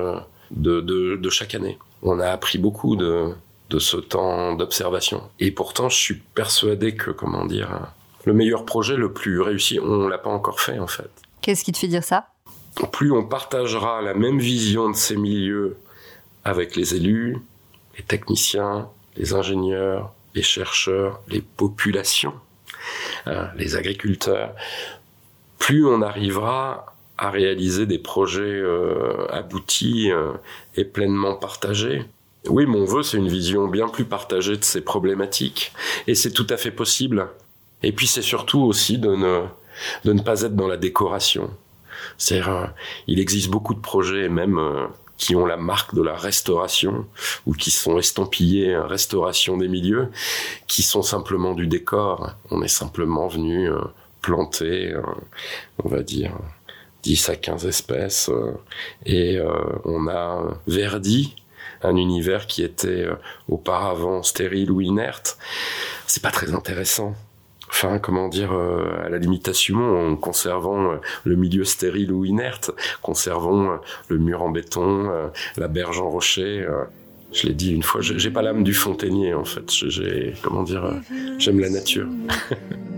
de, 0.52 1.28
chaque 1.28 1.56
année. 1.56 1.76
On 2.02 2.20
a 2.20 2.28
appris 2.28 2.58
beaucoup 2.58 2.94
de, 2.94 3.34
de 3.68 3.78
ce 3.80 3.96
temps 3.96 4.54
d'observation. 4.54 5.28
Et 5.40 5.50
pourtant, 5.50 5.88
je 5.88 5.96
suis 5.96 6.14
persuadé 6.14 6.94
que, 6.94 7.10
comment 7.10 7.46
dire, 7.46 7.92
le 8.30 8.36
meilleur 8.36 8.64
projet, 8.64 8.94
le 8.94 9.12
plus 9.12 9.40
réussi, 9.40 9.80
on 9.80 10.06
l'a 10.06 10.16
pas 10.16 10.30
encore 10.30 10.60
fait, 10.60 10.78
en 10.78 10.86
fait. 10.86 11.10
Qu'est-ce 11.40 11.64
qui 11.64 11.72
te 11.72 11.78
fait 11.78 11.88
dire 11.88 12.04
ça? 12.04 12.28
Plus 12.92 13.10
on 13.10 13.24
partagera 13.24 14.00
la 14.02 14.14
même 14.14 14.38
vision 14.38 14.88
de 14.88 14.94
ces 14.94 15.16
milieux 15.16 15.76
avec 16.44 16.76
les 16.76 16.94
élus, 16.94 17.38
les 17.98 18.04
techniciens, 18.04 18.88
les 19.16 19.34
ingénieurs, 19.34 20.12
les 20.36 20.42
chercheurs, 20.42 21.20
les 21.26 21.40
populations, 21.40 22.34
hein, 23.26 23.48
les 23.56 23.74
agriculteurs, 23.74 24.54
plus 25.58 25.84
on 25.84 26.00
arrivera 26.00 26.94
à 27.18 27.30
réaliser 27.30 27.84
des 27.84 27.98
projets 27.98 28.42
euh, 28.42 29.26
aboutis 29.30 30.12
euh, 30.12 30.34
et 30.76 30.84
pleinement 30.84 31.34
partagés. 31.34 32.04
Oui, 32.48 32.64
mon 32.64 32.84
vœu, 32.84 33.02
c'est 33.02 33.16
une 33.16 33.28
vision 33.28 33.66
bien 33.66 33.88
plus 33.88 34.04
partagée 34.04 34.56
de 34.56 34.64
ces 34.64 34.82
problématiques, 34.82 35.72
et 36.06 36.14
c'est 36.14 36.30
tout 36.30 36.46
à 36.48 36.56
fait 36.56 36.70
possible. 36.70 37.28
Et 37.82 37.92
puis 37.92 38.06
c'est 38.06 38.22
surtout 38.22 38.60
aussi 38.60 38.98
de 38.98 39.14
ne, 40.04 40.20
pas 40.20 40.42
être 40.42 40.56
dans 40.56 40.68
la 40.68 40.76
décoration. 40.76 41.50
cest 42.18 42.46
à 42.46 42.62
euh, 42.62 42.66
il 43.06 43.20
existe 43.20 43.48
beaucoup 43.48 43.74
de 43.74 43.80
projets, 43.80 44.28
même 44.28 44.58
euh, 44.58 44.86
qui 45.16 45.34
ont 45.34 45.46
la 45.46 45.56
marque 45.56 45.94
de 45.94 46.02
la 46.02 46.16
restauration 46.16 47.06
ou 47.46 47.52
qui 47.52 47.70
sont 47.70 47.98
estampillés 47.98 48.74
euh, 48.74 48.86
restauration 48.86 49.56
des 49.56 49.68
milieux, 49.68 50.10
qui 50.66 50.82
sont 50.82 51.02
simplement 51.02 51.54
du 51.54 51.66
décor. 51.66 52.32
On 52.50 52.62
est 52.62 52.68
simplement 52.68 53.28
venu 53.28 53.70
planter, 54.20 54.94
on 55.82 55.88
va 55.88 56.02
dire, 56.02 56.36
10 57.04 57.30
à 57.30 57.36
15 57.36 57.66
espèces 57.66 58.30
et 59.06 59.38
on 59.86 60.08
a 60.08 60.42
verdi 60.66 61.34
un 61.82 61.96
univers 61.96 62.46
qui 62.46 62.62
était 62.62 63.06
auparavant 63.48 64.22
stérile 64.22 64.70
ou 64.70 64.82
inerte. 64.82 65.38
C'est 66.06 66.22
pas 66.22 66.30
très 66.30 66.52
intéressant 66.52 67.14
enfin 67.70 67.98
comment 67.98 68.28
dire 68.28 68.52
euh, 68.52 69.04
à 69.04 69.08
la 69.08 69.18
limitation 69.18 69.78
en 69.78 70.16
conservant 70.16 70.92
euh, 70.92 70.96
le 71.24 71.36
milieu 71.36 71.64
stérile 71.64 72.12
ou 72.12 72.24
inerte, 72.24 72.70
conservons 73.02 73.70
euh, 73.70 73.76
le 74.08 74.18
mur 74.18 74.42
en 74.42 74.50
béton, 74.50 75.10
la 75.56 75.68
berge 75.68 76.00
en 76.00 76.10
rocher. 76.10 76.66
je 77.32 77.46
l'ai 77.46 77.54
dit 77.54 77.72
une 77.72 77.82
fois, 77.82 78.00
j'ai 78.00 78.30
pas 78.30 78.42
l'âme 78.42 78.64
du 78.64 78.74
fontainier 78.74 79.34
en 79.34 79.44
fait. 79.44 79.70
J'ai 79.70 80.34
comment 80.42 80.62
dire, 80.62 80.94
j'aime 81.38 81.60
la 81.60 81.70
nature. 81.70 82.08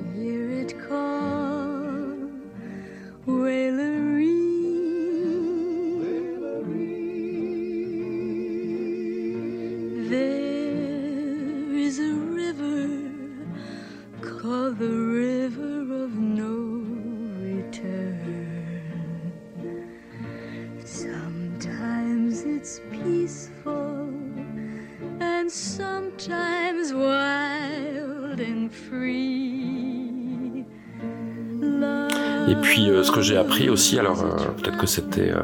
appris 33.52 33.68
aussi, 33.68 33.98
alors 33.98 34.22
euh, 34.22 34.46
peut-être 34.56 34.78
que 34.78 34.86
c'était 34.86 35.30
euh, 35.30 35.42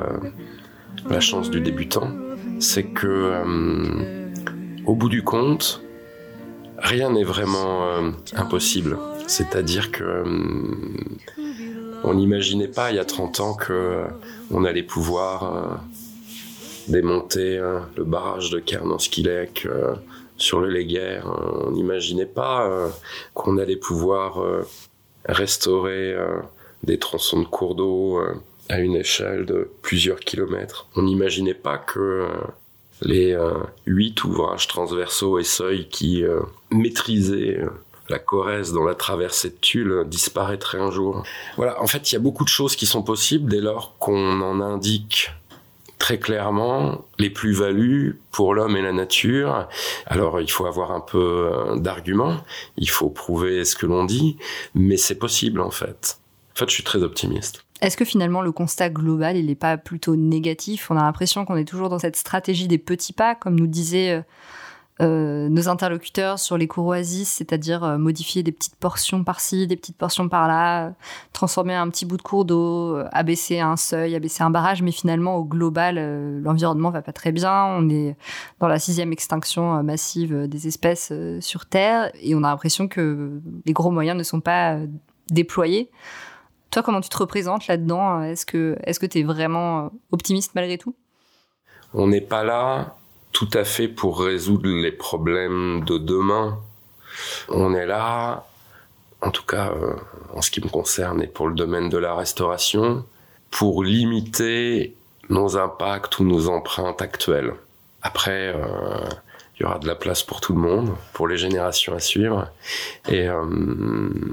la 1.10 1.20
chance 1.20 1.50
du 1.50 1.60
débutant, 1.60 2.08
c'est 2.58 2.84
que 2.84 3.34
au 4.86 4.94
bout 4.94 5.10
du 5.10 5.22
compte, 5.22 5.82
rien 6.78 7.10
n'est 7.10 7.24
vraiment 7.24 8.10
impossible. 8.34 8.98
C'est-à-dire 9.26 9.92
que 9.92 10.24
on 12.02 12.14
n'imaginait 12.14 12.68
pas 12.68 12.90
il 12.90 12.96
y 12.96 12.98
a 12.98 13.04
30 13.04 13.40
ans 13.40 13.54
que 13.54 14.04
on 14.50 14.64
allait 14.64 14.82
pouvoir 14.82 15.82
démonter 16.88 17.58
le 17.96 18.04
barrage 18.04 18.50
de 18.50 18.58
Kernanskilek 18.58 19.68
sur 20.38 20.60
le 20.60 20.68
Léguer. 20.68 21.20
On 21.66 21.72
n'imaginait 21.72 22.26
pas 22.26 22.68
qu'on 23.34 23.58
allait 23.58 23.76
pouvoir 23.76 24.42
restaurer 25.26 26.16
des 26.82 26.98
tronçons 26.98 27.40
de 27.40 27.46
cours 27.46 27.74
d'eau 27.74 28.18
euh, 28.18 28.34
à 28.68 28.78
une 28.80 28.96
échelle 28.96 29.46
de 29.46 29.70
plusieurs 29.82 30.20
kilomètres. 30.20 30.86
On 30.96 31.02
n'imaginait 31.02 31.54
pas 31.54 31.78
que 31.78 31.98
euh, 31.98 32.28
les 33.02 33.32
euh, 33.32 33.54
huit 33.86 34.22
ouvrages 34.24 34.68
transversaux 34.68 35.38
et 35.38 35.44
seuils 35.44 35.88
qui 35.88 36.24
maîtrisaient 36.70 37.60
la 38.08 38.18
Corrèze 38.18 38.72
dans 38.72 38.84
la 38.84 38.94
traversée 38.94 39.50
de 39.50 39.56
Tulle 39.60 40.04
disparaîtraient 40.06 40.80
un 40.80 40.90
jour. 40.90 41.22
Voilà, 41.56 41.80
en 41.80 41.86
fait, 41.86 42.10
il 42.10 42.14
y 42.14 42.16
a 42.16 42.20
beaucoup 42.20 42.44
de 42.44 42.48
choses 42.48 42.74
qui 42.74 42.86
sont 42.86 43.02
possibles 43.02 43.50
dès 43.50 43.60
lors 43.60 43.96
qu'on 43.98 44.40
en 44.40 44.60
indique 44.60 45.30
très 45.98 46.18
clairement 46.18 47.04
les 47.18 47.30
plus-values 47.30 48.20
pour 48.32 48.54
l'homme 48.54 48.76
et 48.76 48.82
la 48.82 48.92
nature. 48.92 49.68
Alors 50.06 50.40
il 50.40 50.50
faut 50.50 50.66
avoir 50.66 50.92
un 50.92 51.00
peu 51.00 51.50
d'arguments, 51.76 52.38
il 52.76 52.88
faut 52.88 53.10
prouver 53.10 53.64
ce 53.64 53.76
que 53.76 53.86
l'on 53.86 54.04
dit, 54.04 54.38
mais 54.74 54.96
c'est 54.96 55.18
possible 55.18 55.60
en 55.60 55.70
fait. 55.70 56.18
Fait, 56.58 56.68
je 56.68 56.74
suis 56.74 56.82
très 56.82 57.04
optimiste. 57.04 57.64
Est-ce 57.80 57.96
que 57.96 58.04
finalement 58.04 58.42
le 58.42 58.50
constat 58.50 58.90
global, 58.90 59.36
il 59.36 59.46
n'est 59.46 59.54
pas 59.54 59.76
plutôt 59.76 60.16
négatif? 60.16 60.90
On 60.90 60.96
a 60.96 61.02
l'impression 61.02 61.44
qu'on 61.44 61.56
est 61.56 61.64
toujours 61.64 61.88
dans 61.88 62.00
cette 62.00 62.16
stratégie 62.16 62.66
des 62.66 62.78
petits 62.78 63.12
pas, 63.12 63.36
comme 63.36 63.54
nous 63.54 63.68
disait 63.68 64.24
euh, 65.00 65.48
nos 65.48 65.68
interlocuteurs 65.68 66.40
sur 66.40 66.58
les 66.58 66.66
cours 66.66 66.96
c'est-à-dire 66.96 67.84
euh, 67.84 67.98
modifier 67.98 68.42
des 68.42 68.50
petites 68.50 68.74
portions 68.74 69.22
par-ci, 69.22 69.68
des 69.68 69.76
petites 69.76 69.96
portions 69.96 70.28
par-là, 70.28 70.94
transformer 71.32 71.74
un 71.74 71.88
petit 71.90 72.04
bout 72.04 72.16
de 72.16 72.22
cours 72.22 72.44
d'eau, 72.44 72.96
euh, 72.96 73.08
abaisser 73.12 73.60
un 73.60 73.76
seuil, 73.76 74.16
abaisser 74.16 74.42
un 74.42 74.50
barrage, 74.50 74.82
mais 74.82 74.90
finalement 74.90 75.36
au 75.36 75.44
global, 75.44 75.94
euh, 75.96 76.40
l'environnement 76.42 76.90
va 76.90 77.02
pas 77.02 77.12
très 77.12 77.30
bien. 77.30 77.66
On 77.66 77.88
est 77.88 78.16
dans 78.58 78.66
la 78.66 78.80
sixième 78.80 79.12
extinction 79.12 79.76
euh, 79.76 79.82
massive 79.82 80.48
des 80.48 80.66
espèces 80.66 81.10
euh, 81.12 81.40
sur 81.40 81.66
Terre 81.66 82.10
et 82.20 82.34
on 82.34 82.42
a 82.42 82.48
l'impression 82.48 82.88
que 82.88 83.40
les 83.64 83.72
gros 83.72 83.92
moyens 83.92 84.18
ne 84.18 84.24
sont 84.24 84.40
pas 84.40 84.74
euh, 84.74 84.86
déployés. 85.30 85.92
Toi, 86.70 86.82
comment 86.82 87.00
tu 87.00 87.08
te 87.08 87.16
représentes 87.16 87.66
là-dedans? 87.66 88.22
Est-ce 88.22 88.44
que 88.44 88.76
que 89.00 89.06
tu 89.06 89.20
es 89.20 89.22
vraiment 89.22 89.86
euh, 89.86 89.88
optimiste 90.12 90.54
malgré 90.54 90.78
tout? 90.78 90.94
On 91.94 92.08
n'est 92.08 92.20
pas 92.20 92.44
là 92.44 92.96
tout 93.32 93.48
à 93.54 93.64
fait 93.64 93.88
pour 93.88 94.20
résoudre 94.20 94.68
les 94.68 94.92
problèmes 94.92 95.84
de 95.84 95.96
demain. 95.98 96.58
On 97.48 97.74
est 97.74 97.86
là, 97.86 98.46
en 99.22 99.30
tout 99.30 99.44
cas 99.44 99.70
euh, 99.70 99.94
en 100.34 100.42
ce 100.42 100.50
qui 100.50 100.62
me 100.62 100.68
concerne 100.68 101.22
et 101.22 101.26
pour 101.26 101.48
le 101.48 101.54
domaine 101.54 101.88
de 101.88 101.98
la 101.98 102.14
restauration, 102.14 103.04
pour 103.50 103.82
limiter 103.82 104.94
nos 105.30 105.56
impacts 105.56 106.18
ou 106.18 106.24
nos 106.24 106.48
empreintes 106.48 107.02
actuelles. 107.02 107.54
Après, 108.02 108.52
euh, 108.54 109.08
il 109.58 109.64
y 109.64 109.66
aura 109.66 109.78
de 109.78 109.86
la 109.86 109.96
place 109.96 110.22
pour 110.22 110.40
tout 110.40 110.52
le 110.52 110.60
monde, 110.60 110.94
pour 111.12 111.26
les 111.26 111.36
générations 111.36 111.94
à 111.94 111.98
suivre. 111.98 112.48
Et 113.08 113.28
euh, 113.28 113.44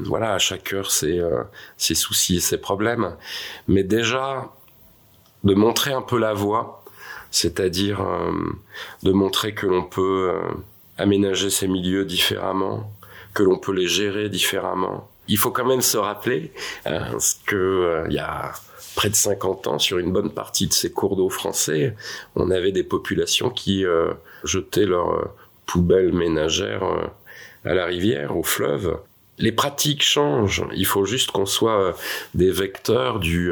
voilà, 0.06 0.34
à 0.34 0.40
chaque 0.40 0.72
heure, 0.74 0.92
ses, 0.92 1.20
euh, 1.20 1.44
ses 1.78 1.96
soucis 1.96 2.38
et 2.38 2.42
ses 2.42 2.60
problèmes. 2.60 3.16
Mais 3.68 3.84
déjà, 3.84 4.52
de 5.44 5.54
montrer 5.54 5.94
un 5.94 6.02
peu 6.02 6.20
la 6.20 6.34
voie, 6.34 6.84
c'est-à-dire 7.32 8.02
euh, 8.02 8.32
de 9.04 9.12
montrer 9.12 9.54
que 9.54 9.68
l'on 9.68 9.84
peut 9.84 10.32
euh, 10.34 10.54
aménager 10.98 11.50
ces 11.50 11.68
milieux 11.68 12.06
différemment, 12.06 12.92
que 13.34 13.44
l'on 13.44 13.58
peut 13.58 13.74
les 13.74 13.88
gérer 13.88 14.30
différemment. 14.30 15.10
Il 15.28 15.38
faut 15.38 15.52
quand 15.52 15.66
même 15.66 15.82
se 15.82 15.98
rappeler 15.98 16.52
euh, 16.88 17.18
que 17.46 17.56
euh, 17.56 18.06
il 18.10 18.14
y 18.14 18.20
a 18.20 18.54
près 18.96 19.10
de 19.10 19.16
50 19.16 19.68
ans, 19.68 19.80
sur 19.80 19.98
une 19.98 20.12
bonne 20.12 20.32
partie 20.32 20.68
de 20.68 20.74
ces 20.74 20.92
cours 20.92 21.16
d'eau 21.16 21.30
français, 21.30 21.96
on 22.36 22.50
avait 22.50 22.72
des 22.72 22.84
populations 22.84 23.50
qui 23.50 23.86
euh, 23.86 24.14
jetaient 24.44 24.86
leurs 24.86 25.14
euh, 25.14 25.26
poubelles 25.66 26.14
ménagères 26.14 26.84
à 27.66 27.74
la 27.74 27.86
rivière, 27.86 28.38
au 28.38 28.44
fleuve. 28.44 28.98
Les 29.38 29.52
pratiques 29.52 30.04
changent. 30.04 30.64
Il 30.76 30.86
faut 30.86 31.06
juste 31.06 31.32
qu'on 31.32 31.48
soit 31.48 31.96
des 32.36 32.52
vecteurs 32.52 33.20
du 33.20 33.52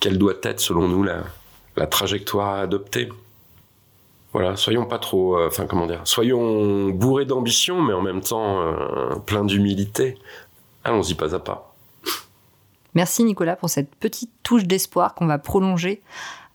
quelle 0.00 0.16
doit 0.16 0.38
être, 0.42 0.60
selon 0.60 0.88
nous, 0.88 1.04
la 1.04 1.86
trajectoire 1.86 2.54
à 2.54 2.60
adopter. 2.60 3.10
Voilà, 4.34 4.56
soyons 4.56 4.84
pas 4.84 4.98
trop, 4.98 5.38
euh, 5.38 5.46
enfin 5.46 5.64
comment 5.66 5.86
dire, 5.86 6.00
soyons 6.02 6.88
bourrés 6.90 7.24
d'ambition, 7.24 7.80
mais 7.80 7.92
en 7.92 8.02
même 8.02 8.20
temps 8.20 8.60
euh, 8.62 9.14
plein 9.24 9.44
d'humilité. 9.44 10.18
Allons-y 10.82 11.14
pas 11.14 11.36
à 11.36 11.38
pas. 11.38 11.72
Merci 12.94 13.22
Nicolas 13.22 13.54
pour 13.54 13.70
cette 13.70 13.94
petite 13.94 14.32
touche 14.42 14.64
d'espoir 14.64 15.14
qu'on 15.14 15.26
va 15.26 15.38
prolonger 15.38 16.02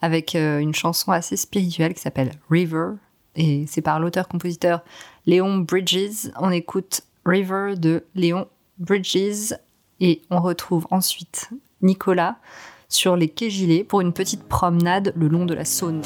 avec 0.02 0.36
euh, 0.36 0.60
une 0.60 0.76
chanson 0.76 1.14
assez 1.14 1.38
spirituelle 1.38 1.94
qui 1.94 2.02
s'appelle 2.02 2.32
River 2.50 2.96
et 3.38 3.64
c'est 3.66 3.82
par 3.82 4.02
l'auteur-compositeur 4.02 4.82
Léon 5.26 5.60
Bridges. 5.60 6.32
On 6.38 6.52
écoute 6.52 7.04
River 7.26 7.76
de 7.78 8.04
Léon 8.14 8.50
Bridges 8.78 9.54
et 10.02 10.22
on 10.30 10.42
retrouve 10.42 10.86
ensuite 10.92 11.50
Nicolas 11.82 12.36
sur 12.90 13.16
les 13.16 13.30
quais 13.30 13.50
Gilets 13.50 13.86
pour 13.86 14.02
une 14.02 14.12
petite 14.12 14.44
promenade 14.44 15.14
le 15.16 15.30
long 15.30 15.46
de 15.46 15.54
la 15.54 15.64
Saône. 15.64 16.02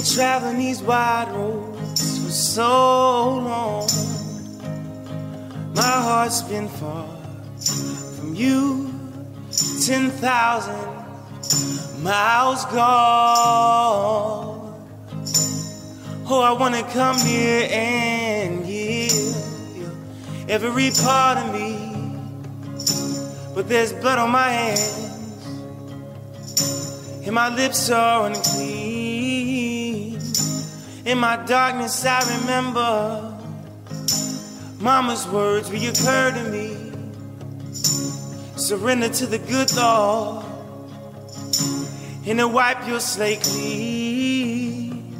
Been 0.00 0.14
traveling 0.14 0.56
these 0.56 0.80
wide 0.82 1.28
roads 1.30 2.24
for 2.24 2.30
so 2.30 3.36
long. 3.36 3.86
My 5.74 5.82
heart's 5.82 6.40
been 6.40 6.68
far 6.68 7.06
from 8.16 8.34
you, 8.34 8.94
10,000 9.84 10.74
miles 12.02 12.64
gone. 12.64 14.72
Oh, 16.30 16.40
I 16.40 16.52
wanna 16.52 16.82
come 16.94 17.18
near 17.22 17.68
and 17.70 18.64
give 18.64 19.36
every 20.48 20.92
part 21.04 21.36
of 21.36 21.52
me. 21.52 21.76
But 23.54 23.68
there's 23.68 23.92
blood 23.92 24.18
on 24.18 24.30
my 24.30 24.48
hands, 24.48 24.94
and 27.26 27.34
my 27.34 27.54
lips 27.54 27.90
are 27.90 28.28
unclean. 28.28 28.99
In 31.04 31.18
my 31.18 31.36
darkness, 31.46 32.04
I 32.04 32.20
remember 32.40 33.34
Mama's 34.78 35.26
words 35.28 35.70
reoccur 35.70 36.34
to 36.34 36.50
me. 36.50 36.76
Surrender 38.56 39.08
to 39.08 39.26
the 39.26 39.38
good 39.38 39.72
Lord, 39.74 40.44
and 42.26 42.38
to 42.38 42.46
wipe 42.46 42.86
your 42.86 43.00
slate 43.00 43.40
clean. 43.40 45.14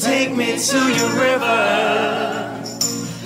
Take 0.00 0.36
me 0.36 0.56
to 0.56 0.78
your 0.78 1.10
river. 1.18 2.62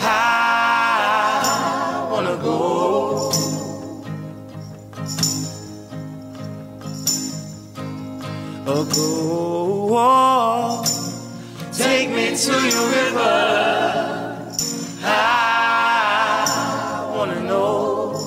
I 0.00 2.08
wanna 2.10 2.36
go. 2.36 3.30
Oh, 8.66 8.84
go. 8.94 10.83
Take 11.84 12.08
me 12.08 12.34
to 12.34 12.52
your 12.72 12.86
river. 12.88 13.34
I 15.02 15.06
wanna 17.14 17.40
know. 17.40 18.26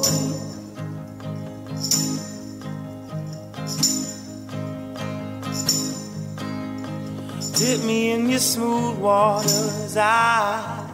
Dip 7.57 7.83
me 7.83 8.11
in 8.11 8.29
your 8.29 8.37
smooth 8.37 8.99
waters. 8.99 9.97
I 9.97 10.87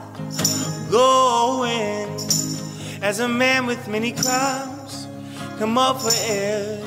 go 0.89 1.65
in 1.65 2.07
as 3.03 3.19
a 3.19 3.27
man 3.27 3.65
with 3.65 3.89
many 3.89 4.13
crimes. 4.13 5.07
Come 5.59 5.77
up 5.77 5.99
for 5.99 6.13
air 6.27 6.79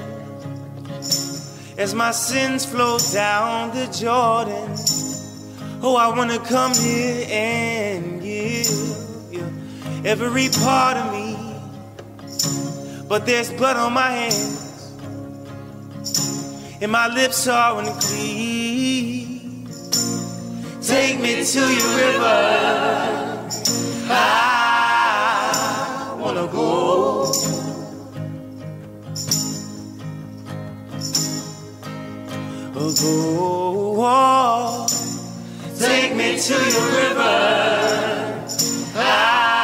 as 1.76 1.94
my 1.94 2.12
sins 2.12 2.64
flow 2.64 2.96
down 3.12 3.74
the 3.74 3.86
Jordan. 3.88 4.95
Oh, 5.88 5.94
I 5.94 6.08
wanna 6.08 6.40
come 6.40 6.74
here 6.74 7.24
and 7.30 8.20
give 8.20 8.66
you 9.30 9.46
every 10.04 10.48
part 10.48 10.96
of 10.96 11.12
me. 11.12 11.36
But 13.08 13.24
there's 13.24 13.52
blood 13.52 13.76
on 13.76 13.92
my 13.92 14.10
hands, 14.10 14.96
and 16.82 16.90
my 16.90 17.06
lips 17.06 17.46
are 17.46 17.78
unclean. 17.78 19.68
Take 20.82 21.20
me 21.20 21.44
to 21.44 21.60
your 21.60 21.96
river. 22.02 23.48
I 24.10 26.16
wanna 26.18 26.48
go. 26.48 27.30
Oh, 32.74 32.92
go. 33.00 34.85
Take 35.78 36.16
me 36.16 36.38
to 36.38 36.54
your 36.54 36.86
river. 36.96 38.46
I 38.96 39.55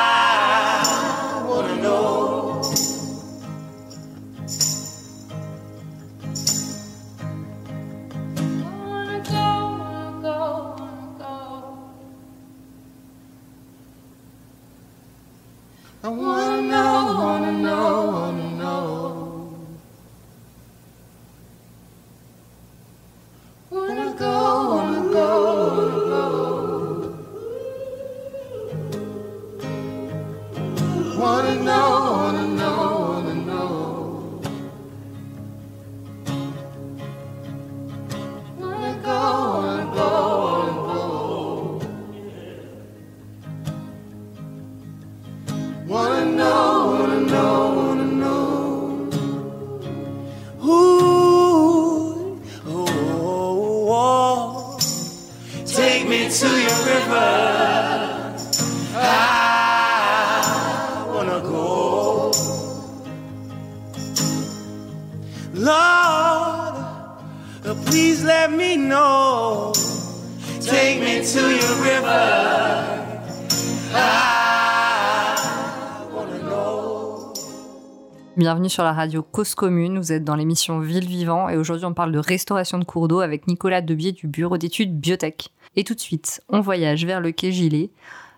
sur 78.72 78.84
la 78.84 78.94
radio 78.94 79.22
Cause 79.22 79.54
Commune, 79.54 79.98
vous 79.98 80.12
êtes 80.12 80.24
dans 80.24 80.34
l'émission 80.34 80.80
Ville 80.80 81.06
Vivant 81.06 81.50
et 81.50 81.58
aujourd'hui 81.58 81.84
on 81.84 81.92
parle 81.92 82.10
de 82.10 82.18
restauration 82.18 82.78
de 82.78 82.84
cours 82.84 83.06
d'eau 83.06 83.20
avec 83.20 83.46
Nicolas 83.46 83.82
Debier 83.82 84.12
du 84.12 84.28
bureau 84.28 84.56
d'études 84.56 84.98
Biotech. 84.98 85.50
Et 85.76 85.84
tout 85.84 85.94
de 85.94 86.00
suite, 86.00 86.40
on 86.48 86.62
voyage 86.62 87.04
vers 87.04 87.20
le 87.20 87.32
quai 87.32 87.52
Gilet, 87.52 87.90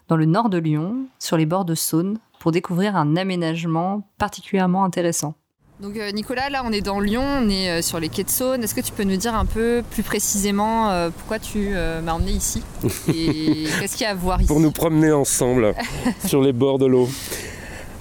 dans 0.08 0.16
le 0.16 0.24
nord 0.24 0.48
de 0.48 0.58
Lyon, 0.58 1.06
sur 1.20 1.36
les 1.36 1.46
bords 1.46 1.64
de 1.64 1.76
Saône, 1.76 2.18
pour 2.40 2.50
découvrir 2.50 2.96
un 2.96 3.14
aménagement 3.14 4.10
particulièrement 4.18 4.82
intéressant. 4.82 5.36
Donc 5.80 5.96
euh, 5.96 6.10
Nicolas, 6.12 6.50
là 6.50 6.62
on 6.64 6.70
est 6.70 6.80
dans 6.80 7.00
Lyon, 7.00 7.24
on 7.24 7.48
est 7.48 7.68
euh, 7.68 7.82
sur 7.82 7.98
les 7.98 8.08
quais 8.08 8.22
de 8.22 8.30
Saône. 8.30 8.62
Est-ce 8.62 8.74
que 8.74 8.80
tu 8.80 8.92
peux 8.92 9.02
nous 9.02 9.16
dire 9.16 9.34
un 9.34 9.44
peu 9.44 9.82
plus 9.90 10.04
précisément 10.04 10.90
euh, 10.90 11.10
pourquoi 11.10 11.40
tu 11.40 11.70
euh, 11.74 12.00
m'as 12.00 12.12
emmené 12.12 12.30
ici? 12.30 12.62
Et 13.08 13.66
qu'est-ce 13.80 13.96
qu'il 13.96 14.04
y 14.04 14.06
a 14.06 14.10
à 14.10 14.14
voir 14.14 14.40
ici? 14.40 14.46
Pour 14.46 14.60
nous 14.60 14.70
promener 14.70 15.10
ensemble 15.10 15.74
sur 16.26 16.42
les 16.42 16.52
bords 16.52 16.78
de 16.78 16.86
l'eau. 16.86 17.08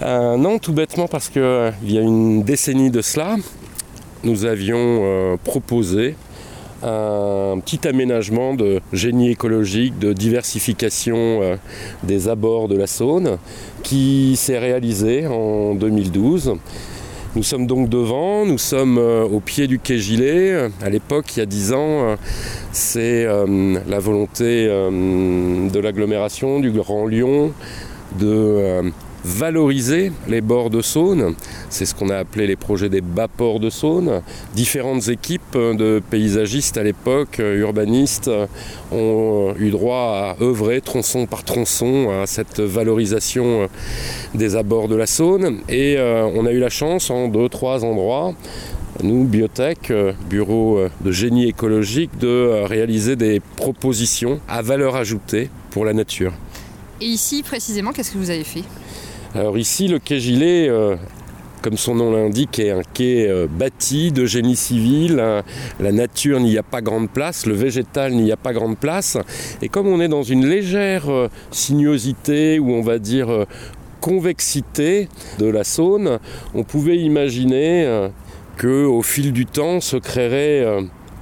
Euh, 0.02 0.38
non, 0.38 0.58
tout 0.58 0.74
bêtement 0.74 1.08
parce 1.08 1.30
que 1.30 1.40
euh, 1.40 1.72
il 1.84 1.94
y 1.94 1.98
a 1.98 2.02
une 2.02 2.44
décennie 2.44 2.90
de 2.90 3.02
cela, 3.02 3.36
nous 4.24 4.46
avions 4.46 4.78
euh, 4.78 5.38
proposé 5.44 6.16
un 6.82 7.60
petit 7.64 7.88
aménagement 7.88 8.56
de 8.56 8.82
génie 8.92 9.30
écologique, 9.30 9.98
de 10.00 10.12
diversification 10.12 11.58
des 12.04 12.28
abords 12.28 12.68
de 12.68 12.76
la 12.76 12.88
Saône, 12.88 13.38
qui 13.84 14.36
s'est 14.36 14.60
réalisé 14.60 15.26
en 15.26 15.76
2012. 15.76 16.56
Nous 17.38 17.44
sommes 17.44 17.68
donc 17.68 17.88
devant, 17.88 18.46
nous 18.46 18.58
sommes 18.58 18.98
au 18.98 19.40
pied 19.40 19.68
du 19.68 19.80
quai 19.80 19.98
Gilet. 19.98 20.70
À 20.82 20.90
l'époque, 20.90 21.38
il 21.38 21.40
y 21.40 21.44
a 21.44 21.46
10 21.46 21.72
ans, 21.72 22.18
c'est 22.74 23.26
la 23.26 24.00
volonté 24.00 24.68
de 24.68 25.80
l'agglomération 25.80 26.60
du 26.60 26.72
Grand 26.72 27.06
Lyon 27.06 27.54
de 28.20 28.92
valoriser 29.24 30.12
les 30.28 30.42
bords 30.42 30.70
de 30.70 30.82
Saône. 30.82 31.36
C'est 31.70 31.86
ce 31.86 31.96
qu'on 31.96 32.10
a 32.10 32.18
appelé 32.18 32.48
les 32.48 32.56
projets 32.56 32.90
des 32.90 33.02
bas 33.02 33.28
ports 33.28 33.60
de 33.60 33.70
Saône. 33.70 34.22
Différentes 34.54 35.08
équipes 35.08 35.58
de 35.58 36.02
paysagistes 36.10 36.78
à 36.78 36.84
l'époque, 36.84 37.40
euh, 37.40 37.60
urbanistes, 37.60 38.30
ont 38.92 39.50
euh, 39.50 39.54
eu 39.60 39.72
droit 39.72 40.36
à 40.40 40.44
œuvrer 40.44 40.82
tronçon 40.82 41.26
par 41.26 41.44
tronçon 41.44 42.10
à 42.22 42.28
cette 42.28 42.60
valorisation 42.60 43.64
euh, 43.64 43.68
des 44.36 44.56
abords 44.56 44.88
de 44.88 44.96
la 44.96 45.08
Saône. 45.08 45.60
Et 45.70 45.98
on 46.00 46.46
a 46.46 46.52
eu 46.52 46.60
la 46.60 46.70
chance 46.70 47.10
en 47.10 47.28
deux, 47.28 47.50
trois 47.50 47.84
endroits 47.86 48.34
nous, 49.02 49.24
Biotech, 49.24 49.92
bureau 50.30 50.80
de 51.02 51.12
génie 51.12 51.48
écologique, 51.48 52.12
de 52.20 52.64
réaliser 52.64 53.16
des 53.16 53.40
propositions 53.40 54.40
à 54.48 54.62
valeur 54.62 54.96
ajoutée 54.96 55.50
pour 55.72 55.84
la 55.84 55.94
nature. 55.94 56.32
Et 57.02 57.06
ici 57.06 57.42
précisément, 57.44 57.92
qu'est-ce 57.92 58.12
que 58.12 58.18
vous 58.18 58.30
avez 58.30 58.44
fait? 58.44 58.64
Alors 59.36 59.58
ici, 59.58 59.88
le 59.88 59.98
quai 60.00 60.20
Gilet, 60.20 60.68
euh, 60.70 60.96
comme 61.64 61.78
son 61.78 61.96
nom 61.96 62.12
l'indique, 62.12 62.60
est 62.60 62.70
un 62.70 62.84
quai 62.94 63.28
euh, 63.28 63.48
bâti 63.50 64.12
de 64.12 64.26
génie 64.26 64.56
civil. 64.56 65.18
Euh, 65.20 65.42
La 65.80 65.92
nature 65.92 66.40
n'y 66.40 66.58
a 66.58 66.64
pas 66.64 66.82
grande 66.82 67.10
place, 67.10 67.46
le 67.48 67.54
végétal 67.56 68.14
n'y 68.14 68.32
a 68.32 68.38
pas 68.38 68.54
grande 68.54 68.78
place. 68.78 69.18
Et 69.64 69.70
comme 69.70 69.88
on 69.88 70.00
est 70.00 70.08
dans 70.08 70.22
une 70.24 70.46
légère 70.46 71.10
euh, 71.10 71.30
sinuosité, 71.50 72.60
ou 72.60 72.72
on 72.72 72.82
va 72.84 73.00
dire 73.00 73.46
convexité 74.02 75.08
de 75.40 75.46
la 75.48 75.64
Saône, 75.64 76.20
on 76.54 76.64
pouvait 76.64 76.98
imaginer 76.98 78.10
que 78.58 78.84
au 78.86 79.02
fil 79.02 79.32
du 79.32 79.46
temps 79.46 79.80
se 79.80 79.96
créerait 79.96 80.66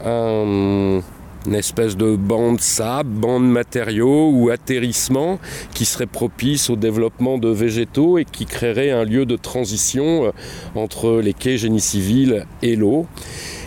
un- 0.04 1.02
une 1.46 1.56
espèce 1.56 1.98
de 1.98 2.16
bande 2.16 2.60
sable, 2.62 3.10
bande 3.10 3.50
matériaux 3.50 4.30
ou 4.32 4.50
atterrissement 4.50 5.40
qui 5.74 5.86
serait 5.86 6.06
propice 6.06 6.70
au 6.70 6.76
développement 6.76 7.38
de 7.38 7.50
végétaux 7.50 8.18
et 8.18 8.26
qui 8.26 8.46
créerait 8.46 8.92
un 8.92 9.04
lieu 9.04 9.26
de 9.26 9.36
transition 9.36 10.26
euh, 10.26 10.32
entre 10.76 11.20
les 11.22 11.34
quais 11.34 11.58
génie 11.58 11.82
civil 11.82 12.46
et 12.62 12.76
l'eau. 12.76 13.06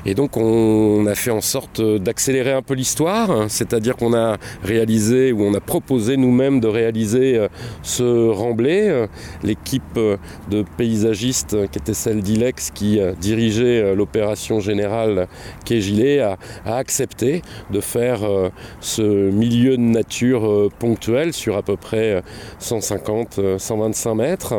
Et 0.06 0.14
donc 0.14 0.36
on 0.36 1.06
a 1.06 1.14
fait 1.14 1.30
en 1.30 1.40
sorte 1.40 1.80
d'accélérer 1.80 2.52
un 2.52 2.62
peu 2.62 2.74
l'histoire, 2.74 3.48
c'est-à-dire 3.48 3.96
qu'on 3.96 4.14
a 4.14 4.36
réalisé 4.62 5.32
ou 5.32 5.42
on 5.42 5.54
a 5.54 5.60
proposé 5.60 6.16
nous-mêmes 6.16 6.60
de 6.60 6.68
réaliser 6.68 7.36
euh, 7.38 7.48
ce 7.82 8.28
remblai. 8.28 8.88
Euh, 8.88 9.06
L'équipe 9.42 9.82
euh, 9.96 10.16
de 10.50 10.64
paysagistes 10.76 11.54
euh, 11.54 11.66
qui 11.66 11.78
était 11.78 11.94
celle 11.94 12.22
d'Ilex 12.22 12.70
qui 12.70 13.00
euh, 13.00 13.12
dirigeait 13.20 13.82
euh, 13.82 13.94
l'opération 13.94 14.60
générale 14.60 15.28
Quai 15.64 15.80
Gilet 15.80 16.20
a, 16.20 16.36
a 16.64 16.76
accepté 16.76 17.42
de 17.70 17.80
faire 17.80 18.24
euh, 18.24 18.50
ce 18.80 19.02
milieu 19.02 19.76
de 19.76 19.82
nature 19.82 20.46
euh, 20.46 20.70
ponctuel 20.78 21.32
sur 21.32 21.56
à 21.56 21.62
peu 21.62 21.76
près 21.76 22.14
euh, 22.16 22.20
150, 22.58 23.38
euh, 23.38 23.58
125 23.58 24.14
mètres 24.14 24.54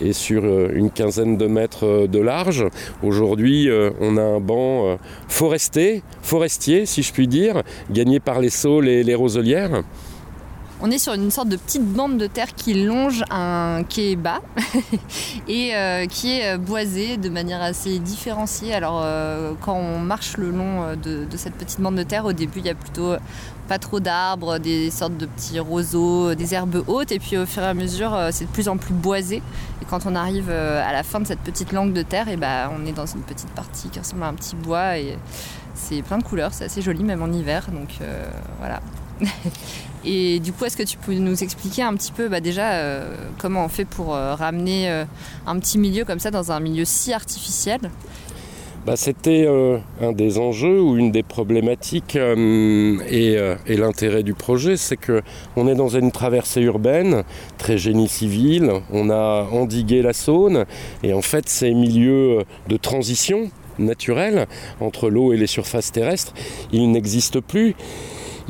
et 0.00 0.12
sur 0.12 0.44
euh, 0.44 0.70
une 0.74 0.90
quinzaine 0.90 1.36
de 1.36 1.46
mètres 1.46 1.86
euh, 1.86 2.06
de 2.06 2.18
large. 2.18 2.66
Aujourd'hui, 3.02 3.68
euh, 3.68 3.90
on 4.00 4.16
a 4.16 4.22
un 4.22 4.40
banc 4.40 4.89
foresté, 5.28 6.02
forestier 6.22 6.86
si 6.86 7.02
je 7.02 7.12
puis 7.12 7.28
dire, 7.28 7.62
gagné 7.90 8.20
par 8.20 8.40
les 8.40 8.50
saules 8.50 8.88
et 8.88 9.02
les 9.02 9.14
roselières. 9.14 9.82
On 10.82 10.90
est 10.90 10.98
sur 10.98 11.12
une 11.12 11.30
sorte 11.30 11.48
de 11.50 11.56
petite 11.56 11.84
bande 11.84 12.16
de 12.16 12.26
terre 12.26 12.54
qui 12.54 12.72
longe 12.72 13.22
un 13.30 13.82
quai 13.86 14.16
bas 14.16 14.40
et 15.48 15.74
euh, 15.74 16.06
qui 16.06 16.38
est 16.38 16.54
euh, 16.54 16.58
boisée 16.58 17.18
de 17.18 17.28
manière 17.28 17.60
assez 17.60 17.98
différenciée. 17.98 18.72
Alors 18.72 19.02
euh, 19.04 19.52
quand 19.60 19.74
on 19.74 19.98
marche 19.98 20.38
le 20.38 20.50
long 20.50 20.96
de, 20.96 21.26
cette 21.36 21.52
petite 21.52 21.82
bande 21.82 21.96
de 21.96 22.02
terre, 22.02 22.24
au 22.24 22.32
début 22.32 22.60
il 22.60 22.66
y 22.66 22.70
a 22.70 22.74
plutôt 22.74 23.12
pas 23.68 23.78
trop 23.78 24.00
d'arbres, 24.00 24.56
des 24.56 24.90
sortes 24.90 25.18
de 25.18 25.26
petits 25.26 25.60
roseaux, 25.60 26.34
des 26.34 26.54
herbes 26.54 26.82
hautes 26.86 27.12
et 27.12 27.18
puis 27.18 27.36
au 27.36 27.44
fur 27.44 27.62
et 27.62 27.66
à 27.66 27.74
mesure 27.74 28.18
c'est 28.30 28.46
de 28.46 28.50
plus 28.50 28.68
en 28.68 28.78
plus 28.78 28.94
boisé. 28.94 29.42
Et 29.82 29.84
quand 29.84 30.06
on 30.06 30.14
arrive 30.14 30.48
à 30.48 30.92
la 30.92 31.02
fin 31.02 31.20
de 31.20 31.26
cette 31.26 31.40
petite 31.40 31.72
langue 31.72 31.92
de 31.92 32.02
terre, 32.02 32.28
et 32.28 32.38
ben 32.38 32.70
on 32.74 32.86
est 32.86 32.92
dans 32.92 33.06
une 33.06 33.20
petite 33.20 33.50
partie 33.50 33.90
qui 33.90 33.98
ressemble 33.98 34.22
à 34.22 34.28
un 34.28 34.34
petit 34.34 34.56
bois 34.56 34.96
et 34.96 35.18
c'est 35.74 36.00
plein 36.00 36.16
de 36.16 36.24
couleurs, 36.24 36.54
c'est 36.54 36.64
assez 36.64 36.80
joli 36.80 37.04
même 37.04 37.22
en 37.22 37.30
hiver. 37.30 37.66
Donc 37.70 37.98
voilà. 38.58 38.80
Et 40.04 40.40
du 40.40 40.52
coup, 40.52 40.64
est-ce 40.64 40.76
que 40.76 40.82
tu 40.82 40.96
peux 40.96 41.12
nous 41.14 41.42
expliquer 41.42 41.82
un 41.82 41.94
petit 41.94 42.12
peu 42.12 42.28
bah, 42.28 42.40
déjà 42.40 42.72
euh, 42.72 43.14
comment 43.38 43.64
on 43.64 43.68
fait 43.68 43.84
pour 43.84 44.14
euh, 44.14 44.34
ramener 44.34 44.90
euh, 44.90 45.04
un 45.46 45.58
petit 45.58 45.78
milieu 45.78 46.04
comme 46.04 46.18
ça 46.18 46.30
dans 46.30 46.52
un 46.52 46.60
milieu 46.60 46.84
si 46.86 47.12
artificiel? 47.12 47.80
Bah, 48.86 48.96
C'était 48.96 49.46
un 50.00 50.12
des 50.12 50.38
enjeux 50.38 50.80
ou 50.80 50.96
une 50.96 51.12
des 51.12 51.22
problématiques 51.22 52.16
et, 52.16 53.36
et 53.66 53.76
l'intérêt 53.76 54.22
du 54.22 54.32
projet, 54.32 54.78
c'est 54.78 54.96
que 54.96 55.20
on 55.54 55.68
est 55.68 55.74
dans 55.74 55.88
une 55.88 56.10
traversée 56.10 56.62
urbaine, 56.62 57.24
très 57.58 57.76
génie 57.76 58.08
civil, 58.08 58.72
on 58.90 59.10
a 59.10 59.46
endigué 59.52 60.00
la 60.00 60.14
Saône 60.14 60.64
et 61.02 61.12
en 61.12 61.20
fait 61.20 61.46
ces 61.50 61.74
milieux 61.74 62.44
de 62.68 62.76
transition 62.78 63.50
naturelle 63.78 64.46
entre 64.80 65.10
l'eau 65.10 65.34
et 65.34 65.36
les 65.36 65.46
surfaces 65.46 65.92
terrestres, 65.92 66.32
ils 66.72 66.90
n'existent 66.90 67.40
plus. 67.46 67.76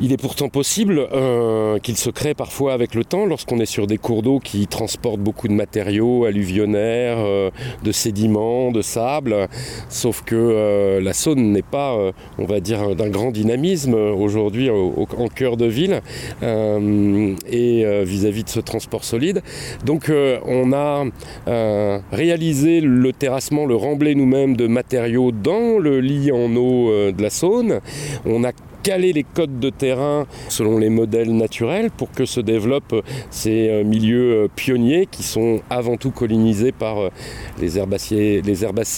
Il 0.03 0.11
est 0.11 0.17
pourtant 0.17 0.49
possible 0.49 1.07
euh, 1.13 1.77
qu'il 1.77 1.95
se 1.95 2.09
crée 2.09 2.33
parfois 2.33 2.73
avec 2.73 2.95
le 2.95 3.03
temps 3.05 3.27
lorsqu'on 3.27 3.59
est 3.59 3.67
sur 3.67 3.85
des 3.85 3.99
cours 3.99 4.23
d'eau 4.23 4.39
qui 4.39 4.65
transportent 4.65 5.19
beaucoup 5.19 5.47
de 5.47 5.53
matériaux 5.53 6.25
alluvionnaires, 6.25 7.19
euh, 7.19 7.51
de 7.83 7.91
sédiments, 7.91 8.71
de 8.71 8.81
sable. 8.81 9.47
Sauf 9.89 10.23
que 10.23 10.35
euh, 10.35 11.01
la 11.01 11.13
Saône 11.13 11.51
n'est 11.51 11.61
pas, 11.61 11.95
on 12.39 12.45
va 12.45 12.59
dire, 12.61 12.95
d'un 12.95 13.09
grand 13.09 13.29
dynamisme 13.29 13.93
aujourd'hui 13.93 14.71
au- 14.71 14.91
au- 14.97 15.07
en 15.21 15.27
cœur 15.27 15.55
de 15.55 15.67
ville 15.67 16.01
et 16.41 18.03
vis-à-vis 18.03 18.43
de 18.43 18.49
ce 18.49 18.59
transport 18.59 19.03
solide. 19.03 19.43
Donc 19.85 20.11
on 20.45 20.73
a 20.73 21.05
réalisé 22.11 22.81
le 22.81 23.13
terrassement, 23.13 23.65
le 23.67 23.75
remblai 23.75 24.15
nous-mêmes 24.15 24.55
de 24.57 24.65
matériaux 24.65 25.31
dans 25.31 25.77
le 25.77 25.99
lit 25.99 26.31
en 26.31 26.55
eau 26.55 26.89
de 27.11 27.21
la 27.21 27.29
Saône. 27.29 27.81
On 28.25 28.43
a 28.43 28.51
caler 28.83 29.13
les 29.13 29.23
codes 29.23 29.59
de 29.59 29.69
terrain 29.69 30.25
selon 30.49 30.77
les 30.77 30.89
modèles 30.89 31.35
naturels 31.35 31.91
pour 31.91 32.11
que 32.11 32.25
se 32.25 32.39
développent 32.39 33.03
ces 33.29 33.69
euh, 33.69 33.83
milieux 33.83 34.43
euh, 34.43 34.47
pionniers 34.53 35.07
qui 35.09 35.23
sont 35.23 35.61
avant 35.69 35.97
tout 35.97 36.11
colonisés 36.11 36.71
par 36.71 36.99
euh, 36.99 37.09
les 37.59 37.77
herbacées, 37.77 38.41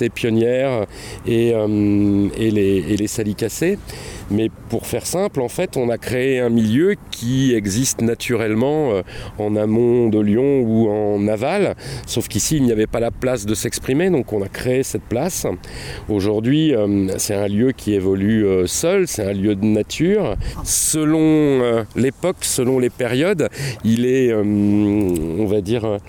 pionnières 0.09 0.85
et 1.25 1.53
les 2.51 3.07
salicacées. 3.07 3.77
Mais 4.33 4.49
pour 4.69 4.87
faire 4.87 5.05
simple, 5.05 5.41
en 5.41 5.47
fait, 5.47 5.77
on 5.77 5.89
a 5.89 5.99
créé 5.99 6.39
un 6.39 6.49
milieu 6.49 6.95
qui 7.11 7.53
existe 7.53 8.01
naturellement 8.01 8.91
euh, 8.91 9.01
en 9.37 9.55
amont 9.55 10.09
de 10.09 10.19
Lyon 10.19 10.61
ou 10.61 10.89
en 10.89 11.27
aval, 11.27 11.75
sauf 12.07 12.27
qu'ici, 12.27 12.57
il 12.57 12.63
n'y 12.63 12.71
avait 12.71 12.87
pas 12.87 12.99
la 12.99 13.11
place 13.11 13.45
de 13.45 13.53
s'exprimer, 13.53 14.09
donc 14.09 14.33
on 14.33 14.41
a 14.41 14.47
créé 14.47 14.81
cette 14.81 15.03
place. 15.03 15.45
Aujourd'hui, 16.09 16.73
euh, 16.73 17.09
c'est 17.19 17.35
un 17.35 17.47
lieu 17.47 17.73
qui 17.73 17.93
évolue 17.93 18.43
euh, 18.43 18.65
seul, 18.65 19.07
c'est 19.07 19.23
un 19.23 19.33
lieu 19.33 19.53
de 19.53 19.65
nature. 19.65 20.35
Selon 20.63 21.85
l'époque, 21.95 22.37
selon 22.41 22.79
les 22.79 22.89
périodes, 22.89 23.49
il 23.83 24.07
est, 24.07 24.33
on 24.33 25.45
va 25.45 25.61
dire, 25.61 25.99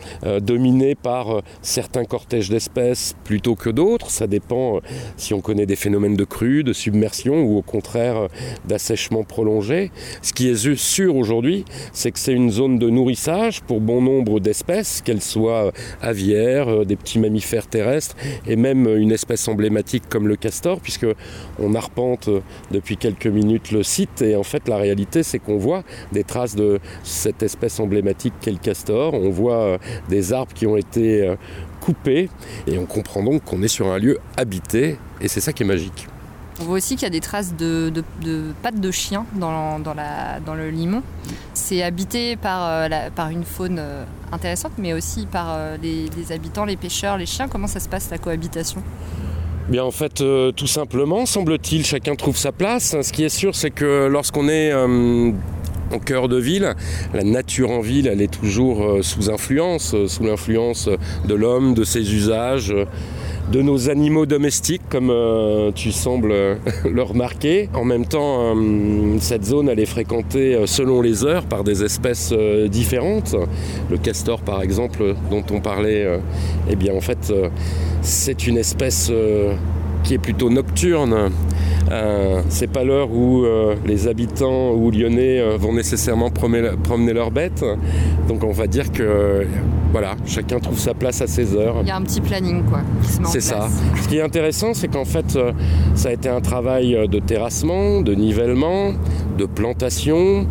dominé 0.40 0.94
par 0.94 1.42
certains 1.60 2.04
cortèges 2.04 2.48
d'espèces 2.48 3.14
plutôt 3.24 3.54
que 3.54 3.68
d'autres. 3.68 4.10
Ça 4.10 4.26
dépend 4.26 4.80
si 5.16 5.34
on 5.34 5.40
connaît 5.40 5.66
des 5.66 5.76
phénomènes 5.76 6.16
de 6.16 6.24
crue, 6.24 6.64
de 6.64 6.72
submersion 6.72 7.42
ou 7.42 7.58
au 7.58 7.62
contraire 7.62 8.13
d'assèchement 8.64 9.24
prolongé. 9.24 9.90
Ce 10.22 10.32
qui 10.32 10.48
est 10.48 10.76
sûr 10.76 11.16
aujourd'hui, 11.16 11.64
c'est 11.92 12.10
que 12.10 12.18
c'est 12.18 12.32
une 12.32 12.50
zone 12.50 12.78
de 12.78 12.90
nourrissage 12.90 13.62
pour 13.62 13.80
bon 13.80 14.00
nombre 14.00 14.40
d'espèces, 14.40 15.02
qu'elles 15.02 15.22
soient 15.22 15.72
aviaires, 16.00 16.68
euh, 16.68 16.84
des 16.84 16.96
petits 16.96 17.18
mammifères 17.18 17.66
terrestres 17.66 18.16
et 18.46 18.56
même 18.56 18.86
une 18.86 19.12
espèce 19.12 19.48
emblématique 19.48 20.04
comme 20.08 20.28
le 20.28 20.36
castor, 20.36 20.80
puisque 20.80 21.06
on 21.58 21.74
arpente 21.74 22.28
depuis 22.70 22.96
quelques 22.96 23.26
minutes 23.26 23.70
le 23.72 23.82
site 23.82 24.22
et 24.22 24.36
en 24.36 24.42
fait 24.42 24.68
la 24.68 24.76
réalité 24.76 25.22
c'est 25.22 25.38
qu'on 25.38 25.58
voit 25.58 25.82
des 26.12 26.24
traces 26.24 26.56
de 26.56 26.80
cette 27.02 27.42
espèce 27.42 27.80
emblématique 27.80 28.34
qu'est 28.40 28.50
le 28.50 28.58
castor, 28.58 29.14
on 29.14 29.30
voit 29.30 29.62
euh, 29.62 29.78
des 30.08 30.32
arbres 30.32 30.52
qui 30.52 30.66
ont 30.66 30.76
été 30.76 31.22
euh, 31.22 31.36
coupés 31.80 32.28
et 32.66 32.78
on 32.78 32.86
comprend 32.86 33.22
donc 33.22 33.44
qu'on 33.44 33.62
est 33.62 33.68
sur 33.68 33.88
un 33.88 33.98
lieu 33.98 34.18
habité 34.36 34.96
et 35.20 35.28
c'est 35.28 35.40
ça 35.40 35.52
qui 35.52 35.62
est 35.62 35.66
magique. 35.66 36.06
On 36.60 36.64
voit 36.64 36.76
aussi 36.76 36.94
qu'il 36.94 37.02
y 37.02 37.06
a 37.06 37.10
des 37.10 37.20
traces 37.20 37.54
de, 37.56 37.92
pattes 38.62 38.80
de 38.80 38.90
chien 38.90 39.26
dans, 39.34 39.82
le 40.54 40.70
limon. 40.70 41.02
C'est 41.52 41.82
habité 41.82 42.36
par, 42.36 42.60
euh, 42.64 42.88
une 43.30 43.44
faune 43.44 43.78
euh, 43.80 44.04
intéressante, 44.30 44.72
mais 44.78 44.92
aussi 44.92 45.26
par 45.26 45.48
euh, 45.50 45.76
les, 45.82 46.32
habitants, 46.32 46.64
les 46.64 46.76
pêcheurs, 46.76 47.18
les 47.18 47.26
chiens. 47.26 47.48
Comment 47.48 47.66
ça 47.66 47.80
se 47.80 47.88
passe 47.88 48.10
la 48.10 48.18
cohabitation? 48.18 48.82
Bien 49.68 49.82
en 49.82 49.90
fait, 49.90 50.22
tout 50.56 50.66
simplement, 50.66 51.24
semble-t-il, 51.24 51.86
chacun 51.86 52.14
trouve 52.16 52.36
sa 52.36 52.52
place. 52.52 53.00
Ce 53.00 53.12
qui 53.12 53.24
est 53.24 53.30
sûr, 53.30 53.54
c'est 53.54 53.70
que 53.70 54.08
lorsqu'on 54.08 54.46
est 54.46 54.74
en 54.74 55.98
cœur 56.04 56.28
de 56.28 56.36
ville, 56.36 56.74
la 57.14 57.24
nature 57.24 57.70
en 57.70 57.80
ville, 57.80 58.06
elle 58.06 58.20
est 58.20 58.32
toujours 58.32 59.02
sous 59.02 59.30
influence, 59.30 59.96
sous 60.06 60.22
l'influence 60.22 60.90
de 61.26 61.34
l'homme, 61.34 61.72
de 61.72 61.82
ses 61.82 62.14
usages 62.14 62.74
de 63.50 63.62
nos 63.62 63.90
animaux 63.90 64.26
domestiques, 64.26 64.82
comme 64.88 65.10
euh, 65.10 65.70
tu 65.72 65.92
sembles 65.92 66.32
euh, 66.32 66.56
le 66.90 67.02
remarquer. 67.02 67.68
En 67.74 67.84
même 67.84 68.06
temps, 68.06 68.56
euh, 68.56 69.16
cette 69.20 69.44
zone, 69.44 69.68
elle 69.68 69.80
est 69.80 69.86
fréquentée 69.86 70.64
selon 70.66 71.02
les 71.02 71.24
heures 71.24 71.44
par 71.44 71.64
des 71.64 71.84
espèces 71.84 72.32
différentes. 72.68 73.36
Le 73.90 73.98
castor, 73.98 74.40
par 74.40 74.62
exemple, 74.62 75.14
dont 75.30 75.44
on 75.50 75.60
parlait, 75.60 76.06
eh 76.68 76.76
bien, 76.76 76.94
en 76.94 77.00
fait, 77.00 77.32
c'est 78.02 78.46
une 78.46 78.58
espèce 78.58 79.12
qui 80.02 80.14
est 80.14 80.18
plutôt 80.18 80.50
nocturne. 80.50 81.30
Euh, 81.90 82.40
c'est 82.48 82.66
pas 82.66 82.84
l'heure 82.84 83.10
où 83.12 83.44
euh, 83.44 83.76
les 83.86 84.08
habitants 84.08 84.72
ou 84.72 84.90
lyonnais 84.90 85.40
euh, 85.40 85.56
vont 85.58 85.72
nécessairement 85.72 86.30
promener, 86.30 87.12
leurs 87.12 87.30
bêtes. 87.30 87.64
Donc 88.28 88.42
on 88.44 88.52
va 88.52 88.66
dire 88.66 88.90
que 88.90 89.46
voilà, 89.92 90.16
chacun 90.26 90.58
trouve 90.58 90.78
sa 90.78 90.94
place 90.94 91.20
à 91.20 91.26
ses 91.26 91.54
heures. 91.54 91.76
Il 91.82 91.88
y 91.88 91.90
a 91.90 91.96
un 91.96 92.02
petit 92.02 92.20
planning 92.20 92.62
quoi. 92.64 92.80
C'est 93.26 93.40
ça. 93.40 93.68
Ce 94.02 94.08
qui 94.08 94.16
est 94.16 94.22
intéressant, 94.22 94.74
c'est 94.74 94.88
qu'en 94.88 95.04
fait, 95.04 95.38
ça 95.94 96.08
a 96.08 96.12
été 96.12 96.28
un 96.28 96.40
travail 96.40 97.08
de 97.08 97.18
terrassement, 97.18 98.00
de 98.00 98.14
nivellement, 98.14 98.92
de 99.38 99.44
plantation, 99.44 100.46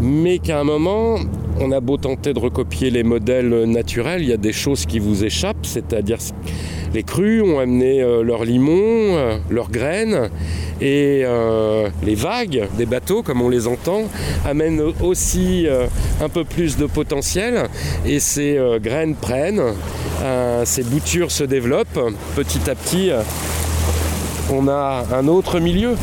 mais 0.00 0.38
qu'à 0.38 0.60
un 0.60 0.64
moment, 0.64 1.16
on 1.60 1.72
a 1.72 1.80
beau 1.80 1.96
tenter 1.96 2.34
de 2.34 2.38
recopier 2.38 2.90
les 2.90 3.02
modèles 3.02 3.64
naturels, 3.64 4.22
il 4.22 4.28
y 4.28 4.32
a 4.32 4.38
des 4.38 4.52
choses 4.52 4.84
qui 4.84 4.98
vous 4.98 5.24
échappent, 5.24 5.64
c'est-à-dire 5.64 6.18
les 6.94 7.02
crues 7.02 7.42
ont 7.42 7.58
amené 7.58 8.02
euh, 8.02 8.22
leurs 8.22 8.44
limons, 8.44 8.72
euh, 9.16 9.36
leurs 9.50 9.70
graines, 9.70 10.30
et 10.80 11.22
euh, 11.24 11.88
les 12.02 12.14
vagues 12.14 12.68
des 12.76 12.86
bateaux, 12.86 13.22
comme 13.22 13.42
on 13.42 13.48
les 13.48 13.66
entend, 13.66 14.02
amènent 14.44 14.82
aussi 15.02 15.66
un 16.20 16.28
peu 16.28 16.44
plus 16.44 16.76
de 16.76 16.86
potentiel, 16.86 17.64
et 18.04 18.20
ces 18.20 18.58
graines 18.82 19.14
prennent, 19.14 19.62
ces 20.64 20.82
boutures 20.82 21.30
se 21.30 21.44
développent, 21.44 21.98
petit 22.34 22.70
à 22.70 22.74
petit, 22.74 23.10
on 24.52 24.68
a 24.68 25.04
un 25.14 25.28
autre 25.28 25.60
milieu. 25.60 25.94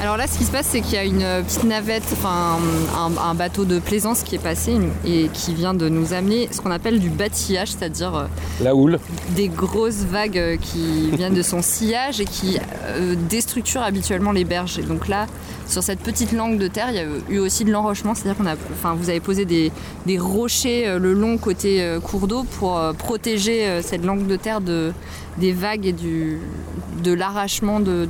Alors 0.00 0.16
là, 0.16 0.26
ce 0.26 0.38
qui 0.38 0.44
se 0.44 0.50
passe, 0.50 0.66
c'est 0.66 0.80
qu'il 0.80 0.94
y 0.94 0.96
a 0.96 1.04
une 1.04 1.44
petite 1.44 1.64
navette, 1.64 2.04
enfin 2.12 2.58
un, 2.96 3.34
bateau 3.34 3.66
de 3.66 3.78
plaisance 3.78 4.22
qui 4.22 4.34
est 4.34 4.42
passé 4.42 4.78
et 5.06 5.28
qui 5.34 5.52
vient 5.52 5.74
de 5.74 5.90
nous 5.90 6.14
amener 6.14 6.48
ce 6.50 6.62
qu'on 6.62 6.70
appelle 6.70 7.00
du 7.00 7.10
bâtillage, 7.10 7.72
c'est-à-dire 7.72 8.14
euh, 8.14 8.24
la 8.62 8.74
houle, 8.74 8.98
des 9.36 9.48
grosses 9.48 10.04
vagues 10.04 10.38
euh, 10.38 10.56
qui 10.56 11.10
viennent 11.10 11.34
de 11.34 11.42
son 11.42 11.60
sillage 11.60 12.18
et 12.18 12.24
qui 12.24 12.58
euh, 12.86 13.14
déstructurent 13.28 13.82
habituellement 13.82 14.32
les 14.32 14.44
berges. 14.44 14.78
Et 14.78 14.82
donc 14.82 15.06
là, 15.06 15.26
sur 15.70 15.82
cette 15.82 16.00
petite 16.00 16.32
langue 16.32 16.58
de 16.58 16.68
terre, 16.68 16.88
il 16.90 16.96
y 16.96 16.98
a 16.98 17.06
eu 17.28 17.38
aussi 17.38 17.64
de 17.64 17.70
l'enrochement, 17.70 18.14
c'est-à-dire 18.14 18.36
qu'on 18.36 18.50
a, 18.50 18.56
enfin, 18.72 18.94
vous 18.94 19.08
avez 19.08 19.20
posé 19.20 19.44
des, 19.44 19.70
rochers 20.18 20.98
le 20.98 21.12
long 21.14 21.38
côté 21.38 21.96
cours 22.02 22.26
d'eau 22.26 22.44
pour 22.58 22.80
protéger 22.98 23.80
cette 23.82 24.04
langue 24.04 24.26
de 24.26 24.36
terre 24.36 24.60
de, 24.60 24.92
des 25.38 25.52
vagues 25.52 25.86
et 25.86 25.92
de 25.92 27.12
l'arrachement 27.12 27.80
de, 27.80 28.06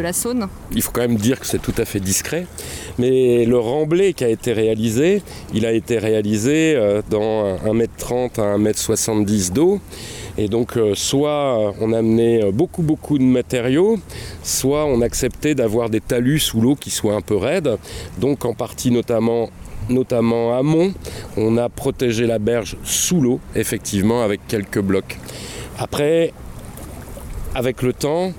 la 0.00 0.12
Saône. 0.12 0.48
Il 0.72 0.82
faut 0.82 0.92
quand 0.92 1.00
même 1.00 1.16
dire 1.16 1.40
que 1.40 1.46
c'est 1.46 1.60
tout 1.60 1.74
à 1.78 1.84
fait 1.84 2.00
discret, 2.00 2.46
mais 2.98 3.44
le 3.44 3.58
remblai 3.58 4.12
qui 4.12 4.24
a 4.24 4.28
été 4.28 4.52
réalisé, 4.52 5.22
il 5.54 5.66
a 5.66 5.72
été 5.72 5.98
réalisé 5.98 6.74
euh, 6.76 7.02
dans 7.10 7.56
1m30 7.56 8.40
à 8.40 8.58
1m70 8.58 9.52
d'eau. 9.52 9.80
Et 10.38 10.48
donc, 10.48 10.76
euh, 10.76 10.94
soit 10.94 11.74
on 11.80 11.92
amenait 11.92 12.50
beaucoup, 12.52 12.82
beaucoup 12.82 13.18
de 13.18 13.24
matériaux, 13.24 13.98
soit 14.42 14.86
on 14.86 15.00
acceptait 15.00 15.54
d'avoir 15.54 15.90
des 15.90 16.00
talus 16.00 16.40
sous 16.40 16.60
l'eau 16.60 16.76
qui 16.76 16.90
soient 16.90 17.14
un 17.14 17.20
peu 17.20 17.36
raides. 17.36 17.76
Donc, 18.18 18.44
en 18.44 18.54
partie, 18.54 18.90
notamment 18.90 19.50
notamment 19.88 20.56
amont, 20.56 20.92
on 21.36 21.56
a 21.56 21.68
protégé 21.68 22.26
la 22.26 22.38
berge 22.38 22.76
sous 22.84 23.20
l'eau, 23.20 23.40
effectivement, 23.56 24.22
avec 24.22 24.40
quelques 24.46 24.80
blocs. 24.80 25.18
Après, 25.78 26.32
avec 27.54 27.82
le 27.82 27.92
temps, 27.92 28.32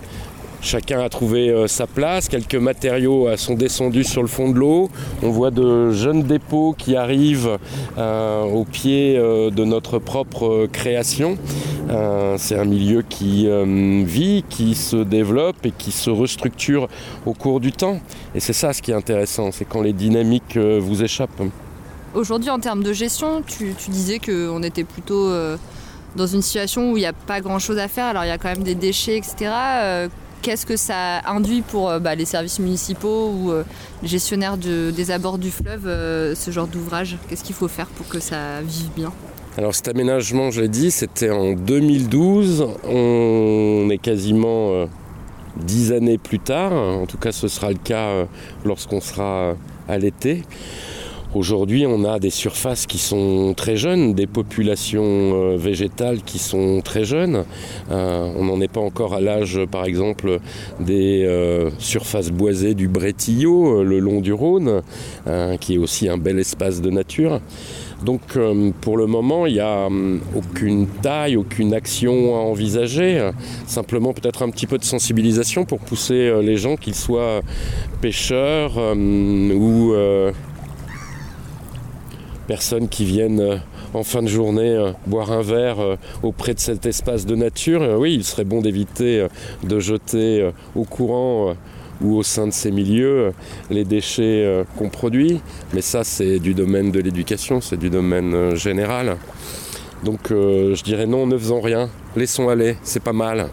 chacun 0.61 0.99
a 0.99 1.09
trouvé 1.09 1.49
euh, 1.49 1.67
sa 1.67 1.87
place, 1.87 2.29
quelques 2.29 2.55
matériaux 2.55 3.27
euh, 3.27 3.37
sont 3.37 3.55
descendus 3.55 4.03
sur 4.03 4.21
le 4.21 4.27
fond 4.27 4.49
de 4.51 4.57
l'eau. 4.57 4.89
On 5.23 5.29
voit 5.29 5.51
de 5.51 5.91
jeunes 5.91 6.23
dépôts 6.23 6.75
qui 6.77 6.95
arrivent 6.95 7.57
euh, 7.97 8.43
au 8.43 8.63
pied 8.63 9.15
de 9.17 9.63
notre 9.63 9.99
propre 9.99 10.67
création. 10.71 11.37
c'est 12.37 12.57
un 12.57 12.65
milieu 12.65 13.01
qui 13.01 13.47
vit, 14.03 14.43
qui 14.49 14.75
se 14.75 14.97
développe 14.97 15.65
et 15.65 15.71
qui 15.71 15.91
se 15.91 16.09
restructure 16.09 16.87
au 17.25 17.33
cours 17.33 17.59
du 17.59 17.71
temps. 17.71 17.99
Et 18.35 18.39
c'est 18.39 18.53
ça 18.53 18.73
ce 18.73 18.81
qui 18.81 18.91
est 18.91 18.95
intéressant, 18.95 19.51
c'est 19.51 19.65
quand 19.65 19.81
les 19.81 19.93
dynamiques 19.93 20.57
vous 20.57 21.03
échappent. 21.03 21.41
Aujourd'hui, 22.13 22.49
en 22.49 22.59
termes 22.59 22.83
de 22.83 22.93
gestion, 22.93 23.41
tu, 23.45 23.73
disais 23.89 24.19
qu'on 24.19 24.63
était 24.63 24.83
plutôt 24.83 25.29
dans 26.15 26.27
une 26.27 26.41
situation 26.41 26.91
où 26.91 26.97
il 26.97 27.01
n'y 27.01 27.05
a 27.05 27.13
pas 27.13 27.41
grand 27.41 27.59
chose 27.59 27.77
à 27.77 27.87
faire, 27.87 28.05
alors 28.05 28.23
il 28.23 28.29
y 28.29 28.31
a 28.31 28.37
quand 28.37 28.49
même 28.49 28.63
des 28.63 28.75
déchets, 28.75 29.17
etc. 29.17 30.09
qu'est-ce 30.41 30.65
que 30.65 30.77
ça 30.77 31.21
induit 31.25 31.61
pour 31.61 31.89
euh, 31.89 31.99
bah, 31.99 32.15
les 32.15 32.25
services 32.25 32.59
municipaux 32.59 33.31
ou 33.31 33.51
euh, 33.51 33.63
les 34.01 34.07
gestionnaires 34.07 34.57
des 34.57 35.11
abords 35.11 35.37
du 35.37 35.51
fleuve, 35.51 35.83
ce 36.35 36.51
genre 36.51 36.67
d'ouvrage? 36.67 37.17
Qu'est-ce 37.27 37.43
qu'il 37.43 37.55
faut 37.55 37.67
faire 37.67 37.87
pour 37.87 38.07
que 38.07 38.19
ça 38.19 38.61
vive 38.61 38.89
bien? 38.95 39.11
Alors 39.57 39.75
cet 39.75 39.87
aménagement, 39.87 40.49
je 40.51 40.61
l'ai 40.61 40.69
dit, 40.69 40.91
c'était 40.91 41.29
en 41.29 41.53
2012. 41.53 42.67
On 42.85 43.89
est 43.91 43.97
quasiment 43.97 44.87
dix 45.57 45.91
années 45.91 46.17
plus 46.17 46.39
tard. 46.39 46.71
En 46.71 47.05
tout 47.05 47.17
cas, 47.17 47.31
ce 47.31 47.47
sera 47.47 47.69
le 47.69 47.77
cas 47.77 48.25
lorsqu'on 48.63 49.01
sera 49.01 49.55
à 49.87 49.97
l'été. 49.97 50.43
Aujourd'hui, 51.33 51.85
on 51.87 52.03
a 52.03 52.19
des 52.19 52.29
surfaces 52.29 52.85
qui 52.85 52.97
sont 52.97 53.53
très 53.55 53.77
jeunes, 53.77 54.13
des 54.13 54.27
populations 54.27 55.01
euh, 55.05 55.55
végétales 55.55 56.23
qui 56.23 56.39
sont 56.39 56.81
très 56.83 57.05
jeunes. 57.05 57.45
Euh, 57.89 58.29
on 58.35 58.43
n'en 58.43 58.59
est 58.59 58.67
pas 58.67 58.81
encore 58.81 59.13
à 59.13 59.21
l'âge, 59.21 59.57
par 59.71 59.85
exemple, 59.85 60.39
des 60.81 61.23
euh, 61.23 61.69
surfaces 61.79 62.31
boisées 62.31 62.73
du 62.73 62.89
Brétillot, 62.89 63.81
le 63.81 63.99
long 63.99 64.19
du 64.19 64.33
Rhône, 64.33 64.81
qui 65.61 65.75
est 65.75 65.77
aussi 65.77 66.09
un 66.09 66.17
bel 66.17 66.37
espace 66.37 66.81
de 66.81 66.89
nature. 66.89 67.39
Donc 68.03 68.37
pour 68.81 68.97
le 68.97 69.05
moment, 69.05 69.45
il 69.45 69.53
n'y 69.53 69.59
a 69.59 69.87
aucune 70.35 70.87
taille, 70.87 71.37
aucune 71.37 71.73
action 71.73 72.35
à 72.35 72.39
envisager. 72.39 73.29
Simplement 73.67 74.13
peut-être 74.13 74.41
un 74.41 74.49
petit 74.49 74.65
peu 74.65 74.79
de 74.79 74.83
sensibilisation 74.83 75.65
pour 75.65 75.79
pousser 75.79 76.33
les 76.41 76.57
gens, 76.57 76.75
qu'ils 76.77 76.95
soient 76.95 77.41
pêcheurs 78.01 78.77
ou 78.77 79.93
personnes 82.47 82.89
qui 82.89 83.05
viennent 83.05 83.39
euh, 83.39 83.57
en 83.93 84.03
fin 84.03 84.21
de 84.21 84.27
journée 84.27 84.75
euh, 84.75 84.91
boire 85.07 85.31
un 85.31 85.41
verre 85.41 85.79
euh, 85.79 85.95
auprès 86.23 86.53
de 86.53 86.59
cet 86.59 86.85
espace 86.85 87.25
de 87.25 87.35
nature. 87.35 87.97
oui, 87.99 88.13
il 88.13 88.23
serait 88.23 88.43
bon 88.43 88.61
d'éviter 88.61 89.27
de 89.63 89.79
jeter 89.79 90.49
au 90.75 90.83
courant 90.83 91.55
ou 92.01 92.17
au 92.17 92.23
sein 92.23 92.47
de 92.47 92.51
ces 92.51 92.71
milieux 92.71 93.31
les 93.69 93.85
déchets 93.85 94.63
qu'on 94.77 94.89
produit. 94.89 95.39
Mais 95.73 95.81
ça, 95.81 96.03
c'est 96.03 96.39
du 96.39 96.53
domaine 96.53 96.91
de 96.91 96.99
l'éducation, 96.99 97.61
c'est 97.61 97.77
du 97.77 97.89
domaine 97.89 98.55
général. 98.55 99.17
Donc 100.03 100.29
je 100.29 100.83
dirais 100.83 101.05
non, 101.05 101.27
ne 101.27 101.37
faisons 101.37 101.61
rien, 101.61 101.89
laissons 102.15 102.49
aller, 102.49 102.77
c'est 102.83 103.03
pas 103.03 103.13
mal. 103.13 103.49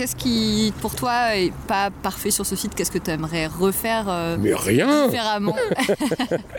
Qu'est-ce 0.00 0.16
qui, 0.16 0.72
pour 0.80 0.94
toi, 0.94 1.36
est 1.36 1.52
pas 1.68 1.90
parfait 1.90 2.30
sur 2.30 2.46
ce 2.46 2.56
site 2.56 2.74
Qu'est-ce 2.74 2.90
que 2.90 2.96
tu 2.96 3.10
aimerais 3.10 3.46
refaire 3.46 4.06
euh, 4.08 4.38
Mais 4.40 4.54
rien 4.54 5.08
différemment. 5.08 5.54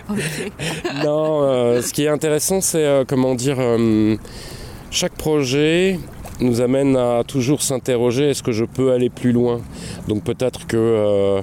Non, 1.03 1.41
euh, 1.41 1.81
ce 1.81 1.91
qui 1.91 2.03
est 2.03 2.07
intéressant, 2.07 2.61
c'est 2.61 2.85
euh, 2.85 3.03
comment 3.03 3.33
dire, 3.33 3.57
chaque 4.91 5.13
projet 5.13 5.99
nous 6.39 6.61
amène 6.61 6.95
à 6.95 7.23
toujours 7.27 7.63
s'interroger 7.63 8.29
est-ce 8.29 8.43
que 8.43 8.51
je 8.51 8.63
peux 8.63 8.91
aller 8.91 9.09
plus 9.09 9.31
loin? 9.31 9.61
Donc 10.07 10.23
peut-être 10.23 10.67
que 10.67 11.41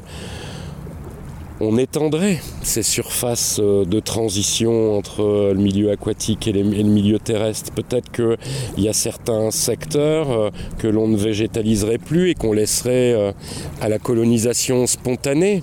on 1.61 1.77
étendrait 1.77 2.39
ces 2.63 2.83
surfaces 2.83 3.59
euh, 3.61 3.85
de 3.85 4.01
transition 4.01 4.97
entre 4.97 5.23
euh, 5.23 5.53
le 5.53 5.61
milieu 5.61 5.91
aquatique 5.91 6.47
et, 6.47 6.53
le 6.53 6.63
milieu 6.63 7.19
terrestre. 7.19 7.73
Peut-être 7.73 8.11
qu'il 8.13 8.85
y 8.85 8.89
a 8.89 8.93
certains 8.93 9.51
secteurs 9.51 10.31
euh, 10.31 10.51
que 10.79 10.87
l'on 10.87 11.09
ne 11.09 11.17
végétaliserait 11.17 11.99
plus 11.99 12.31
et 12.31 12.35
qu'on 12.35 12.53
laisserait 12.53 13.35
à 13.81 13.89
la 13.89 13.99
colonisation 13.99 14.87
spontanée. 14.87 15.63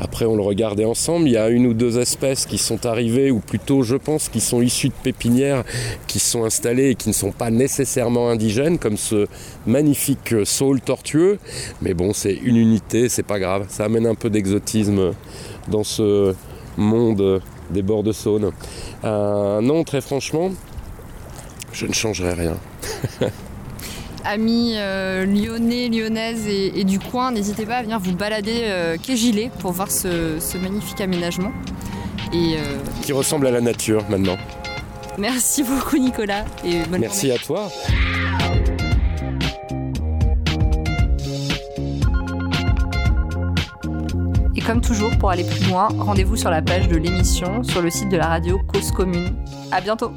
Après, 0.00 0.24
on 0.24 0.36
le 0.36 0.42
regardait 0.42 0.84
ensemble. 0.84 1.28
Il 1.28 1.32
y 1.32 1.36
a 1.36 1.48
une 1.48 1.66
ou 1.66 1.74
deux 1.74 1.98
espèces 1.98 2.46
qui 2.46 2.58
sont 2.58 2.86
arrivées, 2.86 3.30
ou 3.30 3.40
plutôt, 3.40 3.82
je 3.82 3.96
pense, 3.96 4.28
qui 4.28 4.40
sont 4.40 4.60
issues 4.60 4.88
de 4.88 4.94
pépinières, 5.02 5.64
qui 6.06 6.18
sont 6.18 6.44
installées 6.44 6.90
et 6.90 6.94
qui 6.94 7.08
ne 7.08 7.14
sont 7.14 7.32
pas 7.32 7.50
nécessairement 7.50 8.28
indigènes, 8.28 8.78
comme 8.78 8.96
ce 8.96 9.26
magnifique 9.66 10.34
saule 10.44 10.80
tortueux. 10.80 11.38
Mais 11.82 11.94
bon, 11.94 12.12
c'est 12.12 12.34
une 12.34 12.56
unité, 12.56 13.08
c'est 13.08 13.22
pas 13.22 13.38
grave. 13.38 13.66
Ça 13.68 13.84
amène 13.84 14.06
un 14.06 14.14
peu 14.14 14.30
d'exotisme 14.30 15.12
dans 15.68 15.84
ce 15.84 16.34
monde 16.76 17.40
des 17.70 17.82
bords 17.82 18.02
de 18.02 18.12
Saône. 18.12 18.52
Euh, 19.04 19.60
non, 19.60 19.84
très 19.84 20.00
franchement, 20.00 20.50
je 21.72 21.86
ne 21.86 21.92
changerai 21.92 22.34
rien. 22.34 22.56
Amis 24.26 24.72
euh, 24.74 25.24
lyonnais, 25.24 25.88
lyonnaises 25.88 26.46
et, 26.48 26.80
et 26.80 26.84
du 26.84 26.98
coin, 26.98 27.30
n'hésitez 27.30 27.64
pas 27.64 27.76
à 27.76 27.82
venir 27.82 27.98
vous 28.00 28.12
balader 28.14 28.62
euh, 28.64 28.96
quai 29.00 29.16
Gilet 29.16 29.50
pour 29.60 29.70
voir 29.72 29.90
ce, 29.90 30.38
ce 30.40 30.58
magnifique 30.58 31.00
aménagement. 31.00 31.52
Et 32.32 32.56
euh, 32.56 32.76
Qui 33.02 33.12
ressemble 33.12 33.46
à 33.46 33.50
la 33.52 33.60
nature 33.60 34.04
maintenant. 34.10 34.36
merci 35.16 35.62
beaucoup 35.62 35.96
Nicolas 35.96 36.44
et 36.64 36.80
bonne 36.90 37.00
Merci 37.00 37.28
journée. 37.28 37.40
à 37.40 37.44
toi. 37.46 37.70
Et 44.54 44.60
comme 44.60 44.80
toujours, 44.80 45.10
pour 45.18 45.30
aller 45.30 45.44
plus 45.44 45.68
loin, 45.68 45.88
rendez-vous 45.98 46.36
sur 46.36 46.50
la 46.50 46.62
page 46.62 46.88
de 46.88 46.96
l'émission 46.96 47.62
sur 47.62 47.82
le 47.82 47.90
site 47.90 48.08
de 48.08 48.16
la 48.16 48.26
radio 48.26 48.58
Cause 48.72 48.90
Commune. 48.90 49.34
À 49.70 49.80
bientôt 49.80 50.12